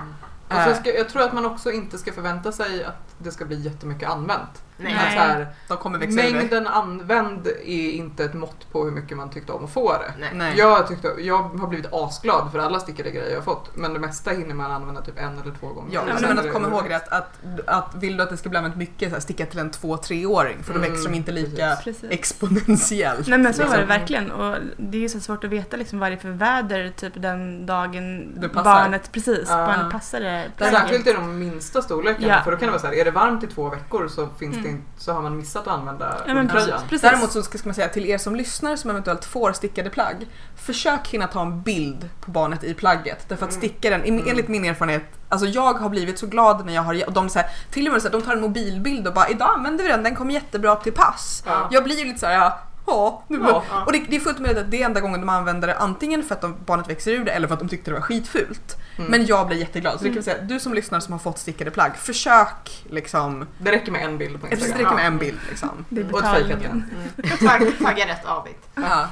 Och 0.47 0.55
så 0.55 0.81
ska, 0.81 0.93
jag 0.93 1.10
tror 1.10 1.21
att 1.21 1.33
man 1.33 1.45
också 1.45 1.71
inte 1.71 1.97
ska 1.97 2.13
förvänta 2.13 2.51
sig 2.51 2.83
att 2.83 3.15
det 3.17 3.31
ska 3.31 3.45
bli 3.45 3.62
jättemycket 3.62 4.10
använt. 4.10 4.63
Nej. 4.77 4.93
Att 4.93 5.13
så 5.13 5.19
här, 5.19 5.47
De 5.67 5.77
kommer 5.77 5.99
växa 5.99 6.15
mängden 6.15 6.67
använd 6.67 7.47
är 7.47 7.91
inte 7.91 8.23
ett 8.25 8.33
mått 8.33 8.71
på 8.71 8.83
hur 8.83 8.91
mycket 8.91 9.17
man 9.17 9.29
tyckte 9.29 9.51
om 9.51 9.63
att 9.65 9.71
få 9.73 9.91
det. 9.93 10.13
Nej. 10.19 10.29
Nej. 10.33 10.53
Jag, 10.57 10.87
tyckte, 10.87 11.07
jag 11.19 11.43
har 11.43 11.67
blivit 11.67 11.87
asglad 11.93 12.51
för 12.51 12.59
alla 12.59 12.79
stickade 12.79 13.11
grejer 13.11 13.29
jag 13.29 13.37
har 13.37 13.43
fått 13.43 13.75
men 13.75 13.93
det 13.93 13.99
mesta 13.99 14.31
hinner 14.31 14.55
man 14.55 14.71
använda 14.71 15.01
typ 15.01 15.19
en 15.19 15.39
eller 15.41 15.53
två 15.59 15.67
gånger. 15.67 15.89
Ja, 15.93 16.01
men, 16.05 16.21
men 16.35 16.39
att 16.39 16.53
komma 16.53 16.67
ihåg 16.67 16.89
det 16.89 16.95
att, 16.95 17.07
att, 17.11 17.29
att 17.65 17.95
vill 17.95 18.17
du 18.17 18.23
att 18.23 18.29
det 18.29 18.37
ska 18.37 18.49
bli 18.49 18.57
använt 18.57 18.75
mycket, 18.75 19.09
så 19.09 19.15
här, 19.15 19.21
sticka 19.21 19.45
till 19.45 19.59
en 19.59 19.71
två 19.71 19.97
treåring 19.97 20.63
för 20.63 20.73
då 20.73 20.79
Mm, 20.79 20.91
växer 20.91 21.09
de 21.09 21.15
inte 21.15 21.31
lika 21.31 21.75
Precis. 21.83 22.11
exponentiellt. 22.11 23.27
Nej 23.27 23.39
men 23.39 23.53
så 23.53 23.61
var 23.63 23.69
det 23.69 23.75
liksom. 23.77 23.87
verkligen 23.99 24.31
och 24.31 24.55
det 24.77 24.97
är 24.97 25.01
ju 25.01 25.09
så 25.09 25.19
svårt 25.19 25.43
att 25.43 25.49
veta 25.49 25.77
liksom 25.77 25.99
vad 25.99 26.11
det 26.11 26.15
är 26.15 26.17
för 26.17 26.29
väder 26.29 26.93
typ 26.95 27.13
den 27.15 27.65
dagen 27.65 28.33
barnet 28.53 29.11
precis, 29.11 29.45
Ja. 29.49 29.55
barnet 29.57 29.91
passar 29.91 30.19
det. 30.19 30.51
Särskilt 30.59 31.07
i 31.07 31.13
de 31.13 31.39
minsta 31.39 31.81
storlekarna 31.81 32.27
Ja. 32.27 32.41
för 32.43 32.51
då 32.51 32.57
kan 32.57 32.65
det 32.67 32.71
vara 32.71 32.81
så 32.81 32.87
här, 32.87 32.93
är 32.93 33.05
det 33.05 33.11
varmt 33.11 33.43
i 33.43 33.47
två 33.47 33.69
veckor 33.69 34.07
så, 34.07 34.27
finns 34.39 34.57
det 34.63 34.66
Mm. 34.67 34.75
inte, 34.82 35.03
så 35.03 35.12
har 35.13 35.21
man 35.21 35.38
missat 35.38 35.67
att 35.67 35.73
använda 35.73 36.17
Ja, 36.27 36.34
men 36.34 36.49
tröjan. 36.49 36.80
precis. 36.89 37.01
Däremot 37.01 37.32
så 37.32 37.43
ska 37.43 37.58
ska 37.58 37.67
man 37.69 37.75
säga 37.75 37.88
till 37.88 38.06
er 38.06 38.17
som 38.17 38.36
lyssnar 38.36 38.75
som 38.75 38.89
eventuellt 38.89 39.25
får 39.25 39.51
stickade 39.53 39.89
plagg. 39.89 40.27
Försök 40.56 41.08
hinna 41.08 41.27
ta 41.27 41.41
en 41.41 41.62
bild 41.62 42.10
på 42.21 42.32
barnet 42.32 42.63
i 42.63 42.73
plagget. 42.73 43.25
Därför 43.30 43.45
att 43.45 43.51
Mm. 43.51 43.62
stickaren, 43.62 44.01
Mm. 44.03 44.27
enligt 44.30 44.47
min 44.47 44.65
erfarenhet, 44.65 45.03
alltså 45.30 45.47
jag 45.47 45.73
har 45.73 45.89
blivit 45.89 46.19
så 46.19 46.27
glad 46.27 46.65
när 46.65 46.73
jag 46.73 46.82
har, 46.82 47.03
och 47.08 47.13
de 47.13 47.30
så 47.30 47.39
här, 47.39 47.49
till 47.71 47.88
och 47.88 47.93
med 47.93 48.01
så 48.01 48.08
här, 48.08 48.13
de 48.13 48.21
tar 48.21 48.34
en 48.34 48.41
mobilbild 48.41 49.08
och 49.08 49.13
bara 49.13 49.30
idag 49.30 49.49
använder 49.56 49.84
vi 49.84 49.89
den, 49.89 50.03
den 50.03 50.15
kommer 50.15 50.34
jättebra 50.34 50.75
till 50.75 50.93
pass. 50.93 51.43
Ja. 51.45 51.67
Jag 51.71 51.84
blir 51.84 51.99
ju 51.99 52.06
lite 52.06 52.19
såhär, 52.19 52.34
ja, 52.34 52.39
ja, 52.39 52.60
Ja. 52.88 53.23
Ja. 53.28 53.63
Och 53.86 53.91
det, 53.91 54.04
det 54.10 54.15
är 54.15 54.19
fullt 54.19 54.39
möjligt 54.39 54.58
att 54.58 54.71
det 54.71 54.82
är 54.82 54.86
enda 54.86 55.00
gången 55.00 55.19
de 55.19 55.30
använder 55.30 55.67
det 55.67 55.76
antingen 55.76 56.23
för 56.23 56.36
att 56.36 56.41
de, 56.41 56.56
barnet 56.65 56.89
växer 56.89 57.12
ur 57.12 57.26
det 57.26 57.32
eller 57.32 57.47
för 57.47 57.54
att 57.54 57.60
de 57.60 57.69
tyckte 57.69 57.91
det 57.91 57.95
var 57.95 58.02
skitfult. 58.02 58.78
Mm. 58.97 59.12
Men 59.12 59.26
jag 59.26 59.47
blir 59.47 59.58
jätteglad. 59.58 59.97
Så 59.97 60.04
det 60.04 60.10
kan 60.10 60.15
jag 60.15 60.23
säga, 60.23 60.41
du 60.41 60.60
som 60.60 60.73
lyssnar 60.73 61.00
som 61.00 61.12
har 61.12 61.19
fått 61.19 61.38
stickade 61.38 61.71
plagg, 61.71 61.95
försök 61.97 62.86
liksom. 62.89 63.45
Det 63.58 63.71
räcker 63.71 63.91
med 63.91 64.06
en 64.06 64.17
bild 64.17 64.41
på 64.41 64.47
Precis, 64.47 64.65
det 64.65 64.69
Instagram. 64.69 64.86
räcker 64.86 65.04
med 65.04 65.13
en 65.13 65.17
bild 65.17 65.39
liksom. 65.50 65.86
Det 65.89 66.02
är 66.02 66.13
Och 66.13 66.19
ett 66.19 66.32
fejkat. 66.32 66.63
Mm. 66.63 66.84
Tagg, 67.47 67.80
tagga 67.84 68.08
rätt 68.08 68.26
avigt. 68.26 68.69
Ja, 68.76 69.08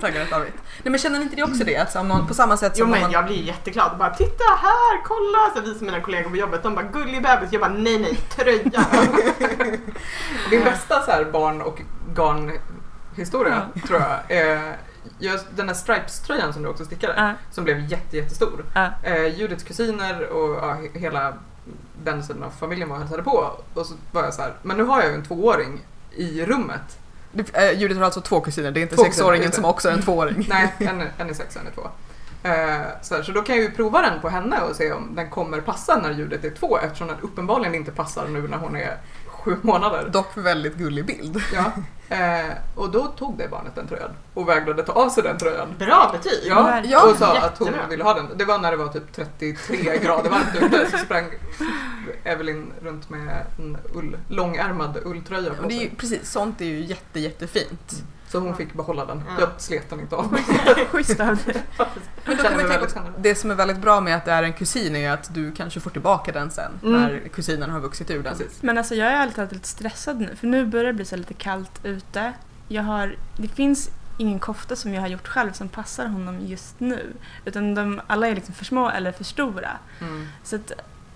taggar 0.00 0.20
rätt 0.20 0.32
avigt. 0.32 0.56
Nej 0.82 0.90
men 0.90 0.98
känner 0.98 1.22
inte 1.22 1.36
det 1.36 1.42
också 1.42 1.64
det? 1.64 1.76
Att 1.76 1.96
om 1.96 2.08
någon, 2.08 2.26
på 2.26 2.34
samma 2.34 2.56
sätt 2.56 2.72
Jo 2.76 2.82
som 2.82 2.84
om 2.84 2.90
men 2.90 3.00
man... 3.00 3.10
jag 3.10 3.24
blir 3.26 3.42
jätteglad. 3.42 3.98
Bara 3.98 4.10
titta 4.10 4.44
här, 4.44 5.04
kolla! 5.04 5.54
Så 5.54 5.72
visar 5.72 5.86
mina 5.86 6.00
kollegor 6.00 6.30
på 6.30 6.36
jobbet. 6.36 6.62
De 6.62 6.74
bara 6.74 6.86
gullig 6.86 7.22
bebis. 7.22 7.52
Jag 7.52 7.60
bara 7.60 7.72
nej 7.72 7.98
nej, 7.98 8.16
tröja. 8.16 8.86
Din 10.50 10.64
bästa 10.64 11.02
så 11.02 11.10
här 11.10 11.24
barn 11.24 11.62
och 11.62 11.82
garnhistoria 13.16 13.66
tror 13.86 14.00
jag 14.00 14.38
just 15.18 15.46
den 15.56 15.66
där 15.66 15.74
Stripes-tröjan 15.74 16.52
som 16.52 16.62
du 16.62 16.68
också 16.68 16.84
stickade. 16.84 17.14
Ja, 17.16 17.32
Som 17.50 17.64
blev 17.64 17.78
jätte, 17.80 18.16
jättestor. 18.16 18.64
ja. 18.74 18.90
Eh, 19.02 19.26
Judiths 19.26 19.64
kusiner 19.64 20.26
och 20.28 20.56
ja, 20.56 20.74
he- 20.74 20.98
hela 20.98 21.34
den 22.04 22.22
sidan 22.22 22.42
av 22.42 22.50
familjen 22.50 22.88
var 22.88 22.96
och 22.96 23.02
hälsade 23.02 23.22
på. 23.22 23.50
Och 23.74 23.86
så 23.86 23.94
var 24.12 24.24
jag 24.24 24.34
så 24.34 24.42
här, 24.42 24.52
men 24.62 24.76
nu 24.76 24.82
har 24.84 25.00
jag 25.02 25.08
ju 25.10 25.14
en 25.14 25.24
tvååring 25.24 25.80
i 26.16 26.44
rummet. 26.44 26.98
Du, 27.32 27.44
eh, 27.52 27.78
Judith 27.80 27.98
har 27.98 28.04
alltså 28.04 28.20
två 28.20 28.40
kusiner, 28.40 28.70
det 28.70 28.80
är 28.80 28.82
inte 28.82 28.96
Två 28.96 29.02
sexåringen 29.04 29.46
kusiner, 29.46 29.62
som 29.62 29.70
också 29.70 29.88
är 29.88 29.92
en 29.92 30.02
tvååring. 30.02 30.46
Nej, 30.50 30.74
en, 30.78 31.00
är- 31.00 31.12
en 31.18 31.30
är 31.30 31.34
sex 31.34 31.56
och 31.56 31.62
en 31.62 31.66
är 31.68 31.70
två. 31.72 31.82
Eh, 32.44 32.80
så, 33.02 33.14
här, 33.14 33.22
så 33.22 33.32
då 33.32 33.42
kan 33.42 33.56
jag 33.56 33.64
ju 33.64 33.70
prova 33.70 34.00
den 34.02 34.20
på 34.20 34.28
henne 34.28 34.60
och 34.60 34.76
se 34.76 34.92
om 34.92 35.14
den 35.14 35.30
kommer 35.30 35.60
passa 35.60 35.98
när 36.02 36.10
ljudet 36.12 36.44
är 36.44 36.50
två 36.50 36.78
eftersom 36.78 37.06
den 37.08 37.16
uppenbarligen 37.20 37.74
inte 37.74 37.90
passar 37.92 38.28
nu 38.28 38.48
när 38.48 38.58
hon 38.58 38.76
är 38.76 38.96
sju 39.44 39.56
månader. 39.62 40.08
Dock 40.12 40.36
väldigt 40.36 40.74
gullig 40.76 41.04
bild. 41.06 41.40
Ja. 41.54 41.72
Eh, 42.16 42.50
och 42.74 42.90
då 42.90 43.06
tog 43.06 43.38
det 43.38 43.48
barnet 43.48 43.74
den 43.74 43.86
tröjan 43.86 44.10
och 44.34 44.48
vägrade 44.48 44.82
ta 44.82 44.92
av 44.92 45.08
sig 45.08 45.22
den 45.22 45.38
tröjan. 45.38 45.68
Bra 45.78 46.10
betyg! 46.12 46.40
Ja, 46.48 46.62
Verkligen. 46.62 47.00
och 47.10 47.16
sa 47.16 47.38
att 47.38 47.58
hon 47.58 47.66
Jättebra. 47.66 47.86
ville 47.88 48.04
ha 48.04 48.14
den. 48.14 48.26
Det 48.36 48.44
var 48.44 48.58
när 48.58 48.70
det 48.70 48.76
var 48.76 48.88
typ 48.88 49.12
33 49.12 49.98
grader 49.98 50.30
varmt 50.30 50.54
ute 50.62 50.90
så 50.90 50.98
sprang 50.98 51.24
Evelyn 52.24 52.72
runt 52.82 53.10
med 53.10 53.46
en 53.58 53.76
ull, 53.94 54.16
långärmad 54.28 54.98
ulltröja 55.04 55.54
på 55.54 55.62
Och 55.62 55.68
det 55.68 55.74
är 55.74 55.80
ju, 55.80 55.86
sig. 55.88 55.96
precis, 55.96 56.30
sånt 56.30 56.60
är 56.60 56.64
ju 56.64 56.84
jätte, 56.84 57.20
jättefint. 57.20 57.92
Så 58.32 58.38
hon 58.38 58.56
fick 58.56 58.74
behålla 58.74 59.04
den. 59.06 59.22
Ja. 59.28 59.32
Jag 59.40 59.48
slet 59.58 59.90
den 59.90 60.00
inte 60.00 60.16
av 60.16 60.32
mig. 60.32 60.42
Schysst 60.90 61.20
av 61.20 61.36
dig. 61.46 61.62
Det 63.18 63.34
som 63.34 63.50
är 63.50 63.54
väldigt 63.54 63.78
bra 63.78 64.00
med 64.00 64.16
att 64.16 64.24
det 64.24 64.32
är 64.32 64.42
en 64.42 64.52
kusin 64.52 64.96
är 64.96 65.10
att 65.12 65.34
du 65.34 65.52
kanske 65.52 65.80
får 65.80 65.90
tillbaka 65.90 66.32
den 66.32 66.50
sen 66.50 66.72
Mm. 66.82 67.00
när 67.00 67.28
kusinen 67.28 67.70
har 67.70 67.80
vuxit 67.80 68.10
ur 68.10 68.22
den. 68.22 68.36
Precis. 68.38 68.62
Men 68.62 68.78
alltså 68.78 68.94
jag 68.94 69.08
är 69.12 69.16
alltid 69.16 69.52
lite 69.52 69.68
stressad 69.68 70.20
nu 70.20 70.36
för 70.36 70.46
nu 70.46 70.66
börjar 70.66 70.86
det 70.86 70.92
bli 70.92 71.04
så 71.04 71.16
lite 71.16 71.34
kallt 71.34 71.80
ute. 71.84 72.32
Jag 72.68 72.82
har, 72.82 73.16
det 73.36 73.48
finns 73.48 73.90
ingen 74.18 74.38
kofta 74.38 74.76
som 74.76 74.94
jag 74.94 75.00
har 75.00 75.08
gjort 75.08 75.28
själv 75.28 75.52
som 75.52 75.68
passar 75.68 76.06
honom 76.06 76.40
just 76.40 76.80
nu. 76.80 77.12
Utan 77.44 77.74
de, 77.74 78.00
alla 78.06 78.28
är 78.28 78.34
liksom 78.34 78.54
för 78.54 78.64
små 78.64 78.90
eller 78.90 79.12
för 79.12 79.24
stora. 79.24 79.70
Mm. 80.00 80.26
Så 80.44 80.56
att 80.56 80.72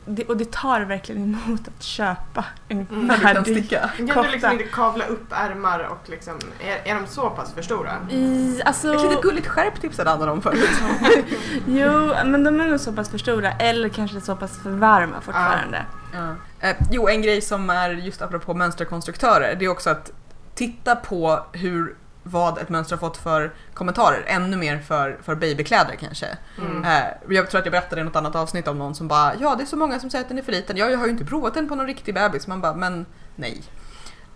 det, 0.07 0.25
och 0.25 0.37
det 0.37 0.53
tar 0.53 0.81
verkligen 0.81 1.23
emot 1.23 1.69
att 1.69 1.83
köpa 1.83 2.45
en 2.69 2.87
Mm. 2.90 3.11
Färdig 3.11 3.57
sticka. 3.57 3.90
Kan 3.97 4.25
du 4.25 4.31
liksom 4.31 4.53
inte 4.53 4.64
kavla 4.64 5.07
upp 5.07 5.33
ärmar 5.33 5.88
och 5.90 6.09
liksom, 6.09 6.38
är, 6.61 6.90
är 6.90 6.95
de 6.95 7.07
så 7.07 7.31
pass 7.31 7.53
för 7.53 7.62
stora? 7.62 7.90
I, 8.11 8.62
alltså, 8.64 8.95
Ett 8.95 9.03
litet 9.03 9.23
gulligt 9.23 9.47
skärp 9.47 9.81
tipsade 9.81 10.11
Anna 10.11 10.33
om 10.33 10.42
förut. 10.42 10.69
jo, 11.66 12.12
men 12.25 12.45
de 12.45 12.61
är 12.61 12.69
nog 12.69 12.81
så 12.81 12.92
pass 12.92 13.09
för 13.09 13.19
stora 13.19 13.53
eller 13.53 13.88
kanske 13.88 14.21
så 14.21 14.37
pass 14.37 14.59
för 14.62 14.71
varma 14.71 15.21
fortfarande. 15.21 15.87
Ja. 16.12 16.35
Eh, 16.69 16.77
jo, 16.90 17.09
en 17.09 17.23
grej 17.23 17.40
som 17.40 17.71
är 17.71 17.90
just 17.90 18.23
apropå 18.23 18.55
mönsterkonstruktörer, 18.55 19.55
det 19.55 19.64
är 19.64 19.69
också 19.69 19.90
att 19.90 20.12
titta 20.55 20.97
på 20.97 21.45
hur 21.53 21.95
vad 22.29 22.59
ett 22.59 22.69
mönster 22.69 22.97
har 22.97 23.01
fått 23.01 23.17
för 23.17 23.55
kommentarer, 23.75 24.25
ännu 24.27 24.57
mer 24.57 24.79
för, 24.79 25.19
för 25.23 25.35
babykläder 25.35 25.95
kanske. 26.01 26.27
Mm. 26.59 26.85
Eh, 26.85 27.05
jag 27.29 27.51
tror 27.51 27.59
att 27.59 27.65
jag 27.67 27.73
berättade 27.73 28.01
i 28.01 28.05
något 28.05 28.17
annat 28.17 28.35
avsnitt 28.37 28.69
om 28.69 28.79
någon 28.79 28.95
som 28.95 29.09
bara 29.09 29.33
ja 29.41 29.55
det 29.57 29.62
är 29.62 29.67
så 29.67 29.77
många 29.77 30.01
som 30.01 30.11
säger 30.11 30.23
att 30.25 30.29
den 30.29 30.39
är 30.39 30.43
för 30.43 30.53
liten. 30.53 30.77
Ja, 30.77 30.91
jag 30.91 30.99
har 30.99 31.07
ju 31.07 31.12
inte 31.12 31.25
provat 31.25 31.55
den 31.55 31.69
på 31.69 31.75
någon 31.75 31.87
riktig 31.87 32.15
bebis. 32.15 32.47
Man 32.47 32.61
bara 32.61 32.75
men 32.75 33.07
nej. 33.37 33.62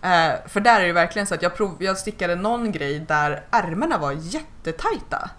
Eh, 0.01 0.31
för 0.47 0.59
där 0.59 0.81
är 0.81 0.87
det 0.87 0.93
verkligen 0.93 1.27
så 1.27 1.35
att 1.35 1.41
jag, 1.41 1.55
prov, 1.55 1.75
jag 1.79 1.97
stickade 1.97 2.35
någon 2.35 2.71
grej 2.71 2.99
där 2.99 3.43
ärmarna 3.51 3.97
var 3.97 4.11
jättetajta. 4.11 5.29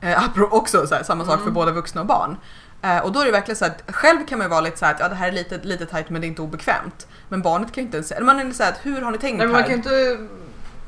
Eh, 0.00 0.24
också 0.50 0.86
så 0.86 0.94
här, 0.94 1.02
samma 1.02 1.24
sak 1.24 1.34
för 1.34 1.42
Mm. 1.42 1.54
både 1.54 1.72
vuxna 1.72 2.00
och 2.00 2.06
barn. 2.06 2.36
Eh, 2.82 2.98
och 2.98 3.12
då 3.12 3.20
är 3.20 3.24
det 3.24 3.30
verkligen 3.32 3.56
så 3.56 3.64
att 3.64 3.82
själv 3.88 4.26
kan 4.26 4.38
man 4.38 4.44
ju 4.44 4.50
vara 4.50 4.60
lite 4.60 4.78
så 4.78 4.84
här 4.84 4.94
att 4.94 5.00
ja 5.00 5.08
det 5.08 5.14
här 5.14 5.28
är 5.28 5.32
lite, 5.32 5.58
lite 5.62 5.86
tajt 5.86 6.10
men 6.10 6.20
det 6.20 6.26
är 6.26 6.28
inte 6.28 6.42
obekvämt. 6.42 7.06
Men 7.28 7.42
barnet 7.42 7.72
kan 7.72 7.82
ju 7.82 7.86
inte 7.86 7.96
ens, 7.96 8.12
eller 8.12 8.26
man 8.26 8.40
är 8.40 8.52
så 8.52 8.62
här 8.62 8.70
att 8.70 8.86
hur 8.86 9.02
har 9.02 9.10
ni 9.10 9.18
tänkt 9.18 9.38
Nej, 9.38 9.46
men 9.46 9.52
man 9.52 9.62
här? 9.62 9.68
kan 9.68 9.76
inte 9.78 10.18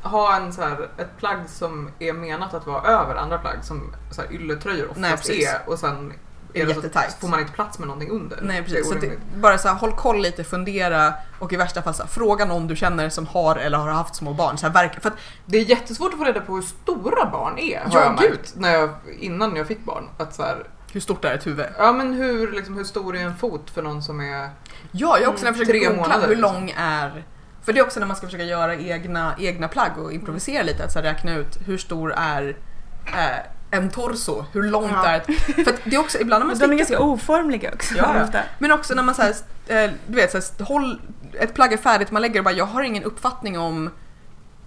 ha 0.02 0.36
en, 0.36 0.52
så 0.52 0.62
här, 0.62 0.88
ett 0.98 1.16
plagg 1.18 1.38
som 1.48 1.90
är 1.98 2.12
menat 2.12 2.54
att 2.54 2.66
vara 2.66 2.82
över 2.82 3.14
andra 3.14 3.38
plagg 3.38 3.56
som 3.62 3.94
så 4.10 4.22
här, 4.22 4.32
ylletröjor 4.32 4.90
oftast 4.90 5.30
är 5.30 5.60
och 5.66 5.78
sen 5.78 6.12
är 6.54 6.66
det 6.66 6.74
så, 6.74 6.80
får 7.20 7.28
man 7.28 7.40
inte 7.40 7.52
plats 7.52 7.78
med 7.78 7.88
någonting 7.88 8.10
under. 8.10 8.38
Nej 8.42 8.62
precis, 8.62 8.88
så 8.88 8.94
det, 8.94 9.10
bara 9.36 9.58
så 9.58 9.68
här, 9.68 9.74
håll 9.74 9.92
koll 9.92 10.22
lite, 10.22 10.44
fundera 10.44 11.14
och 11.38 11.52
i 11.52 11.56
värsta 11.56 11.82
fall 11.82 11.94
så 11.94 12.02
här, 12.02 12.10
fråga 12.10 12.44
någon 12.44 12.66
du 12.66 12.76
känner 12.76 13.08
som 13.08 13.26
har 13.26 13.56
eller 13.56 13.78
har 13.78 13.88
haft 13.90 14.14
små 14.14 14.32
barn. 14.34 14.58
Så 14.58 14.68
här, 14.68 15.00
för 15.00 15.08
att, 15.08 15.16
Det 15.46 15.58
är 15.58 15.62
jättesvårt 15.62 16.12
att 16.12 16.18
få 16.18 16.24
reda 16.24 16.40
på 16.40 16.54
hur 16.54 16.62
stora 16.62 17.26
barn 17.26 17.58
är 17.58 17.80
har 17.80 17.90
Ja, 17.92 18.04
jag 18.04 18.18
gud. 18.18 18.30
märkt 18.30 18.52
när 18.56 18.74
jag, 18.74 18.90
innan 19.18 19.56
jag 19.56 19.66
fick 19.66 19.84
barn. 19.84 20.08
Att 20.18 20.34
så 20.34 20.44
hur 20.92 21.00
stort 21.00 21.24
är 21.24 21.34
ett 21.34 21.46
huvud? 21.46 21.66
ja 21.78 21.92
men 21.92 22.12
hur, 22.14 22.52
liksom, 22.52 22.74
hur 22.74 22.84
stor 22.84 23.16
är 23.16 23.20
en 23.20 23.36
fot 23.36 23.70
för 23.70 23.82
någon 23.82 24.02
som 24.02 24.20
är... 24.20 24.50
Ja, 24.92 25.18
jag 25.18 25.26
har 25.26 25.32
också 25.32 25.44
när 25.44 25.52
jag 25.52 25.58
försöker 25.58 25.88
googla 25.88 26.18
hur 26.20 26.28
liksom. 26.28 26.54
lång 26.54 26.74
är 26.76 27.24
för 27.62 27.72
det 27.72 27.78
är 27.80 27.84
också 27.84 28.00
när 28.00 28.06
man 28.06 28.16
ska 28.16 28.26
försöka 28.26 28.44
göra 28.44 28.76
egna, 28.76 29.34
egna 29.38 29.68
plagg 29.68 29.98
och 29.98 30.12
improvisera 30.12 30.62
lite, 30.62 30.84
att 30.84 30.92
så 30.92 31.00
räkna 31.00 31.34
ut 31.34 31.58
hur 31.66 31.78
stor 31.78 32.12
är 32.16 32.56
eh, 33.06 33.78
en 33.78 33.90
torso, 33.90 34.44
hur 34.52 34.62
långt 34.62 34.92
Ja. 34.92 35.06
är 35.06 35.16
ett... 35.16 35.26
För 35.54 35.90
det 35.90 35.96
är 35.96 36.00
också 36.00 36.18
ibland 36.20 36.40
när 36.40 36.46
man 36.46 36.58
De 36.68 36.72
är 36.72 36.76
ganska 36.76 37.00
oformliga 37.00 37.70
också. 37.74 37.94
Ja, 37.94 38.22
ofta. 38.24 38.40
Men 38.58 38.72
också 38.72 38.94
när 38.94 39.02
man 39.02 39.14
så 39.14 39.22
här, 39.22 39.34
eh, 39.66 39.90
du 40.06 40.14
vet, 40.14 40.30
så 40.30 40.38
här, 40.38 40.64
håll, 40.64 41.00
ett 41.32 41.54
plagg 41.54 41.72
är 41.72 41.76
färdigt, 41.76 42.10
man 42.10 42.22
lägger 42.22 42.34
det 42.34 42.40
och 42.40 42.44
bara, 42.44 42.54
jag 42.54 42.66
har 42.66 42.82
ingen 42.82 43.04
uppfattning 43.04 43.58
om 43.58 43.90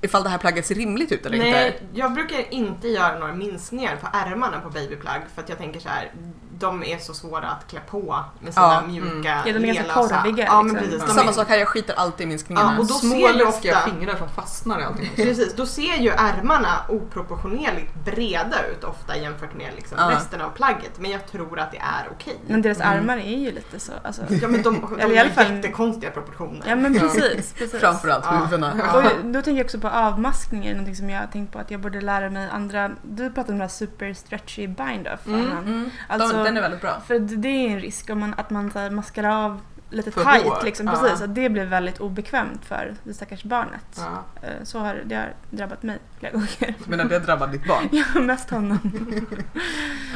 ifall 0.02 0.24
det 0.24 0.30
här 0.30 0.38
plagget 0.38 0.66
ser 0.66 0.76
rimligt 0.76 1.12
ut 1.12 1.26
eller 1.26 1.38
inte. 1.38 1.50
Nej, 1.52 1.82
jag 1.94 2.14
brukar 2.14 2.54
inte 2.54 2.88
göra 2.88 3.20
några 3.20 3.34
minskningar 3.34 3.96
på 3.96 4.08
ärmarna 4.14 4.60
på 4.60 4.70
babyplagg 4.70 5.22
för 5.36 5.42
att 5.42 5.50
jag 5.50 5.58
tänker 5.58 5.80
så 5.80 5.90
här, 5.90 6.12
de 6.60 6.84
är 6.84 6.98
så 6.98 7.14
svåra 7.14 7.48
att 7.48 7.68
klä 7.68 7.80
på 7.90 8.24
med 8.40 8.54
sina 8.54 8.66
Ja, 8.66 8.82
mjuka, 8.88 9.08
mm. 9.10 9.24
Ja, 9.48 9.54
de 9.60 9.70
är 9.70 9.74
ganska 9.74 9.94
korviga, 9.94 10.46
Ja, 10.46 10.62
men 10.62 10.74
liksom. 10.74 10.90
precis. 10.92 11.08
De 11.08 11.14
Samma 11.14 11.30
är, 11.30 11.34
sak 11.34 11.50
här, 11.50 11.58
jag 11.58 11.68
skiter 11.68 11.96
alltid 11.96 12.24
i 12.26 12.28
minskningarna. 12.28 12.72
Ja, 12.74 12.80
och 12.80 12.88
då 12.88 12.94
Små 12.94 13.28
ser 13.28 13.34
läskiga 13.34 13.78
ofta- 13.78 13.90
fingrar 13.90 14.16
som 14.16 14.30
fastnar 14.30 14.80
i 14.80 14.84
allting. 14.84 15.12
Precis, 15.16 15.54
då 15.56 15.66
ser 15.66 15.96
ju 15.98 16.10
ärmarna 16.10 16.70
oproportionerligt 16.90 17.94
breda 18.06 18.66
ut 18.72 18.84
ofta 18.84 19.18
jämfört 19.18 19.54
med 19.54 19.72
liksom 19.76 19.98
Ja. 20.02 20.12
resten 20.12 20.42
av 20.42 20.50
plagget. 20.50 21.00
Men 21.00 21.12
jag 21.12 21.28
tror 21.28 21.60
att 21.60 21.72
det 21.72 21.78
är 21.78 22.10
okej. 22.12 22.38
Men 22.48 22.62
deras 22.62 22.80
Mm. 22.80 22.90
armar 23.00 23.18
är 23.18 23.38
ju 23.38 23.52
lite 23.52 23.80
så. 23.80 23.92
Alltså. 24.04 24.22
Ja 24.42 24.48
men 24.48 24.62
de, 24.62 24.82
de 24.82 25.00
i 25.00 25.16
har 25.16 25.22
alla 25.22 25.30
fall- 25.30 25.56
jättekonstiga 25.56 26.12
proportioner. 26.12 26.62
Ja 26.68 26.76
men 26.76 27.00
precis. 27.00 27.54
precis. 27.58 27.80
Framförallt 27.82 28.26
Ja. 28.26 28.32
huvudena. 28.32 28.74
Ja. 28.94 29.04
Då 29.24 29.42
tänker 29.42 29.52
jag 29.58 29.66
också 29.66 29.80
på 29.80 29.90
avmaskning, 29.90 30.66
är 30.66 30.72
någonting 30.72 30.96
som 30.96 31.10
jag 31.10 31.20
har 31.20 31.28
tänkt 31.28 31.54
på 31.54 31.60
att 31.60 31.72
jag 31.72 31.80
borde 31.80 32.02
lära 32.02 32.30
mig 32.30 32.50
andra. 32.52 32.92
Du 33.02 33.24
pratade 33.30 33.42
om 33.42 33.58
den 33.58 33.62
här 33.62 33.68
super 33.68 34.14
stretchy 34.14 34.68
bind 34.68 35.08
off 35.08 35.28
Mm. 35.28 35.42
Mm. 35.52 35.90
Alltså- 36.10 36.38
De, 36.44 36.45
den 36.46 36.58
är 36.58 36.62
väldigt 36.62 36.82
bra. 36.82 37.02
För 37.08 37.20
det 37.20 37.48
är 37.48 37.70
en 37.70 37.80
risk 37.80 38.10
om 38.10 38.20
man, 38.20 38.34
att 38.38 38.50
man 38.50 38.72
så 38.72 38.80
här, 38.80 38.90
maskar 38.90 39.24
av 39.24 39.62
lite 39.90 40.12
För 40.12 40.24
tight 40.24 40.44
hår. 40.44 40.62
liksom. 40.64 40.88
Precis, 40.88 41.22
att 41.22 41.36
det 41.36 41.50
blir 41.50 41.66
väldigt 41.66 42.00
obekvämt 42.00 42.66
för 42.66 42.94
det 43.04 43.14
stackars 43.14 43.44
barnet. 43.44 44.00
Eh, 44.42 44.50
Så 44.64 44.80
har 44.80 45.02
det 45.06 45.16
har 45.16 45.34
drabbat 45.50 45.84
mig 45.84 45.98
flera 46.30 46.32
gånger. 46.32 46.76
Men 46.86 47.08
det 47.08 47.20
drabbar 47.20 47.48
ditt 47.48 47.68
barn. 47.68 47.90
Ja, 48.16 48.20
mest 48.22 48.50
honom. 48.50 48.80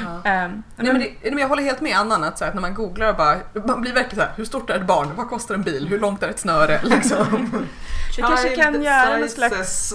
Ja. 0.05 0.29
Ehm, 0.29 0.63
Nej, 0.75 0.93
men 0.93 0.99
det, 1.01 1.29
men 1.31 1.37
jag 1.39 1.47
håller 1.47 1.63
helt 1.63 1.81
med 1.81 1.97
Annan 1.97 2.23
att, 2.23 2.37
så 2.37 2.43
här, 2.43 2.49
att 2.49 2.55
när 2.55 2.61
man 2.61 2.73
googlar 2.73 3.09
och 3.09 3.15
bara, 3.15 3.37
man 3.67 3.81
blir 3.81 3.93
verkligen 3.93 4.15
så 4.15 4.21
här, 4.21 4.31
hur 4.35 4.45
stort 4.45 4.69
är 4.69 4.75
ett 4.75 4.87
barn? 4.87 5.07
Vad 5.15 5.29
kostar 5.29 5.55
en 5.55 5.63
bil? 5.63 5.87
Hur 5.87 5.99
långt 5.99 6.23
är 6.23 6.27
ett 6.29 6.39
snöre? 6.39 6.79
Liksom. 6.83 7.51
vi 8.15 8.21
kanske 8.21 8.55
kan 8.55 8.81
göra 8.83 9.17
någon 9.17 9.29
slags, 9.29 9.93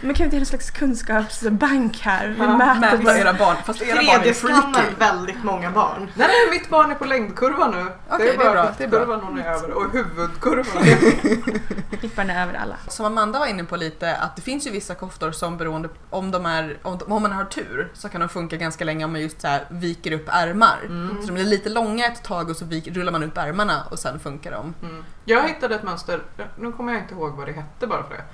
men 0.00 0.14
kan 0.14 0.24
inte 0.24 0.36
göra 0.36 0.40
någon 0.40 0.46
slags 0.46 0.70
kunskapsbank 0.70 1.98
här? 2.00 2.28
Vi 2.28 2.34
Ja, 2.38 2.56
mäter 2.56 2.80
Mäta 2.80 2.96
bara. 3.04 3.18
era 3.18 3.32
barn, 3.32 3.56
fast 3.64 3.82
era 3.82 3.94
barn 3.96 4.06
är 4.06 4.32
3D-skannar 4.32 4.72
freaky. 4.72 4.94
väldigt 4.98 5.44
många 5.44 5.70
barn. 5.70 6.00
Nej, 6.14 6.28
nej, 6.28 6.58
mitt 6.58 6.68
barn 6.70 6.90
är 6.90 6.94
på 6.94 7.04
längdkurvan 7.04 7.70
nu. 7.70 7.86
Okej, 8.10 8.36
det 8.38 8.44
är 8.44 8.52
bra, 8.52 8.72
det 8.78 8.84
är 8.84 8.88
bra. 8.88 8.98
kurvan 9.00 9.20
hon 9.20 9.38
är 9.38 9.44
över 9.52 9.70
och 9.70 9.92
huvudkurvan. 9.92 10.84
Klipparna 12.00 12.42
över 12.42 12.54
alla. 12.54 12.76
Som 12.88 13.06
Amanda 13.06 13.38
var 13.38 13.46
inne 13.46 13.64
på 13.64 13.76
lite, 13.76 14.16
att 14.16 14.36
det 14.36 14.42
finns 14.42 14.66
ju 14.66 14.70
vissa 14.70 14.94
koftor 14.94 15.32
som 15.32 15.47
beroende 15.56 15.88
om 16.10 16.30
de 16.30 16.46
är, 16.46 16.78
om, 16.82 16.98
de, 16.98 17.12
om 17.12 17.22
man 17.22 17.32
har 17.32 17.44
tur 17.44 17.90
så 17.94 18.08
kan 18.08 18.20
de 18.20 18.28
funka 18.28 18.56
ganska 18.56 18.84
länge 18.84 19.04
om 19.04 19.12
man 19.12 19.20
just 19.20 19.40
så 19.40 19.58
viker 19.68 20.12
upp 20.12 20.28
ärmar. 20.28 20.78
Mm. 20.86 21.16
Så 21.20 21.26
de 21.26 21.32
blir 21.32 21.44
lite 21.44 21.68
långa 21.68 22.06
ett 22.06 22.22
tag 22.22 22.50
och 22.50 22.56
så 22.56 22.64
vik, 22.64 22.88
rullar 22.88 23.12
man 23.12 23.22
upp 23.22 23.38
ärmarna 23.38 23.84
och 23.90 23.98
sen 23.98 24.20
funkar 24.20 24.50
de. 24.50 24.74
Mm. 24.82 25.04
Jag 25.24 25.48
hittade 25.48 25.74
ett 25.74 25.82
mönster, 25.82 26.22
nu 26.58 26.72
kommer 26.72 26.92
jag 26.92 27.02
inte 27.02 27.14
ihåg 27.14 27.32
vad 27.36 27.46
det 27.46 27.52
hette 27.52 27.86
bara 27.86 28.02
för 28.02 28.14
det. 28.14 28.24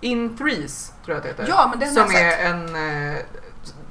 In 0.00 0.36
threes 0.36 0.92
tror 1.04 1.14
jag 1.14 1.16
att 1.16 1.22
det 1.22 1.28
heter. 1.28 1.46
Ja, 1.48 1.66
men 1.70 1.78
den 1.78 1.94
Som 1.94 2.16
är 2.16 2.38
en... 2.38 2.76
Eh, 2.76 3.18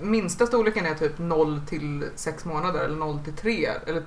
minsta 0.01 0.47
storleken 0.47 0.85
är 0.85 0.95
typ 0.95 1.19
0 1.19 1.61
till 1.67 2.05
6 2.15 2.45
månader 2.45 2.79
eller 2.79 2.95
0 2.95 3.19
till 3.19 3.33
3. 3.33 3.65
Eller, 3.65 3.79
eller, 3.87 4.03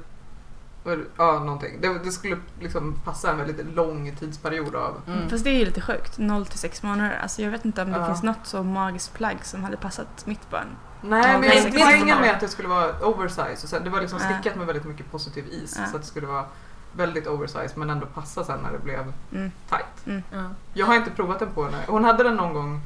ja, 1.16 1.38
någonting. 1.38 1.80
Det, 1.80 1.98
det 2.04 2.10
skulle 2.10 2.36
liksom 2.60 3.00
passa 3.04 3.30
en 3.30 3.38
väldigt 3.38 3.66
lång 3.66 4.16
tidsperiod 4.16 4.74
av... 4.74 5.00
Mm. 5.06 5.28
Fast 5.30 5.44
det 5.44 5.50
är 5.50 5.58
ju 5.58 5.64
lite 5.64 5.80
sjukt, 5.80 6.18
0 6.18 6.46
till 6.46 6.58
6 6.58 6.82
månader. 6.82 7.18
Alltså 7.22 7.42
jag 7.42 7.50
vet 7.50 7.64
inte 7.64 7.82
om 7.82 7.92
det 7.92 7.98
Ja. 7.98 8.06
finns 8.06 8.22
något 8.22 8.38
så 8.46 8.62
magiskt 8.62 9.14
plagg 9.14 9.38
som 9.42 9.64
hade 9.64 9.76
passat 9.76 10.26
mitt 10.26 10.50
barn. 10.50 10.66
Nej, 11.02 11.32
Ja, 11.32 11.38
men 11.38 11.48
jag- 11.48 11.86
poängen 11.86 12.20
med 12.20 12.30
att 12.34 12.40
det 12.40 12.48
skulle 12.48 12.68
vara 12.68 12.98
oversize 13.02 13.62
och 13.62 13.68
sen, 13.68 13.84
det 13.84 13.90
var 13.90 14.00
liksom 14.00 14.18
Ja. 14.22 14.34
stickat 14.34 14.56
med 14.58 14.66
väldigt 14.66 14.84
mycket 14.84 15.10
positiv 15.10 15.44
is 15.50 15.76
Ja. 15.78 15.86
så 15.86 15.96
att 15.96 16.02
det 16.02 16.08
skulle 16.08 16.26
vara 16.26 16.44
väldigt 16.96 17.26
oversize 17.26 17.72
men 17.78 17.90
ändå 17.90 18.06
passa 18.06 18.44
sen 18.44 18.58
när 18.62 18.72
det 18.72 18.78
blev 18.78 19.12
Mm. 19.32 19.50
tight. 19.68 20.22
Ja. 20.32 20.42
Jag 20.74 20.86
har 20.86 20.94
inte 20.94 21.10
provat 21.10 21.38
den 21.38 21.48
på 21.50 21.64
henne. 21.64 21.78
Hon 21.86 22.04
hade 22.04 22.22
den 22.24 22.34
någon 22.36 22.54
gång 22.54 22.80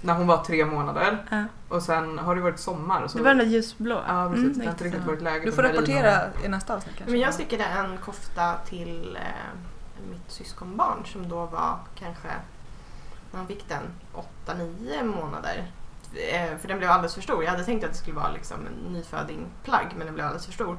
när 0.00 0.14
hon 0.14 0.26
var 0.26 0.44
tre 0.44 0.64
månader 0.64 1.26
Ja. 1.30 1.44
och 1.68 1.82
sen 1.82 2.18
har 2.18 2.34
det 2.34 2.40
varit 2.40 2.58
sommar. 2.60 3.08
Så 3.08 3.18
Det 3.18 3.24
var 3.24 3.30
den 3.30 3.38
där 3.38 3.46
ljusblå. 3.46 4.02
Ja, 4.08 4.28
precis. 4.30 4.44
Mm, 4.44 4.58
det 4.58 4.64
har 4.64 4.72
inte 4.72 4.84
riktigt 4.84 5.04
varit 5.04 5.22
läge 5.22 5.44
Du 5.44 5.52
får 5.52 5.62
rapportera 5.62 6.20
i 6.44 6.48
nästa 6.48 6.74
avsnitt 6.74 6.96
kanske. 6.96 7.10
Men 7.12 7.20
jag 7.20 7.34
stickade 7.34 7.64
en 7.64 7.96
kofta 7.98 8.54
till 8.66 9.16
eh, 9.16 10.10
mitt 10.10 10.30
syskonbarn 10.30 11.04
som 11.04 11.28
då 11.28 11.46
var 11.46 11.78
kanske, 11.98 12.28
när 13.30 13.38
han 13.38 13.46
fick 13.46 13.68
den, 13.68 13.82
8-9 14.46 15.04
månader. 15.04 15.70
Eh, 16.32 16.58
för 16.58 16.68
den 16.68 16.78
blev 16.78 16.90
alldeles 16.90 17.14
för 17.14 17.22
stor. 17.22 17.44
Jag 17.44 17.50
hade 17.50 17.64
tänkt 17.64 17.84
att 17.84 17.90
det 17.90 17.96
skulle 17.96 18.16
vara 18.16 18.32
liksom 18.32 18.56
en 18.66 18.92
nyfödingplagg 18.92 19.86
men 19.96 20.06
den 20.06 20.14
blev 20.14 20.26
alldeles 20.26 20.46
för 20.46 20.52
stor. 20.52 20.76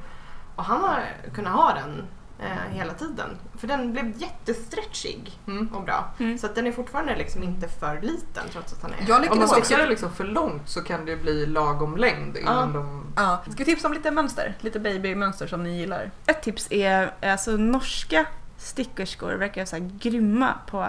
Och 0.55 0.63
han 0.63 0.81
har 0.81 1.03
kunnat 1.33 1.53
ha 1.53 1.73
den 1.73 2.03
eh, 2.39 2.71
hela 2.71 2.93
tiden. 2.93 3.29
För 3.57 3.67
den 3.67 3.91
blev 3.91 4.13
jättestretchig 4.17 5.39
Mm. 5.47 5.67
och 5.75 5.83
bra. 5.83 6.13
Mm. 6.19 6.37
Så 6.37 6.45
att 6.45 6.55
den 6.55 6.67
är 6.67 6.71
fortfarande 6.71 7.15
liksom 7.15 7.43
inte 7.43 7.67
för 7.67 8.01
liten 8.01 8.43
trots 8.51 8.73
att 8.73 8.81
han 8.81 8.91
är... 8.91 8.97
Jag 9.07 9.31
Om 9.31 9.39
man 9.39 9.47
stickar 9.47 9.77
det 9.77 9.89
liksom 9.89 10.11
för 10.13 10.23
långt 10.23 10.69
så 10.69 10.81
kan 10.81 11.05
det 11.05 11.15
bli 11.15 11.45
lagom 11.45 11.97
längd 11.97 12.37
innan 12.37 12.73
de... 12.73 13.13
Ja. 13.15 13.39
Ska 13.43 13.57
vi 13.57 13.65
tipsa 13.65 13.87
om 13.87 13.93
lite 13.93 14.11
mönster? 14.11 14.55
Lite 14.59 14.79
babymönster 14.79 15.47
som 15.47 15.63
ni 15.63 15.77
gillar? 15.77 16.11
Ett 16.25 16.41
tips 16.43 16.67
är 16.71 17.13
alltså 17.21 17.51
norska 17.51 18.25
stickerskor 18.57 19.33
verkar 19.33 19.65
så 19.65 19.75
här 19.75 19.91
grymma 19.99 20.53
på 20.67 20.87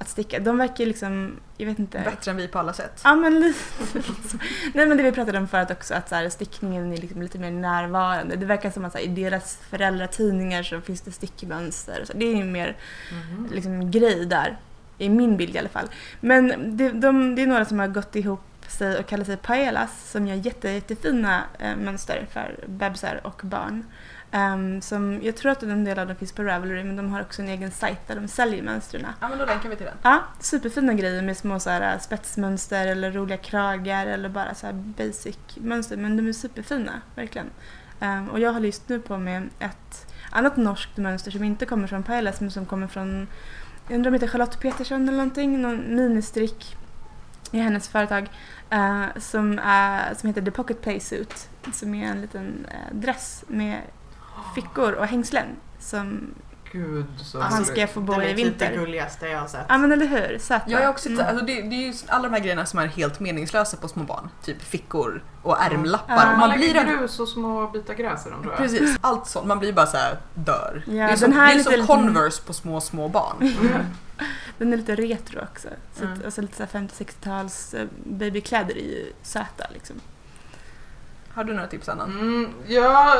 att 0.00 0.08
sticka. 0.08 0.38
De 0.38 0.58
verkar 0.58 0.86
liksom, 0.86 1.36
jag 1.56 1.66
vet 1.66 1.78
inte. 1.78 1.98
Bättre 2.04 2.30
än 2.30 2.36
vi 2.36 2.48
på 2.48 2.58
alla 2.58 2.72
sätt. 2.72 3.00
Ja 3.04 3.14
men 3.14 3.40
lite. 3.40 3.58
Nej 4.74 4.86
men 4.86 4.96
det 4.96 5.02
vi 5.02 5.12
pratade 5.12 5.38
om 5.38 5.48
förut 5.48 5.70
också 5.70 5.94
att 5.94 6.08
så 6.08 6.14
här, 6.14 6.28
stickningen 6.28 6.92
är 6.92 6.96
liksom 6.96 7.22
lite 7.22 7.38
mer 7.38 7.50
närvarande. 7.50 8.36
Det 8.36 8.46
verkar 8.46 8.70
som 8.70 8.84
att 8.84 8.92
så 8.92 8.98
här, 8.98 9.04
i 9.04 9.08
deras 9.08 9.56
föräldratidningar 9.56 10.62
så 10.62 10.80
finns 10.80 11.00
det 11.00 11.10
stickmönster. 11.12 12.04
Så 12.04 12.12
det 12.16 12.24
är 12.24 12.36
ju 12.36 12.44
mer 12.44 12.76
Mhm. 13.12 13.48
liksom 13.52 13.90
grej 13.90 14.26
där. 14.26 14.56
I 14.98 15.08
min 15.08 15.36
bild 15.36 15.54
i 15.56 15.58
alla 15.58 15.68
fall. 15.68 15.88
Men 16.20 16.76
det, 16.76 16.90
de, 16.90 17.34
det 17.34 17.42
är 17.42 17.46
några 17.46 17.64
som 17.64 17.78
har 17.78 17.88
gått 17.88 18.16
ihop 18.16 18.40
sig 18.68 18.98
och 18.98 19.06
kallar 19.06 19.24
sig 19.24 19.36
paelas 19.36 20.10
som 20.10 20.26
gör 20.26 20.36
jätte, 20.36 20.68
jättefina 20.68 21.42
eh, 21.58 21.76
mönster 21.76 22.26
för 22.32 22.64
bebisar 22.68 23.20
och 23.24 23.40
barn. 23.44 23.84
Ehm, 24.32 24.80
som, 24.80 25.20
jag 25.22 25.36
tror 25.36 25.52
att 25.52 25.62
en 25.62 25.84
del 25.84 25.98
av 25.98 26.06
dem 26.06 26.16
finns 26.16 26.32
på 26.32 26.42
Ravelry 26.42 26.84
men 26.84 26.96
de 26.96 27.12
har 27.12 27.20
också 27.20 27.42
en 27.42 27.48
egen 27.48 27.70
sajt 27.70 27.98
där 28.06 28.14
de 28.16 28.28
säljer 28.28 28.62
mönstren. 28.62 29.06
Ja 29.20 29.28
men 29.28 29.38
då 29.38 29.44
länkar 29.44 29.68
vi 29.68 29.76
till 29.76 29.86
den. 29.86 29.94
Ja, 30.02 30.22
superfina 30.40 30.94
grejer 30.94 31.22
med 31.22 31.36
små 31.36 31.60
så 31.60 31.70
här, 31.70 31.98
spetsmönster 31.98 32.86
eller 32.86 33.12
roliga 33.12 33.36
kragar 33.38 34.06
eller 34.06 34.28
bara 34.28 34.54
så 34.54 34.66
här 34.66 34.72
basic 34.72 35.38
mönster. 35.54 35.96
Men 35.96 36.16
de 36.16 36.28
är 36.28 36.32
superfina, 36.32 36.92
verkligen. 37.14 37.50
Ehm, 38.00 38.28
och 38.28 38.40
jag 38.40 38.52
håller 38.52 38.66
just 38.66 38.88
nu 38.88 39.00
på 39.00 39.18
med 39.18 39.48
ett 39.58 40.06
annat 40.30 40.56
norskt 40.56 40.96
mönster 40.96 41.30
som 41.30 41.44
inte 41.44 41.66
kommer 41.66 41.86
från 41.86 42.02
Paelas 42.02 42.40
men 42.40 42.50
som 42.50 42.66
kommer 42.66 42.86
från, 42.86 43.26
jag 43.88 43.94
undrar 43.94 44.10
om 44.10 44.12
det 44.12 44.16
heter 44.16 44.32
Charlotte 44.32 44.60
Petersson 44.60 45.02
eller 45.02 45.12
någonting, 45.12 45.62
någon 45.62 45.94
ministrick 45.96 46.76
i 47.52 47.58
hennes 47.58 47.88
företag. 47.88 48.30
eh, 48.70 49.04
som, 49.16 49.58
är, 49.64 50.14
som 50.14 50.26
heter 50.26 50.42
The 50.42 50.50
Pocket 50.50 50.82
Play 50.82 51.00
Suit. 51.00 51.48
Som 51.72 51.94
är 51.94 52.06
en 52.06 52.20
liten 52.20 52.66
eh, 52.70 52.96
dress 52.96 53.44
med 53.48 53.80
fickor 54.54 54.92
och 54.92 55.06
hängslen. 55.06 55.46
Som 55.78 56.34
Gud 56.72 57.06
så 57.22 57.40
han 57.40 57.64
ska 57.64 57.86
få 57.86 58.00
bo 58.00 58.12
i 58.12 58.16
är 58.16 58.20
typ 58.28 58.36
det 58.36 58.42
vinter. 58.44 58.74
gulligaste 58.76 59.26
jag 59.28 59.40
har 59.40 59.48
sett. 59.48 59.66
Ja 59.68 59.78
men 59.78 59.92
eller 59.92 60.06
hur, 60.06 60.38
söta. 60.38 60.70
Jag 60.70 60.82
är 60.82 60.88
också, 60.88 61.08
Mm. 61.08 61.26
alltså 61.26 61.44
det, 61.44 61.52
det 61.62 61.76
är 61.76 61.86
ju 61.86 61.94
alla 62.06 62.22
de 62.28 62.34
här 62.34 62.40
grejerna 62.40 62.66
som 62.66 62.78
är 62.78 62.86
helt 62.86 63.20
meningslösa 63.20 63.76
på 63.76 63.88
små 63.88 64.02
barn. 64.04 64.28
Typ 64.44 64.62
fickor 64.62 65.22
och 65.42 65.62
ärmlappar. 65.62 66.14
Ja. 66.16 66.26
Man, 66.26 66.38
Man 66.38 66.48
lägger 66.48 66.84
blir 66.84 66.96
grus 66.98 67.20
och 67.20 67.28
små 67.28 67.66
bitar 67.66 67.94
gräs 67.94 68.26
i 68.26 68.30
dem 68.30 68.42
tror 68.42 68.52
jag. 68.52 68.62
Precis, 68.62 68.96
allt 69.00 69.26
sånt. 69.26 69.46
Man 69.46 69.58
blir 69.58 69.72
bara 69.72 69.86
så 69.86 69.96
här 69.96 70.16
dör. 70.34 70.82
Ja, 70.86 70.92
det 70.92 71.00
är 71.00 71.08
den 71.08 71.18
som, 71.18 71.32
här 71.32 71.46
det 71.46 71.52
är 71.54 71.58
är 71.58 71.62
som 71.62 71.72
lite- 71.72 71.86
Converse 71.86 72.42
på 72.42 72.52
små, 72.52 72.80
små 72.80 73.08
barn. 73.08 73.36
Mm. 73.60 73.84
Den 74.58 74.72
är 74.72 74.76
lite 74.76 74.94
retro 74.94 75.40
också. 75.52 75.68
Så 75.94 76.04
Mm. 76.04 76.18
att, 76.18 76.24
alltså 76.24 76.40
lite 76.40 76.56
så 76.56 76.62
här 76.62 76.70
50-60-tals 76.88 77.74
eh, 77.74 77.86
babykläder 78.04 78.74
är 78.78 78.82
ju 78.82 79.12
söta 79.22 79.66
liksom. 79.74 79.96
Har 81.34 81.44
du 81.44 81.52
några 81.52 81.66
tips 81.68 81.88
Anna? 81.88 82.04
Mm, 82.04 82.48
jag 82.66 83.16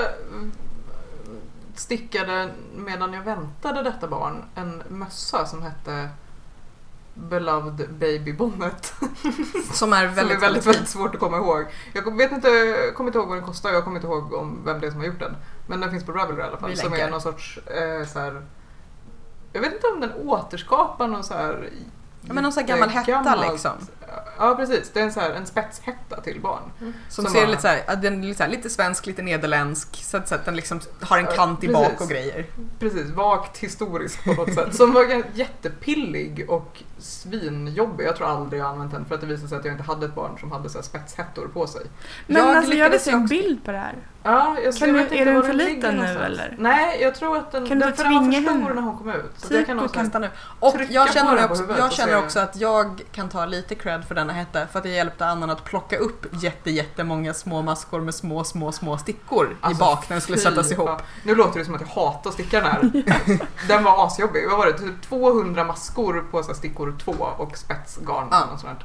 stickade 1.75 2.51
medan 2.77 3.13
jag 3.13 3.23
väntade 3.23 3.83
detta 3.83 4.09
barn 4.09 4.45
en 4.55 4.83
mössa 4.89 5.47
som 5.47 5.63
hette 5.63 6.09
Beloved 7.15 7.95
Baby 7.95 8.33
Bonnet. 8.33 8.95
Som 9.73 9.93
är 9.93 10.07
Väldigt, 10.07 10.17
väldigt, 10.17 10.17
som 10.17 10.33
är 10.33 10.41
väldigt, 10.41 10.67
väldigt 10.67 10.89
svårt 10.89 11.15
att 11.15 11.21
komma 11.21 11.37
ihåg. 11.37 11.67
Jag 11.93 12.17
vet 12.17 12.33
inte, 12.33 12.49
kommer 12.95 13.09
inte 13.09 13.19
ihåg 13.19 13.29
vad 13.29 13.37
den 13.37 13.47
kostar, 13.47 13.71
jag 13.71 13.85
kommer 13.85 13.97
inte 13.97 14.07
ihåg 14.07 14.33
om 14.33 14.65
vem 14.65 14.81
det 14.81 14.87
är 14.87 14.91
som 14.91 15.01
har 15.01 15.07
gjort 15.07 15.19
den. 15.19 15.37
Men 15.67 15.81
den 15.81 15.91
finns 15.91 16.05
på 16.05 16.13
Ravelry 16.13 16.41
i 16.41 16.43
alla 16.43 16.57
fall. 16.57 16.71
Vi 16.71 16.77
Som 16.77 16.93
är 16.93 17.11
någon 17.11 17.21
sorts 17.21 17.59
eh, 17.59 18.07
så 18.07 18.19
här, 18.19 18.47
Jag 19.53 19.61
vet 19.61 19.73
inte 19.73 19.87
om 19.87 20.01
den 20.01 20.13
återskapar 20.13 21.09
någon 21.09 21.25
så 21.25 21.35
här 21.35 21.71
Ja, 22.21 22.33
men 22.33 22.43
någon 22.43 22.53
sån 22.53 22.61
här 22.65 22.69
gammal 22.69 22.89
hetta 22.89 23.51
liksom. 23.51 23.73
Ja 24.39 24.55
precis, 24.55 24.91
det 24.93 25.01
är 25.01 25.05
en, 25.05 25.13
så 25.13 25.21
här, 25.21 25.31
en 25.31 25.47
spetshätta 25.47 26.21
till 26.21 26.41
barn. 26.41 26.63
Som, 26.79 26.95
Som 27.25 27.35
ser 27.35 27.41
var- 27.41 27.47
lite, 27.47 27.63
så 27.63 27.69
här, 27.69 27.97
den 27.97 28.23
är 28.25 28.27
lite, 28.27 28.37
så 28.39 28.43
här, 28.43 28.51
lite 28.51 28.71
svensk, 28.71 29.07
lite 29.07 29.23
nederländsk. 29.23 29.89
Så 30.05 30.17
att, 30.17 30.29
så 30.29 30.35
att 30.35 30.45
den 30.45 30.57
liksom 30.57 30.81
har 31.01 31.19
en 31.19 31.27
kant 31.27 31.65
i 31.65 31.67
precis. 31.67 31.83
bak 31.91 32.01
och 32.01 32.09
grejer. 32.09 32.47
Precis, 32.79 33.11
vagt 33.11 33.59
historiskt 33.59 34.25
på 34.25 34.33
något 34.33 34.55
sätt. 34.55 34.75
Som 34.77 34.93
var 34.93 35.23
jättepillig 35.35 36.47
och 36.51 36.83
svinjobbig. 36.99 38.05
Jag 38.07 38.17
tror 38.17 38.27
aldrig 38.29 38.61
jag 38.63 38.69
använt 38.69 38.93
den 38.93 39.05
för 39.05 39.15
att 39.15 39.21
det 39.21 39.27
visade 39.27 39.49
sig 39.49 39.59
att 39.59 39.65
jag 39.65 39.75
inte 39.75 39.85
hade 39.85 40.07
ett 40.07 40.15
barn 40.15 40.39
som 40.41 40.53
hade 40.53 40.69
så 40.71 40.79
här 40.79 40.83
spetshättor 40.83 41.49
på 41.55 41.67
sig. 41.67 41.83
Men 42.27 42.37
Jag 42.47 42.57
alltså 42.57 42.73
jag 42.75 42.91
vill 42.91 43.01
se 43.01 43.11
en 43.11 43.27
bild 43.27 43.65
på 43.65 43.73
det 43.73 43.79
här. 43.79 43.95
Ja, 44.23 44.57
jag 44.65 44.75
Kan 44.77 44.95
jag 44.97 45.11
du- 45.11 45.17
är 45.17 45.25
den 45.25 45.43
för 45.43 45.53
liten 45.53 45.97
nu, 45.97 46.05
eller? 46.07 46.57
Nej, 46.59 47.03
jag 47.03 47.15
tror 47.15 47.37
att 47.37 47.53
den, 47.53 47.67
Kan 47.69 47.79
du 47.79 47.85
den, 47.87 47.97
för 47.97 48.05
den 48.05 48.15
var 48.15 48.33
för 48.33 48.43
stor 48.43 48.75
när 48.75 48.83
hon 48.83 48.99
kom 48.99 49.11
ut. 49.11 49.33
Så 49.37 49.49
Typ 49.49 49.57
jag 49.57 49.67
kan 49.67 49.79
här- 49.79 49.89
Testa 49.89 50.19
nu. 50.19 50.31
Och 50.61 50.77
jag 50.91 51.13
känner, 51.13 51.45
också, 51.51 51.65
jag 51.79 51.93
känner 51.93 52.19
också 52.19 52.41
att 52.41 52.57
jag 52.57 53.03
kan 53.13 53.29
ta 53.29 53.47
lite 53.47 53.75
cred 53.75 54.00
för 54.03 54.15
denna 54.15 54.33
hetta 54.33 54.67
för 54.67 54.79
att 54.79 54.85
jag 54.85 54.95
hjälpte 54.95 55.27
Annan 55.27 55.51
att 55.51 55.65
plocka 55.65 55.97
upp 55.97 56.27
jätte, 56.43 56.71
jättemånga 56.71 57.35
små 57.35 57.63
maskor 57.63 58.01
med 58.01 58.15
små, 58.15 58.45
små, 58.45 58.73
små 58.73 58.99
stickor 58.99 59.47
i 59.53 59.55
Alltså, 59.61 59.85
bak 59.85 60.09
när 60.09 60.15
den 60.15 60.21
skulle 60.23 60.39
sättas 60.39 60.73
ihop. 60.73 60.91
Nu 61.25 61.35
låter 61.35 61.59
det 61.59 61.65
som 61.65 61.75
att 61.75 61.81
jag 61.81 61.89
hatar 61.89 62.31
stickaren 62.31 62.65
här. 62.67 62.91
den 63.69 63.85
var 63.85 64.07
asjobbig. 64.07 64.49
Vad 64.49 64.59
var 64.59 64.67
det? 64.67 64.79
Typ 64.79 65.03
200 65.03 65.65
maskor 65.65 66.25
på 66.31 66.43
så 66.43 66.55
stickor 66.55 66.97
2 67.05 67.13
och 67.13 67.57
spetsgarn. 67.59 68.29
Ja. 68.31 68.47
något 68.51 68.61
sånt. 68.61 68.81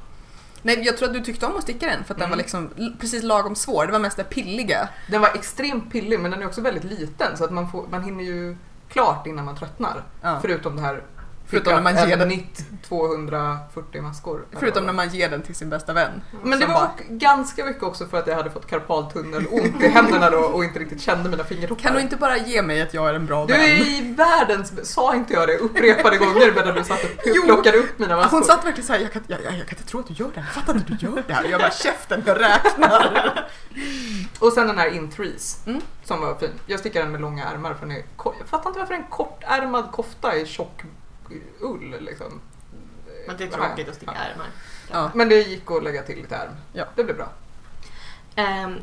Nej, 0.62 0.80
jag 0.86 0.98
tror 0.98 1.08
att 1.08 1.14
du 1.14 1.22
tyckte 1.22 1.46
om 1.46 1.56
att 1.58 1.64
sticka 1.64 1.86
den 1.88 2.04
för 2.04 2.14
att 2.14 2.18
den 2.20 2.26
Mm. 2.26 2.30
var 2.30 2.38
liksom 2.38 2.70
l- 2.78 2.96
precis 3.00 3.24
lagom 3.24 3.56
svår. 3.56 3.86
Det 3.86 3.92
var 3.92 4.00
mest 4.00 4.18
det 4.18 4.24
pilliga. 4.24 4.90
Den 5.10 5.22
var 5.22 5.30
extremt 5.30 5.92
pillig 5.92 6.20
men 6.20 6.32
den 6.32 6.42
är 6.42 6.46
också 6.48 6.62
väldigt 6.62 6.84
liten 6.84 7.38
så 7.38 7.44
att 7.46 7.52
man, 7.52 7.72
får, 7.72 7.86
man 7.92 8.04
hinner 8.04 8.24
ju 8.24 8.58
klart 8.90 9.28
innan 9.28 9.46
man 9.46 9.56
tröttnar. 9.56 10.04
Ja. 10.22 10.38
Förutom 10.42 10.76
det 10.76 10.82
här 10.82 11.02
Förutom 11.48 11.74
när 11.74 11.82
man 11.82 11.96
ger 11.96 12.14
en 12.14 12.20
den- 12.20 12.28
nitt 12.28 12.66
240 12.88 14.02
maskor. 14.02 14.46
Förutom 14.60 14.86
när 14.86 14.94
man 14.94 15.10
ger 15.10 15.30
den 15.30 15.42
till 15.42 15.56
sin 15.56 15.70
bästa 15.70 15.94
vän. 15.94 16.22
Men 16.44 16.60
det 16.60 16.66
var 16.66 16.74
bara- 16.74 16.92
ganska 17.10 17.66
mycket 17.66 17.84
också 17.84 18.06
för 18.06 18.18
att 18.20 18.28
jag 18.28 18.36
hade 18.36 18.50
fått 18.52 18.68
karpaltunnel 18.68 19.48
ont 19.52 19.84
i 19.84 19.88
händerna 19.88 20.30
då 20.30 20.38
och 20.38 20.64
inte 20.64 20.80
riktigt 20.80 21.02
kände 21.02 21.30
mina 21.30 21.44
fingertoppar. 21.44 21.82
Kan 21.84 21.94
du 21.94 22.02
inte 22.02 22.16
bara 22.16 22.38
ge 22.38 22.62
mig 22.62 22.82
att 22.82 22.94
jag 22.94 23.10
är 23.10 23.14
en 23.14 23.26
bra 23.26 23.46
Du 23.46 23.54
vän? 23.54 23.62
är 23.62 23.68
i 23.76 24.14
världens... 24.18 24.92
Sa 24.94 25.16
inte 25.16 25.34
jag 25.34 25.48
det 25.48 25.58
upprepade 25.58 26.18
gånger 26.18 26.52
medan 26.56 26.76
du 26.76 26.84
satt 26.84 27.04
och 27.04 27.10
plockade 27.46 27.78
upp 27.78 28.00
mina 28.00 28.16
maskor? 28.16 28.38
Hon 28.38 28.44
satt 28.46 28.66
verkligen 28.66 28.88
såhär, 28.88 29.00
jag 29.00 29.14
kan, 29.14 29.24
jag, 29.28 29.40
jag, 29.44 29.54
jag 29.54 29.68
kan 29.68 29.78
inte 29.78 29.90
tro 29.90 30.00
att 30.00 30.08
du 30.08 30.14
gör 30.14 30.30
det 30.34 30.42
här. 30.42 30.52
Fattar 30.54 30.74
inte 30.76 30.94
att 30.94 31.00
du 31.00 31.06
gör 31.08 31.24
det 31.28 31.34
här. 31.34 31.44
Jag 31.44 31.62
bara, 31.62 31.72
käften, 31.72 32.24
jag 32.26 32.42
räknar. 32.42 33.50
Och 34.40 34.54
sen 34.54 34.68
den 34.68 34.78
här 34.78 34.88
in 34.96 35.12
threes 35.12 35.60
Mm. 35.68 35.82
som 36.04 36.22
var 36.22 36.36
fin. 36.36 36.50
Jag 36.66 36.80
stickar 36.80 37.02
den 37.02 37.12
med 37.12 37.22
långa 37.22 37.46
ärmar 37.46 37.74
för 37.74 37.86
den 37.86 37.96
är, 37.96 38.04
jag 38.24 38.48
fattar 38.48 38.70
inte 38.70 38.80
varför 38.80 38.94
en 38.94 39.04
kortärmad 39.10 39.92
kofta 39.92 40.34
är 40.34 40.46
tjock 40.46 40.82
ull 41.60 41.96
liksom. 42.02 42.42
Men 43.28 43.38
det 43.38 43.44
är 43.44 43.48
Ja. 43.52 43.58
tråkigt 43.68 43.90
att 43.90 43.96
sticka 43.96 44.12
ärmar. 44.12 44.48
Ja. 44.92 45.12
Men 45.16 45.30
det 45.30 45.36
gick 45.42 45.72
att 45.72 45.84
lägga 45.84 46.04
till 46.04 46.16
lite 46.16 46.36
ärm. 46.36 46.52
Ja. 46.74 46.86
Det 46.96 47.04
blev 47.04 47.16
bra. 47.16 47.30
Ehm, 48.36 48.76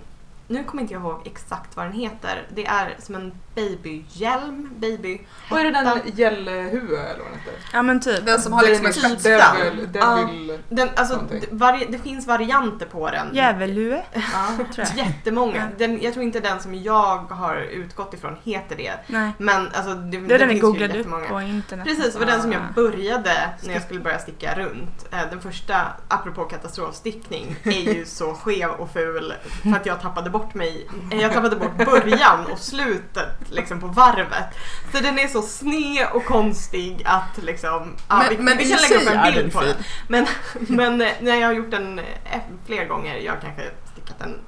nu 0.53 0.65
kommer 0.65 0.83
inte 0.83 0.95
jag 0.95 1.03
ihåg 1.03 1.21
exakt 1.25 1.77
vad 1.77 1.87
den 1.87 1.93
heter. 1.93 2.47
Det 2.55 2.67
är 2.67 2.97
som 2.99 3.15
en 3.15 3.33
babyhjälm, 3.55 4.71
baby 4.77 5.21
Och 5.51 5.61
är 5.61 5.65
det 5.65 5.71
den 5.71 6.01
gällhue 6.17 6.99
eller 7.01 7.19
vad 7.19 7.33
den 7.33 7.39
heter? 7.39 7.55
Ja 7.73 7.83
men 7.83 8.01
typ. 8.01 8.27
Den 8.27 8.41
som 8.41 8.53
har 8.53 8.63
liksom 8.63 8.87
en 8.87 8.93
Den- 8.93 9.19
spetsfram. 9.21 9.57
Devil, 9.59 9.93
devil, 9.93 10.59
Den, 10.69 10.89
alltså, 10.97 11.21
vari- 11.51 11.87
det 11.89 11.99
finns 11.99 12.27
varianter 12.27 12.87
på 12.87 13.11
den. 13.11 13.29
Djävullue, 13.35 14.03
ja. 14.13 14.65
tror 14.75 14.87
jag. 14.97 15.07
Jättemånga. 15.07 15.69
Den, 15.79 16.03
jag 16.03 16.13
tror 16.13 16.25
inte 16.25 16.41
den 16.41 16.61
som 16.61 16.75
jag 16.75 17.17
har 17.19 17.57
utgått 17.57 18.15
ifrån 18.15 18.37
heter 18.45 18.77
det. 18.77 18.93
Nej. 19.07 19.31
Men 19.39 19.69
alltså, 19.75 19.95
det, 19.95 20.21
Det 20.21 20.35
är 20.35 20.39
den 20.39 20.49
finns 20.49 20.63
ju 20.63 20.67
googlade 20.67 20.93
upp 20.93 20.97
jättemånga. 20.97 21.29
på 21.29 21.41
internet. 21.41 21.87
Precis, 21.87 22.13
det 22.13 22.19
var 22.19 22.27
den 22.27 22.43
som 22.43 22.53
jag 22.53 22.63
Ah. 22.63 22.73
började 22.75 23.51
när 23.63 23.73
jag 23.75 23.83
skulle 23.83 24.01
börja 24.01 24.19
sticka 24.19 24.55
runt. 24.59 25.07
Eh, 25.13 25.19
Den 25.31 25.41
första, 25.41 25.77
apropå 26.09 26.45
katastrofstickning, 26.45 27.57
är 27.65 27.95
ju 27.95 28.05
så 28.07 28.35
skev 28.35 28.71
och 28.71 28.93
ful 28.93 29.35
för 29.63 29.71
att 29.71 29.87
jag 29.87 30.01
tappade 30.01 30.31
bort 30.31 30.42
mig. 30.55 30.89
eh, 31.13 31.21
Jag 31.21 31.33
tappade 31.33 31.57
bort 31.57 31.77
början 31.77 32.47
och 32.53 32.59
slutet 32.59 33.51
liksom 33.51 33.81
på 33.81 33.87
varvet. 33.87 34.45
Så 34.93 35.01
den 35.01 35.19
är 35.19 35.29
så 35.29 35.43
sned 35.43 36.07
och 36.13 36.25
konstig 36.25 37.03
att 37.05 37.39
liksom, 37.43 37.97
ja, 38.09 38.17
Men- 38.19 38.29
vi, 38.37 38.43
men 38.43 38.59
vi 38.59 38.71
kan 38.71 38.81
lägga 38.83 38.97
upp 39.03 39.09
en 39.11 39.23
den 39.23 39.35
bild 39.35 39.53
på 39.53 39.61
den. 39.61 39.75
Men, 40.09 40.27
men 40.77 41.01
eh, 41.01 41.09
när 41.21 41.37
jag 41.37 41.47
har 41.49 41.55
gjort 41.55 41.71
den 41.71 41.99
eh, 41.99 42.41
fler 42.67 42.85
gånger, 42.85 43.17
jag 43.17 43.33
har 43.33 43.41
kanske 43.41 43.63
stickat 43.93 44.19
den 44.19 44.39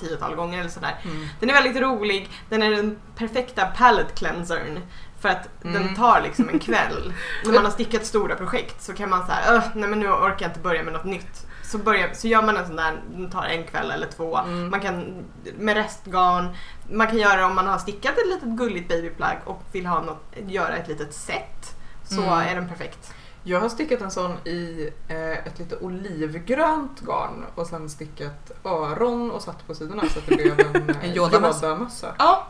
tiotal 0.00 0.34
gånger 0.34 0.60
eller 0.60 0.70
sådär. 0.70 0.94
Mm. 1.04 1.26
Den 1.40 1.50
är 1.50 1.54
väldigt 1.54 1.82
rolig, 1.82 2.30
den 2.48 2.62
är 2.62 2.70
den 2.70 2.98
perfekta 3.16 3.66
palette 3.66 4.12
cleansern. 4.14 4.78
För 5.20 5.28
att 5.28 5.48
den 5.62 5.76
Mm. 5.76 5.94
tar 5.94 6.20
liksom 6.22 6.48
en 6.48 6.58
kväll. 6.58 7.12
När 7.44 7.52
man 7.52 7.64
har 7.64 7.70
stickat 7.72 8.06
stora 8.06 8.34
projekt 8.36 8.82
så 8.82 8.92
kan 8.92 9.10
man 9.10 9.26
säga, 9.26 9.38
"Öh, 9.48 9.62
nej 9.74 9.88
men 9.88 10.00
nu 10.00 10.08
orkar 10.08 10.36
jag 10.40 10.50
inte 10.50 10.60
börja 10.60 10.82
med 10.82 10.92
något 10.92 11.04
nytt. 11.04 11.46
Så, 11.72 11.78
börjar, 11.78 12.10
så 12.14 12.28
gör 12.28 12.42
man 12.42 12.56
en 12.56 12.66
sån 12.66 12.76
där, 12.76 13.02
den 13.10 13.30
tar 13.30 13.44
en 13.44 13.64
kväll 13.64 13.90
eller 13.90 14.06
två. 14.06 14.36
Mm. 14.38 14.70
Man 14.70 14.80
kan 14.80 15.24
med 15.58 15.74
restgarn, 15.76 16.48
man 16.90 17.06
kan 17.06 17.18
göra 17.18 17.46
om 17.46 17.54
man 17.54 17.66
har 17.66 17.78
stickat 17.78 18.18
ett 18.18 18.26
litet 18.28 18.48
gulligt 18.48 18.88
babyplagg 18.88 19.36
och 19.44 19.62
vill 19.72 19.86
ha 19.86 20.00
något, 20.00 20.24
göra 20.46 20.76
ett 20.76 20.88
litet 20.88 21.14
set. 21.14 21.76
Så 22.04 22.22
Mm. 22.22 22.32
är 22.32 22.54
den 22.54 22.68
perfekt. 22.68 23.14
Jag 23.44 23.60
har 23.60 23.68
stickat 23.68 24.00
en 24.00 24.10
sån 24.10 24.32
i 24.44 24.90
eh, 25.08 25.30
ett 25.46 25.58
lite 25.58 25.76
olivgrönt 25.76 27.00
garn 27.00 27.44
och 27.54 27.66
sen 27.66 27.90
stickat 27.90 28.50
öron 28.64 29.30
och 29.30 29.42
satt 29.42 29.66
på 29.66 29.74
sidorna 29.74 30.02
så 30.08 30.18
att 30.18 30.26
det 30.26 30.34
blev 30.36 30.60
en, 30.60 30.76
En 30.90 30.90
eh, 31.00 31.16
Yoda-mössa. 31.16 31.66
Yoda-mössa. 31.66 32.14
Ja, 32.18 32.46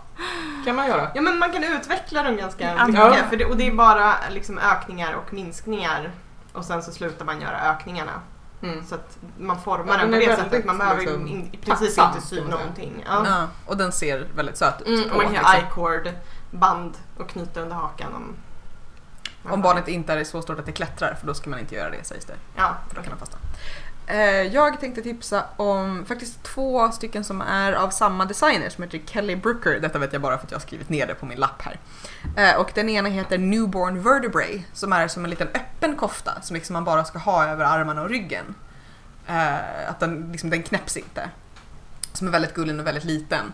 kan 0.64 0.76
man 0.76 0.86
göra. 0.86 1.08
Ja 1.14 1.20
men 1.20 1.38
man 1.38 1.52
kan 1.52 1.64
utveckla 1.64 2.22
dem 2.22 2.36
ganska 2.36 2.74
Ja. 2.74 2.86
mycket. 2.86 3.28
För 3.28 3.36
det, 3.36 3.44
och 3.44 3.56
det 3.56 3.66
är 3.66 3.74
bara 3.74 4.14
liksom 4.30 4.58
ökningar 4.58 5.12
och 5.14 5.32
minskningar. 5.32 6.10
Och 6.52 6.64
sen 6.64 6.82
så 6.82 6.92
slutar 6.92 7.24
man 7.24 7.40
göra 7.40 7.60
ökningarna. 7.70 8.20
Mm. 8.62 8.84
Så 8.86 8.94
att 8.94 9.18
man 9.38 9.60
formar 9.60 9.92
Ja, 9.92 9.98
den 9.98 10.10
på 10.12 10.16
det 10.16 10.36
sättet. 10.36 10.64
Man 10.64 10.78
behöver 10.78 11.00
liksom, 11.00 11.26
in, 11.26 11.50
i 11.52 11.56
princip 11.56 11.98
inte 11.98 12.20
sy 12.26 12.40
någonting. 12.40 13.04
Ja. 13.06 13.22
Ja, 13.26 13.48
och 13.66 13.76
den 13.76 13.92
ser 13.92 14.28
väldigt 14.34 14.56
söt 14.56 14.80
ut. 14.80 14.86
Mm, 14.86 15.10
på, 15.10 15.16
man 15.16 15.24
kan 15.24 15.34
liksom. 15.34 15.56
i-cord 15.56 16.10
band 16.50 16.94
och 17.18 17.28
knyta 17.28 17.60
under 17.60 17.76
hakan 17.76 18.14
om... 18.14 18.34
Om 19.52 19.62
barnet 19.62 19.88
inte 19.88 20.12
är 20.12 20.24
så 20.24 20.42
stort 20.42 20.58
att 20.58 20.66
det 20.66 20.72
klättrar, 20.72 21.14
för 21.14 21.26
då 21.26 21.34
ska 21.34 21.50
man 21.50 21.58
inte 21.58 21.74
göra 21.74 21.90
det 21.90 22.04
sägs 22.04 22.24
det. 22.24 22.34
Ja, 22.56 22.76
För 22.88 22.96
då 22.96 23.02
kan 23.02 23.10
de 23.10 23.18
fastna. 23.18 23.38
Eh, 24.06 24.42
jag 24.42 24.80
tänkte 24.80 25.02
tipsa 25.02 25.44
om 25.56 26.04
faktiskt 26.06 26.42
två 26.42 26.92
stycken 26.92 27.24
som 27.24 27.40
är 27.40 27.72
av 27.72 27.90
samma 27.90 28.24
designer 28.24 28.68
som 28.68 28.84
heter 28.84 29.00
Kelly 29.06 29.36
Brooker. 29.36 29.80
Detta 29.80 29.98
vet 29.98 30.12
jag 30.12 30.22
bara 30.22 30.38
för 30.38 30.46
att 30.46 30.50
jag 30.50 30.58
har 30.58 30.62
skrivit 30.62 30.88
ner 30.88 31.06
det 31.06 31.14
på 31.14 31.26
min 31.26 31.38
lapp 31.38 31.62
här. 31.62 31.78
Eh, 32.36 32.60
och 32.60 32.70
den 32.74 32.88
ena 32.88 33.08
heter 33.08 33.38
Newborn 33.38 34.02
Vertebrae 34.02 34.62
som 34.72 34.92
är 34.92 35.08
som 35.08 35.24
en 35.24 35.30
liten 35.30 35.48
öppen 35.48 35.96
kofta 35.96 36.40
som 36.42 36.54
liksom 36.54 36.72
man 36.72 36.84
bara 36.84 37.04
ska 37.04 37.18
ha 37.18 37.46
över 37.46 37.64
armarna 37.64 38.02
och 38.02 38.10
ryggen. 38.10 38.54
Eh, 39.26 39.90
att 39.90 40.00
den, 40.00 40.28
liksom, 40.32 40.50
den 40.50 40.62
knäpps 40.62 40.96
inte. 40.96 41.30
Som 42.12 42.26
är 42.26 42.32
väldigt 42.32 42.54
gullig 42.54 42.80
och 42.80 42.86
väldigt 42.86 43.04
liten. 43.04 43.52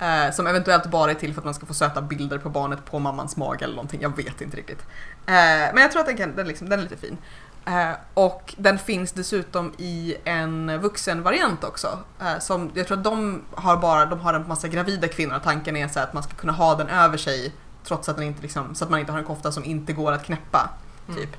Eh, 0.00 0.32
som 0.32 0.46
eventuellt 0.46 0.86
bara 0.86 1.10
är 1.10 1.14
till 1.14 1.34
för 1.34 1.40
att 1.40 1.44
man 1.44 1.54
ska 1.54 1.66
få 1.66 1.74
söta 1.74 2.02
bilder 2.02 2.38
på 2.38 2.48
barnet 2.48 2.84
på 2.84 2.98
mammans 2.98 3.36
mage 3.36 3.64
eller 3.64 3.74
någonting. 3.74 4.00
Jag 4.02 4.16
vet 4.16 4.40
inte 4.40 4.56
riktigt. 4.56 4.80
Eh, 5.26 5.74
men 5.74 5.76
jag 5.76 5.92
tror 5.92 6.00
att 6.00 6.06
den, 6.06 6.16
kan, 6.16 6.36
den, 6.36 6.48
liksom, 6.48 6.68
den 6.68 6.78
är 6.78 6.82
lite 6.82 6.96
fin. 6.96 7.18
Eh, 7.66 7.90
och 8.14 8.54
den 8.58 8.78
finns 8.78 9.12
dessutom 9.12 9.72
i 9.78 10.16
en 10.24 10.80
vuxenvariant 10.80 11.64
också. 11.64 11.98
Eh, 12.20 12.38
som, 12.38 12.70
jag 12.74 12.86
tror 12.86 12.98
att 12.98 13.04
de 13.04 13.42
har 13.54 13.76
bara 13.76 14.06
de 14.06 14.20
har 14.20 14.34
en 14.34 14.48
massa 14.48 14.68
gravida 14.68 15.08
kvinnor 15.08 15.36
och 15.36 15.42
tanken 15.42 15.76
är 15.76 15.88
så 15.88 16.00
att 16.00 16.12
man 16.12 16.22
ska 16.22 16.32
kunna 16.34 16.52
ha 16.52 16.74
den 16.74 16.88
över 16.88 17.16
sig 17.16 17.54
trots 17.84 18.08
att 18.08 18.16
den 18.16 18.26
inte 18.26 18.42
liksom, 18.42 18.74
så 18.74 18.84
att 18.84 18.90
man 18.90 19.00
inte 19.00 19.12
har 19.12 19.18
en 19.18 19.24
kofta 19.24 19.52
som 19.52 19.64
inte 19.64 19.92
går 19.92 20.12
att 20.12 20.24
knäppa. 20.24 20.70
Mm. 21.08 21.20
Typ. 21.20 21.36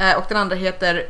Eh, 0.00 0.16
och 0.16 0.24
den 0.28 0.36
andra 0.38 0.56
heter, 0.56 1.08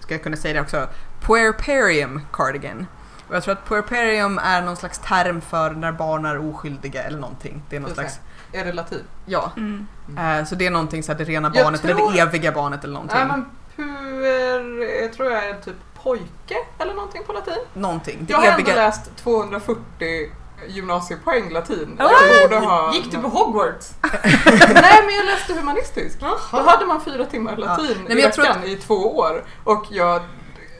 ska 0.00 0.14
jag 0.14 0.22
kunna 0.22 0.36
säga 0.36 0.54
det 0.54 0.60
också, 0.60 0.88
Puerperium 1.20 2.20
Cardigan. 2.32 2.86
Och 3.28 3.36
jag 3.36 3.42
tror 3.42 3.52
att 3.52 3.68
puerperium 3.68 4.38
är 4.38 4.62
någon 4.62 4.76
slags 4.76 4.98
term 4.98 5.40
för 5.40 5.70
när 5.70 5.92
barn 5.92 6.24
är 6.24 6.50
oskyldiga 6.50 7.02
eller 7.02 7.18
någonting. 7.18 7.62
Det 7.70 7.76
är 7.76 7.80
någon 7.80 7.94
slags, 7.94 8.20
Är 8.52 8.64
det 8.64 8.72
latin? 8.72 9.02
ja. 9.26 9.52
Mm. 9.56 10.46
Så 10.46 10.54
det 10.54 10.66
är 10.66 10.70
någonting 10.70 11.02
så 11.02 11.12
här, 11.12 11.18
det 11.18 11.24
rena 11.24 11.50
barnet 11.50 11.84
eller 11.84 11.94
tror- 11.94 12.12
det 12.12 12.18
eviga 12.18 12.52
barnet 12.52 12.84
eller 12.84 12.94
någonting. 12.94 13.18
Nej 13.18 13.26
men 13.26 13.44
puer, 13.78 15.00
jag 15.02 15.12
tror 15.12 15.30
jag 15.30 15.48
är 15.48 15.54
typ 15.54 15.76
pojke 16.02 16.56
eller 16.78 16.94
någonting 16.94 17.22
på 17.26 17.32
latin. 17.32 17.54
Någonting. 17.74 18.18
Det 18.20 18.32
Jag 18.32 18.38
har 18.38 18.46
ändå 18.46 18.62
eviga... 18.62 18.74
läst 18.74 19.16
240 19.16 20.30
gymnasiepoäng 20.66 21.50
latin. 21.52 22.00
Borde 22.42 22.56
ha... 22.56 22.94
Gick 22.94 23.10
du 23.10 23.18
på 23.18 23.28
Hogwarts? 23.28 23.92
Nej 24.02 25.02
men 25.06 25.14
jag 25.14 25.26
läste 25.26 25.54
humanistisk. 25.54 26.20
Då 26.20 26.58
hade 26.58 26.86
man 26.86 27.04
fyra 27.04 27.24
timmar 27.24 27.56
latin 27.56 27.86
Nej, 27.88 28.04
men 28.08 28.18
i 28.18 28.22
veckan 28.22 28.64
i 28.64 28.76
två 28.76 29.16
år. 29.16 29.44
Och 29.64 29.84
jag, 29.90 30.22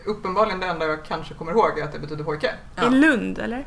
uppenbarligen 0.06 0.60
det 0.60 0.66
enda 0.66 0.86
jag 0.86 1.04
kanske 1.04 1.34
kommer 1.34 1.52
ihåg 1.52 1.78
är 1.78 1.84
att 1.84 1.92
det 1.92 1.98
betyder 1.98 2.24
pojke. 2.24 2.54
Ja. 2.76 2.86
I 2.86 2.90
Lund 2.90 3.38
eller? 3.38 3.66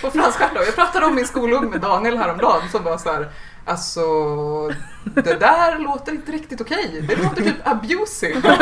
På 0.02 0.10
franska 0.10 0.50
då. 0.54 0.60
Jag 0.60 0.74
pratade 0.74 1.06
om 1.06 1.14
min 1.14 1.26
skolung 1.26 1.70
med 1.70 1.80
Daniel 1.80 2.16
häromdagen 2.16 2.68
som 2.70 2.84
var 2.84 2.98
så 2.98 3.12
här. 3.12 3.30
Alltså, 3.64 4.02
det 5.14 5.40
där 5.40 5.78
låter 5.84 6.12
inte 6.12 6.32
riktigt 6.32 6.60
okej. 6.60 7.04
Det 7.08 7.16
låter 7.16 7.42
typ 7.42 7.66
abusive. 7.68 8.40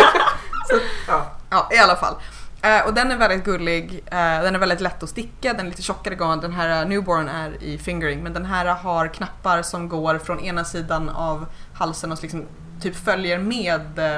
Så, 0.70 0.78
ja. 1.08 1.30
Ja, 1.50 1.68
i 1.72 1.78
alla 1.78 1.96
fall. 1.96 2.14
Eh, 2.62 2.86
och 2.86 2.94
den 2.94 3.10
är 3.10 3.16
väldigt 3.16 3.44
gullig, 3.44 4.04
eh, 4.06 4.42
den 4.42 4.54
är 4.54 4.58
väldigt 4.58 4.80
lätt 4.80 5.02
att 5.02 5.08
sticka, 5.08 5.52
den 5.52 5.66
är 5.66 5.70
lite 5.70 5.82
tjockare 5.82 6.14
garn. 6.14 6.40
Den 6.40 6.52
här 6.52 6.82
eh, 6.82 6.88
Newborn 6.88 7.28
är 7.28 7.62
i 7.62 7.78
fingering 7.78 8.22
men 8.22 8.32
den 8.32 8.44
här 8.44 8.64
har 8.66 9.08
knappar 9.08 9.62
som 9.62 9.88
går 9.88 10.18
från 10.18 10.40
ena 10.40 10.64
sidan 10.64 11.08
av 11.08 11.46
halsen 11.74 12.12
och 12.12 12.22
liksom 12.22 12.46
typ 12.80 12.96
följer 12.96 13.38
med 13.38 13.98
eh, 13.98 14.16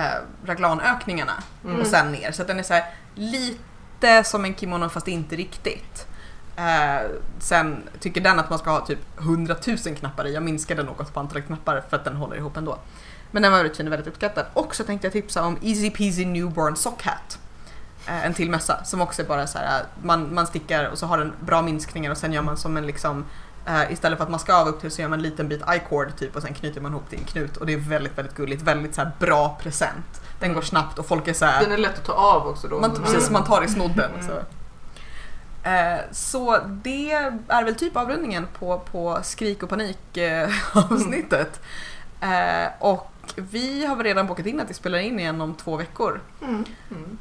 eh, 0.00 0.14
raglanökningarna 0.46 1.32
Mm. 1.64 1.80
och 1.80 1.86
sen 1.86 2.12
ner. 2.12 2.32
Så 2.32 2.44
den 2.44 2.58
är 2.58 2.62
så 2.62 2.74
här 2.74 2.84
lite 3.14 4.24
som 4.24 4.44
en 4.44 4.54
kimono 4.54 4.88
fast 4.88 5.08
inte 5.08 5.36
riktigt. 5.36 6.06
Eh, 6.56 7.10
sen 7.38 7.82
tycker 8.00 8.20
den 8.20 8.38
att 8.38 8.50
man 8.50 8.58
ska 8.58 8.70
ha 8.70 8.86
typ 8.86 8.98
100 9.18 9.56
000 9.66 9.76
knappar 9.78 10.26
i. 10.26 10.34
Jag 10.34 10.42
minskade 10.42 10.82
något 10.82 11.14
på 11.14 11.20
antalet 11.20 11.46
knappar 11.46 11.84
för 11.88 11.96
att 11.96 12.04
den 12.04 12.16
håller 12.16 12.36
ihop 12.36 12.56
ändå. 12.56 12.78
Men 13.30 13.42
den 13.42 13.52
var 13.52 13.58
väldigt 13.58 13.76
fin 13.76 13.86
och 13.86 13.92
väldigt 13.92 14.08
uppskattad. 14.08 14.44
Och 14.54 14.74
så 14.74 14.84
tänkte 14.84 15.06
jag 15.06 15.12
tipsa 15.12 15.42
om 15.44 15.58
Easy 15.62 15.90
Peasy 15.90 16.24
Newborn 16.26 16.76
Sock 16.76 17.02
Hat. 17.02 17.38
Eh, 18.06 18.26
en 18.26 18.34
till 18.34 18.50
mössa 18.50 18.84
som 18.84 19.00
också 19.00 19.22
är 19.22 19.26
bara 19.26 19.46
så 19.46 19.58
här, 19.58 19.80
eh, 19.80 19.86
man, 20.02 20.34
man 20.34 20.46
stickar 20.46 20.84
och 20.90 20.98
så 20.98 21.06
har 21.06 21.18
den 21.18 21.32
bra 21.40 21.62
minskningar 21.62 22.10
och 22.10 22.16
sen 22.16 22.32
gör 22.32 22.42
man 22.42 22.56
som 22.56 22.76
en 22.76 22.86
liksom 22.86 23.24
eh, 23.66 23.92
istället 23.92 24.18
för 24.18 24.24
att 24.24 24.30
man 24.30 24.40
ska 24.40 24.54
av 24.54 24.68
upp 24.68 24.80
till 24.80 24.90
så 24.90 25.02
gör 25.02 25.08
man 25.08 25.18
en 25.18 25.22
liten 25.22 25.48
bit 25.48 25.62
i-cord 25.76 26.16
typ 26.16 26.36
och 26.36 26.42
sen 26.42 26.54
knyter 26.54 26.80
man 26.80 26.92
ihop 26.92 27.08
till 27.10 27.18
en 27.18 27.24
knut 27.24 27.56
och 27.56 27.66
det 27.66 27.72
är 27.72 27.76
väldigt 27.76 28.18
väldigt 28.18 28.34
gulligt, 28.36 28.62
väldigt 28.62 28.94
så 28.94 29.00
här 29.00 29.10
bra 29.18 29.58
present. 29.62 30.20
Den 30.40 30.52
går 30.52 30.62
snabbt 30.62 30.98
och 30.98 31.06
folk 31.06 31.28
är 31.28 31.32
så 31.32 31.44
här, 31.44 31.62
Den 31.62 31.72
är 31.72 31.76
lätt 31.78 31.98
att 31.98 32.04
ta 32.04 32.12
av 32.12 32.46
också 32.48 32.68
då. 32.68 32.80
man, 32.80 32.90
Mm. 32.90 33.02
precis, 33.02 33.30
man 33.30 33.44
tar 33.44 33.64
i 33.64 33.68
snodden. 33.68 34.10
Mm. 34.20 34.36
Så. 35.64 35.70
Eh, 35.70 35.98
så 36.10 36.58
det 36.66 37.12
är 37.48 37.64
väl 37.64 37.74
typ 37.74 37.96
avrundningen 37.96 38.46
på, 38.58 38.78
på 38.78 39.18
skrik 39.22 39.62
och 39.62 39.68
panik 39.68 40.16
eh, 40.16 40.48
avsnittet. 40.90 41.60
Eh, 42.20 42.68
och 42.78 43.10
vi 43.36 43.86
har 43.86 43.96
väl 43.96 44.04
redan 44.04 44.26
bokat 44.26 44.46
in 44.46 44.60
att 44.60 44.70
vi 44.70 44.74
spelar 44.74 44.98
in 44.98 45.20
igen 45.20 45.40
om 45.40 45.54
två 45.54 45.76
veckor. 45.76 46.20
Mm. 46.42 46.64
Mm. 46.90 47.18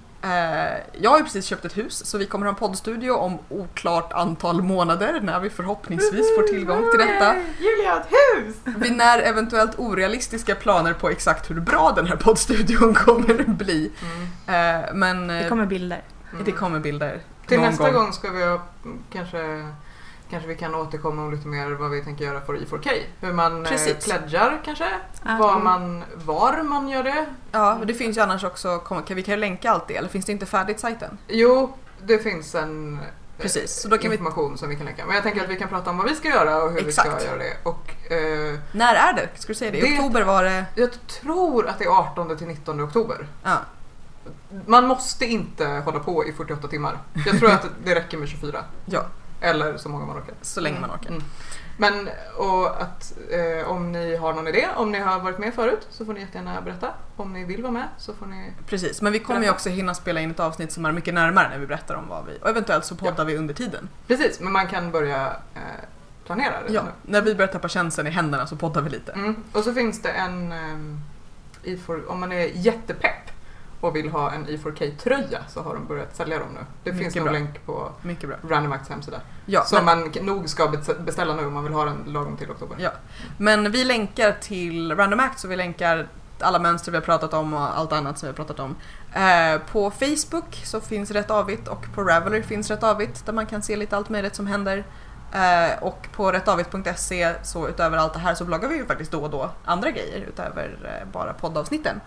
Jag 1.01 1.11
har 1.11 1.17
ju 1.17 1.23
precis 1.23 1.45
köpt 1.45 1.65
ett 1.65 1.77
hus 1.77 2.05
så 2.05 2.17
vi 2.17 2.25
kommer 2.25 2.45
ha 2.45 2.49
en 2.49 2.59
poddstudio 2.59 3.11
om 3.11 3.37
oklart 3.49 4.13
antal 4.13 4.61
månader 4.61 5.19
när 5.21 5.39
vi 5.39 5.49
förhoppningsvis 5.49 6.35
får 6.35 6.47
tillgång 6.47 6.91
till 6.91 7.07
detta. 7.07 7.35
Julia 7.59 7.91
har 7.91 7.99
ett 7.99 8.07
hus! 8.09 8.55
Vi 8.77 8.89
när 8.89 9.19
eventuellt 9.19 9.79
orealistiska 9.79 10.55
planer 10.55 10.93
på 10.93 11.09
exakt 11.09 11.49
hur 11.49 11.59
bra 11.59 11.93
den 11.95 12.07
här 12.07 12.15
poddstudion 12.15 12.93
kommer 13.05 13.41
att 13.41 13.47
bli. 13.47 13.91
Mm. 14.45 14.99
Men 14.99 15.27
Det 15.27 15.49
kommer 15.49 15.65
bilder. 15.65 16.01
Mm. 16.31 16.45
det 16.45 16.51
kommer 16.51 16.79
bilder. 16.79 17.21
Till 17.53 17.61
någon 17.61 17.69
nästa 17.69 17.91
gång. 17.91 18.13
ska 18.13 18.29
vi 18.31 18.43
ha, 18.43 18.61
mm, 18.83 18.99
kanske, 19.11 19.65
kanske 20.29 20.47
vi 20.49 20.55
kan 20.55 20.75
återkomma 20.75 21.21
om 21.21 21.31
lite 21.31 21.47
mer 21.47 21.71
vad 21.71 21.91
vi 21.91 22.03
tänker 22.03 22.25
göra 22.25 22.41
för 22.41 22.53
I4K. 22.53 22.89
Hur 23.19 23.33
man 23.33 23.65
eh, 23.65 23.71
Precis. 23.71 24.05
pledgar 24.05 24.61
kanske, 24.65 24.87
Ja. 25.25 25.37
var, 25.39 25.59
man, 25.59 26.03
var 26.15 26.63
man 26.63 26.89
gör 26.89 27.03
det. 27.03 27.25
Ja, 27.51 27.75
och 27.75 27.85
det 27.87 27.93
finns 27.93 28.17
ju 28.17 28.21
annars 28.21 28.43
också, 28.43 28.81
vi 29.09 29.23
kan 29.23 29.33
ju 29.33 29.39
länka 29.39 29.71
allt 29.71 29.87
det, 29.87 29.95
eller 29.97 30.09
finns 30.09 30.25
det 30.25 30.31
inte 30.31 30.45
färdigt 30.45 30.79
sajten? 30.79 31.17
Jo, 31.27 31.77
det 32.01 32.19
finns 32.19 32.55
en 32.55 32.99
Precis, 33.37 33.81
så 33.81 33.87
då 33.87 33.97
kan 33.97 34.11
vi- 34.11 34.17
information 34.17 34.57
som 34.57 34.69
vi 34.69 34.75
kan 34.75 34.85
länka. 34.85 35.05
Men 35.05 35.15
jag 35.15 35.23
tänker 35.23 35.43
att 35.43 35.49
vi 35.49 35.55
kan 35.55 35.69
prata 35.69 35.89
om 35.89 35.97
vad 35.97 36.09
vi 36.09 36.15
ska 36.15 36.27
göra 36.27 36.63
och 36.63 36.71
hur 36.71 36.81
vi 36.81 36.87
Exakt. 36.87 37.21
ska 37.21 37.29
göra 37.29 37.37
det. 37.37 37.57
Och, 37.63 38.11
eh, 38.11 38.59
När 38.71 38.95
är 38.95 39.13
det? 39.13 39.29
Ska 39.35 39.47
du 39.47 39.55
säga 39.55 39.71
det? 39.71 39.77
I 39.77 39.81
Det- 39.81 39.87
oktober 39.97 40.21
var 40.21 40.43
det... 40.43 40.65
jag 40.75 40.89
tror 41.07 41.67
att 41.67 41.79
det 41.79 41.85
är 41.85 41.89
18 41.99 42.37
till 42.37 42.47
19 42.47 42.81
oktober. 42.83 43.27
Ja, 43.43 43.57
Man 44.65 44.87
måste 44.87 45.25
inte 45.25 45.65
hålla 45.67 45.99
på 45.99 46.25
i 46.25 46.33
48 46.33 46.67
timmar. 46.67 46.97
Jag 47.25 47.39
tror 47.39 47.51
att 47.51 47.65
det 47.85 47.95
räcker 47.95 48.17
med 48.17 48.27
24. 48.29 48.63
ja 48.85 49.05
Eller 49.41 49.77
så 49.77 49.89
många 49.89 50.05
man 50.05 50.17
orkar. 50.17 50.35
så 50.41 50.61
länge 50.61 50.79
man 50.79 50.91
orkar. 50.91 51.09
Mm. 51.09 51.23
Men 51.77 52.09
och 52.37 52.81
att 52.81 53.13
eh, 53.31 53.69
om 53.71 53.91
ni 53.91 54.15
har 54.15 54.33
någon 54.33 54.47
idé, 54.47 54.67
om 54.75 54.91
ni 54.91 54.99
har 54.99 55.19
varit 55.19 55.37
med 55.39 55.53
förut 55.53 55.87
så 55.89 56.05
får 56.05 56.13
ni 56.13 56.19
jättegärna 56.19 56.61
berätta. 56.61 56.89
Om 57.15 57.33
ni 57.33 57.43
vill 57.45 57.61
vara 57.61 57.71
med 57.71 57.87
så 57.97 58.13
får 58.13 58.25
ni... 58.25 58.53
Precis, 58.67 59.01
men 59.01 59.13
vi 59.13 59.19
kommer 59.19 59.41
ju 59.43 59.49
också 59.49 59.69
hinna 59.69 59.93
spela 59.93 60.21
in 60.21 60.31
ett 60.31 60.39
avsnitt 60.39 60.71
som 60.71 60.85
är 60.85 60.91
mycket 60.91 61.13
närmare 61.13 61.49
när 61.49 61.59
vi 61.59 61.67
berättar 61.67 61.95
om 61.95 62.07
vad 62.07 62.25
vi... 62.25 62.37
Och 62.41 62.49
eventuellt 62.49 62.85
så 62.85 62.95
poddar 62.95 63.25
vi 63.25 63.37
under 63.37 63.53
tiden. 63.53 63.89
Precis, 64.07 64.39
men 64.39 64.53
man 64.53 64.67
kan 64.67 64.91
börja 64.91 65.27
eh, 65.55 65.61
planera 66.25 66.53
redan 66.61 66.73
Ja, 66.75 66.83
nu. 66.83 67.11
när 67.11 67.21
vi 67.21 67.35
börjar 67.35 67.51
tappa 67.51 67.67
känslan 67.69 68.07
i 68.07 68.09
händerna 68.09 68.47
så 68.47 68.55
poddar 68.55 68.81
vi 68.81 68.89
lite. 68.89 69.11
Mm. 69.11 69.35
Och 69.51 69.63
så 69.63 69.73
finns 69.73 70.01
det 70.01 70.09
en 70.11 70.51
ehm, 70.51 70.99
i4, 71.63 72.05
om 72.07 72.19
man 72.19 72.31
är 72.31 72.45
jättepepp 72.53 73.29
och 73.83 73.95
vill 73.95 74.09
ha 74.09 74.31
en 74.31 74.47
I4K-tröja 74.47 75.39
så 75.47 75.61
har 75.61 75.73
de 75.73 75.87
börjat 75.87 76.15
sälja 76.15 76.39
dem 76.39 76.47
nu. 76.53 76.59
Det 76.83 76.91
Mycket 76.91 77.13
finns 77.13 77.23
bra. 77.25 77.33
länk 77.33 77.65
på 77.65 77.91
Mycket 78.01 78.29
bra. 78.29 78.37
Random 78.49 78.71
Acts 78.71 78.89
hemsida. 78.89 79.17
Ja, 79.45 79.63
som 79.63 79.85
men, 79.85 79.99
man 79.99 80.11
nog 80.25 80.49
ska 80.49 80.67
be- 80.67 80.93
beställa 80.99 81.35
nu 81.35 81.45
om 81.45 81.53
man 81.53 81.63
vill 81.63 81.73
ha 81.73 81.85
den 81.85 82.03
lagom 82.07 82.37
till 82.37 82.51
oktober. 82.51 82.75
Ja. 82.79 82.89
men 83.37 83.71
vi 83.71 83.83
länkar 83.83 84.31
till 84.41 84.95
Random 84.95 85.19
Acts 85.19 85.43
och 85.43 85.51
vi 85.51 85.55
länkar 85.55 86.07
alla 86.39 86.59
mönster 86.59 86.91
vi 86.91 86.97
har 86.97 87.01
pratat 87.05 87.33
om 87.33 87.53
och 87.53 87.77
allt 87.77 87.91
annat 87.91 88.19
som 88.19 88.27
vi 88.27 88.31
har 88.31 88.35
pratat 88.45 88.59
om. 88.59 88.75
Eh, 89.13 89.61
på 89.71 89.91
Facebook 89.91 90.61
så 90.65 90.81
finns 90.81 91.11
Rätt 91.11 91.31
Avigt 91.31 91.67
och 91.67 91.85
på 91.95 92.03
Ravelry 92.03 92.43
finns 92.43 92.69
Rätt 92.71 92.83
Avigt 92.83 93.25
där 93.25 93.33
man 93.33 93.45
kan 93.45 93.61
se 93.61 93.75
lite 93.75 93.97
allt 93.97 94.09
möjligt 94.09 94.35
som 94.35 94.47
händer. 94.47 94.83
Eh, 95.33 95.83
och 95.83 96.07
på 96.15 96.31
rättavigt.se 96.31 97.33
så 97.43 97.67
utöver 97.67 97.97
allt 97.97 98.13
det 98.13 98.19
här 98.19 98.35
så 98.35 98.45
bloggar 98.45 98.69
vi 98.69 98.75
ju 98.75 98.85
faktiskt 98.85 99.11
då 99.11 99.19
och 99.23 99.29
då 99.29 99.49
andra 99.65 99.91
grejer 99.91 100.19
utöver 100.29 100.99
eh, 101.01 101.11
bara 101.11 101.33
poddavsnitten. 101.33 102.01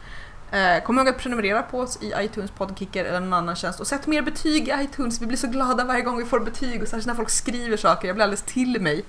Eh, 0.50 0.82
kom 0.82 0.98
ihåg 0.98 1.08
att 1.08 1.18
prenumerera 1.18 1.62
på 1.62 1.80
oss 1.80 2.02
i 2.02 2.12
iTunes, 2.16 2.50
Podkicker 2.50 3.04
eller 3.04 3.20
någon 3.20 3.32
annan 3.32 3.56
tjänst 3.56 3.80
och 3.80 3.86
sätt 3.86 4.06
mer 4.06 4.22
betyg 4.22 4.68
i 4.68 4.72
iTunes. 4.82 5.22
Vi 5.22 5.26
blir 5.26 5.38
så 5.38 5.46
glada 5.46 5.84
varje 5.84 6.02
gång 6.02 6.18
vi 6.18 6.24
får 6.24 6.40
betyg 6.40 6.82
och 6.82 6.88
särskilt 6.88 7.06
när 7.06 7.14
folk 7.14 7.30
skriver 7.30 7.76
saker. 7.76 8.08
Jag 8.08 8.16
blir 8.16 8.24
alldeles 8.24 8.42
till 8.42 8.80
mig. 8.80 9.04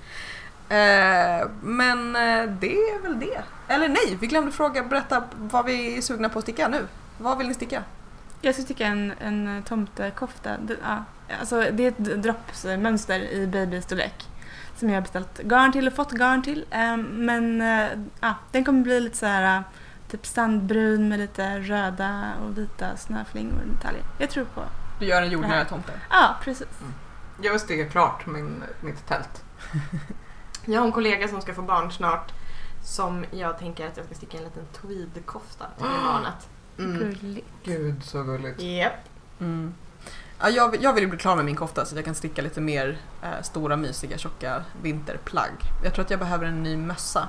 Eh, 0.70 1.48
men 1.62 2.16
eh, 2.16 2.52
det 2.60 2.74
är 2.74 3.02
väl 3.02 3.20
det. 3.20 3.42
Eller 3.68 3.88
nej, 3.88 4.18
vi 4.22 4.28
glömde 4.28 4.52
fråga, 4.52 4.84
berätta 4.84 5.24
vad 5.38 5.66
vi 5.66 5.98
är 5.98 6.02
sugna 6.02 6.30
på 6.30 6.40
att 6.40 6.46
sticka 6.46 6.68
nu. 6.68 6.88
Vad 7.18 7.38
vill 7.38 7.48
ni 7.48 7.54
sticka? 7.54 7.84
Jag 8.42 8.54
ska 8.54 8.64
sticka 8.64 8.86
en, 8.86 9.14
en 9.20 9.64
tomtekofta. 9.64 10.58
Ja, 10.84 11.04
alltså 11.40 11.66
det 11.72 11.84
är 11.84 11.88
ett 11.88 12.24
droppsmönster 12.24 13.20
i 13.20 13.48
babystorlek 13.48 14.28
som 14.76 14.90
jag 14.90 14.96
har 14.96 15.02
beställt 15.02 15.40
garn 15.40 15.72
till 15.72 15.88
och 15.88 15.94
fått 15.94 16.12
garn 16.12 16.42
till. 16.42 16.66
Men 17.10 17.60
ja, 18.20 18.36
den 18.52 18.66
kommer 18.66 18.84
bli 18.84 19.00
lite 19.00 19.18
så 19.18 19.26
här 19.26 19.64
typ 20.08 20.26
sandbrun 20.26 21.10
med 21.10 21.20
lite 21.20 21.60
röda 21.60 22.34
och 22.43 22.58
vita 22.58 22.97
snöflingor 22.97 23.62
och 23.62 23.68
detaljer. 23.68 24.03
Jag 24.18 24.30
tror 24.30 24.45
på. 24.45 24.64
Du 24.99 25.05
gör 25.05 25.22
en 25.22 25.30
jordnära 25.32 25.66
tomte. 25.66 25.91
Ja, 26.10 26.36
precis. 26.43 26.68
Jag 27.41 27.51
vill 27.51 27.60
sticka 27.62 27.89
klart 27.89 28.26
min, 28.26 28.64
mitt 28.82 29.08
tält. 29.08 29.43
Jag 30.66 30.80
har 30.80 30.86
en 30.86 30.91
kollega 30.91 31.28
som 31.28 31.41
ska 31.41 31.53
få 31.53 31.62
barn 31.62 31.91
snart 31.91 32.32
som 32.84 33.26
jag 33.32 33.60
tänker 33.60 33.88
att 33.88 33.97
jag 33.97 34.05
ska 34.05 34.16
sticka 34.16 34.38
en 34.38 34.43
liten 34.43 34.64
tweedkofta 34.82 35.66
till 35.78 35.86
barnet. 36.05 36.49
Mm. 36.78 36.99
Gulligt. 36.99 37.47
Gud 37.64 38.03
så 38.03 38.24
gulligt. 38.24 38.62
Japp. 38.62 38.93
Mm. 39.39 39.74
Ja, 40.39 40.49
jag, 40.49 40.72
vill- 40.72 40.84
jag 40.84 40.93
vill 40.93 41.08
bli 41.08 41.18
klar 41.20 41.36
med 41.36 41.45
min 41.45 41.55
kofta 41.55 41.86
så 41.86 41.91
att 41.93 41.95
jag 41.95 42.05
kan 42.05 42.16
sticka 42.16 42.41
lite 42.41 42.62
mer 42.62 42.97
eh, 43.24 43.41
stora 43.41 43.76
mysiga 43.76 44.18
tjocka 44.18 44.64
vinterplagg. 44.82 45.51
Jag 45.84 45.93
tror 45.93 46.05
att 46.05 46.12
jag 46.12 46.20
behöver 46.20 46.45
en 46.45 46.64
ny 46.64 46.78
mössa. 46.78 47.28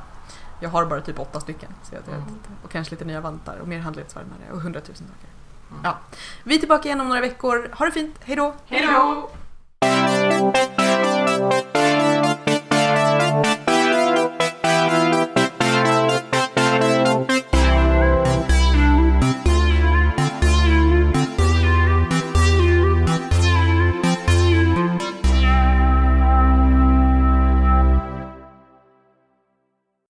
Jag 0.61 0.71
har 0.71 0.87
bara 0.87 1.01
typ 1.01 1.19
åtta 1.19 1.41
stycken. 1.41 1.71
Så 1.83 1.95
jag, 1.95 2.03
Mm. 2.09 2.25
Och 2.65 2.71
kanske 2.71 2.95
lite 2.95 3.05
nya 3.05 3.21
vantar 3.21 3.57
och 3.57 3.69
mer 3.69 3.79
handledsvärmare 3.79 4.53
och 4.53 4.61
hundratusen 4.61 5.07
saker. 5.07 5.29
Mm. 5.71 5.81
Ja. 5.85 5.99
Vi 6.45 6.55
är 6.55 6.59
tillbaka 6.59 6.89
igen 6.89 7.01
om 7.01 7.09
några 7.09 7.21
veckor. 7.21 7.71
Ha 7.79 7.87
det 7.87 7.93
fint, 7.93 8.17
hejdå! 8.25 8.55
Hej 8.67 8.87
då! 8.87 9.31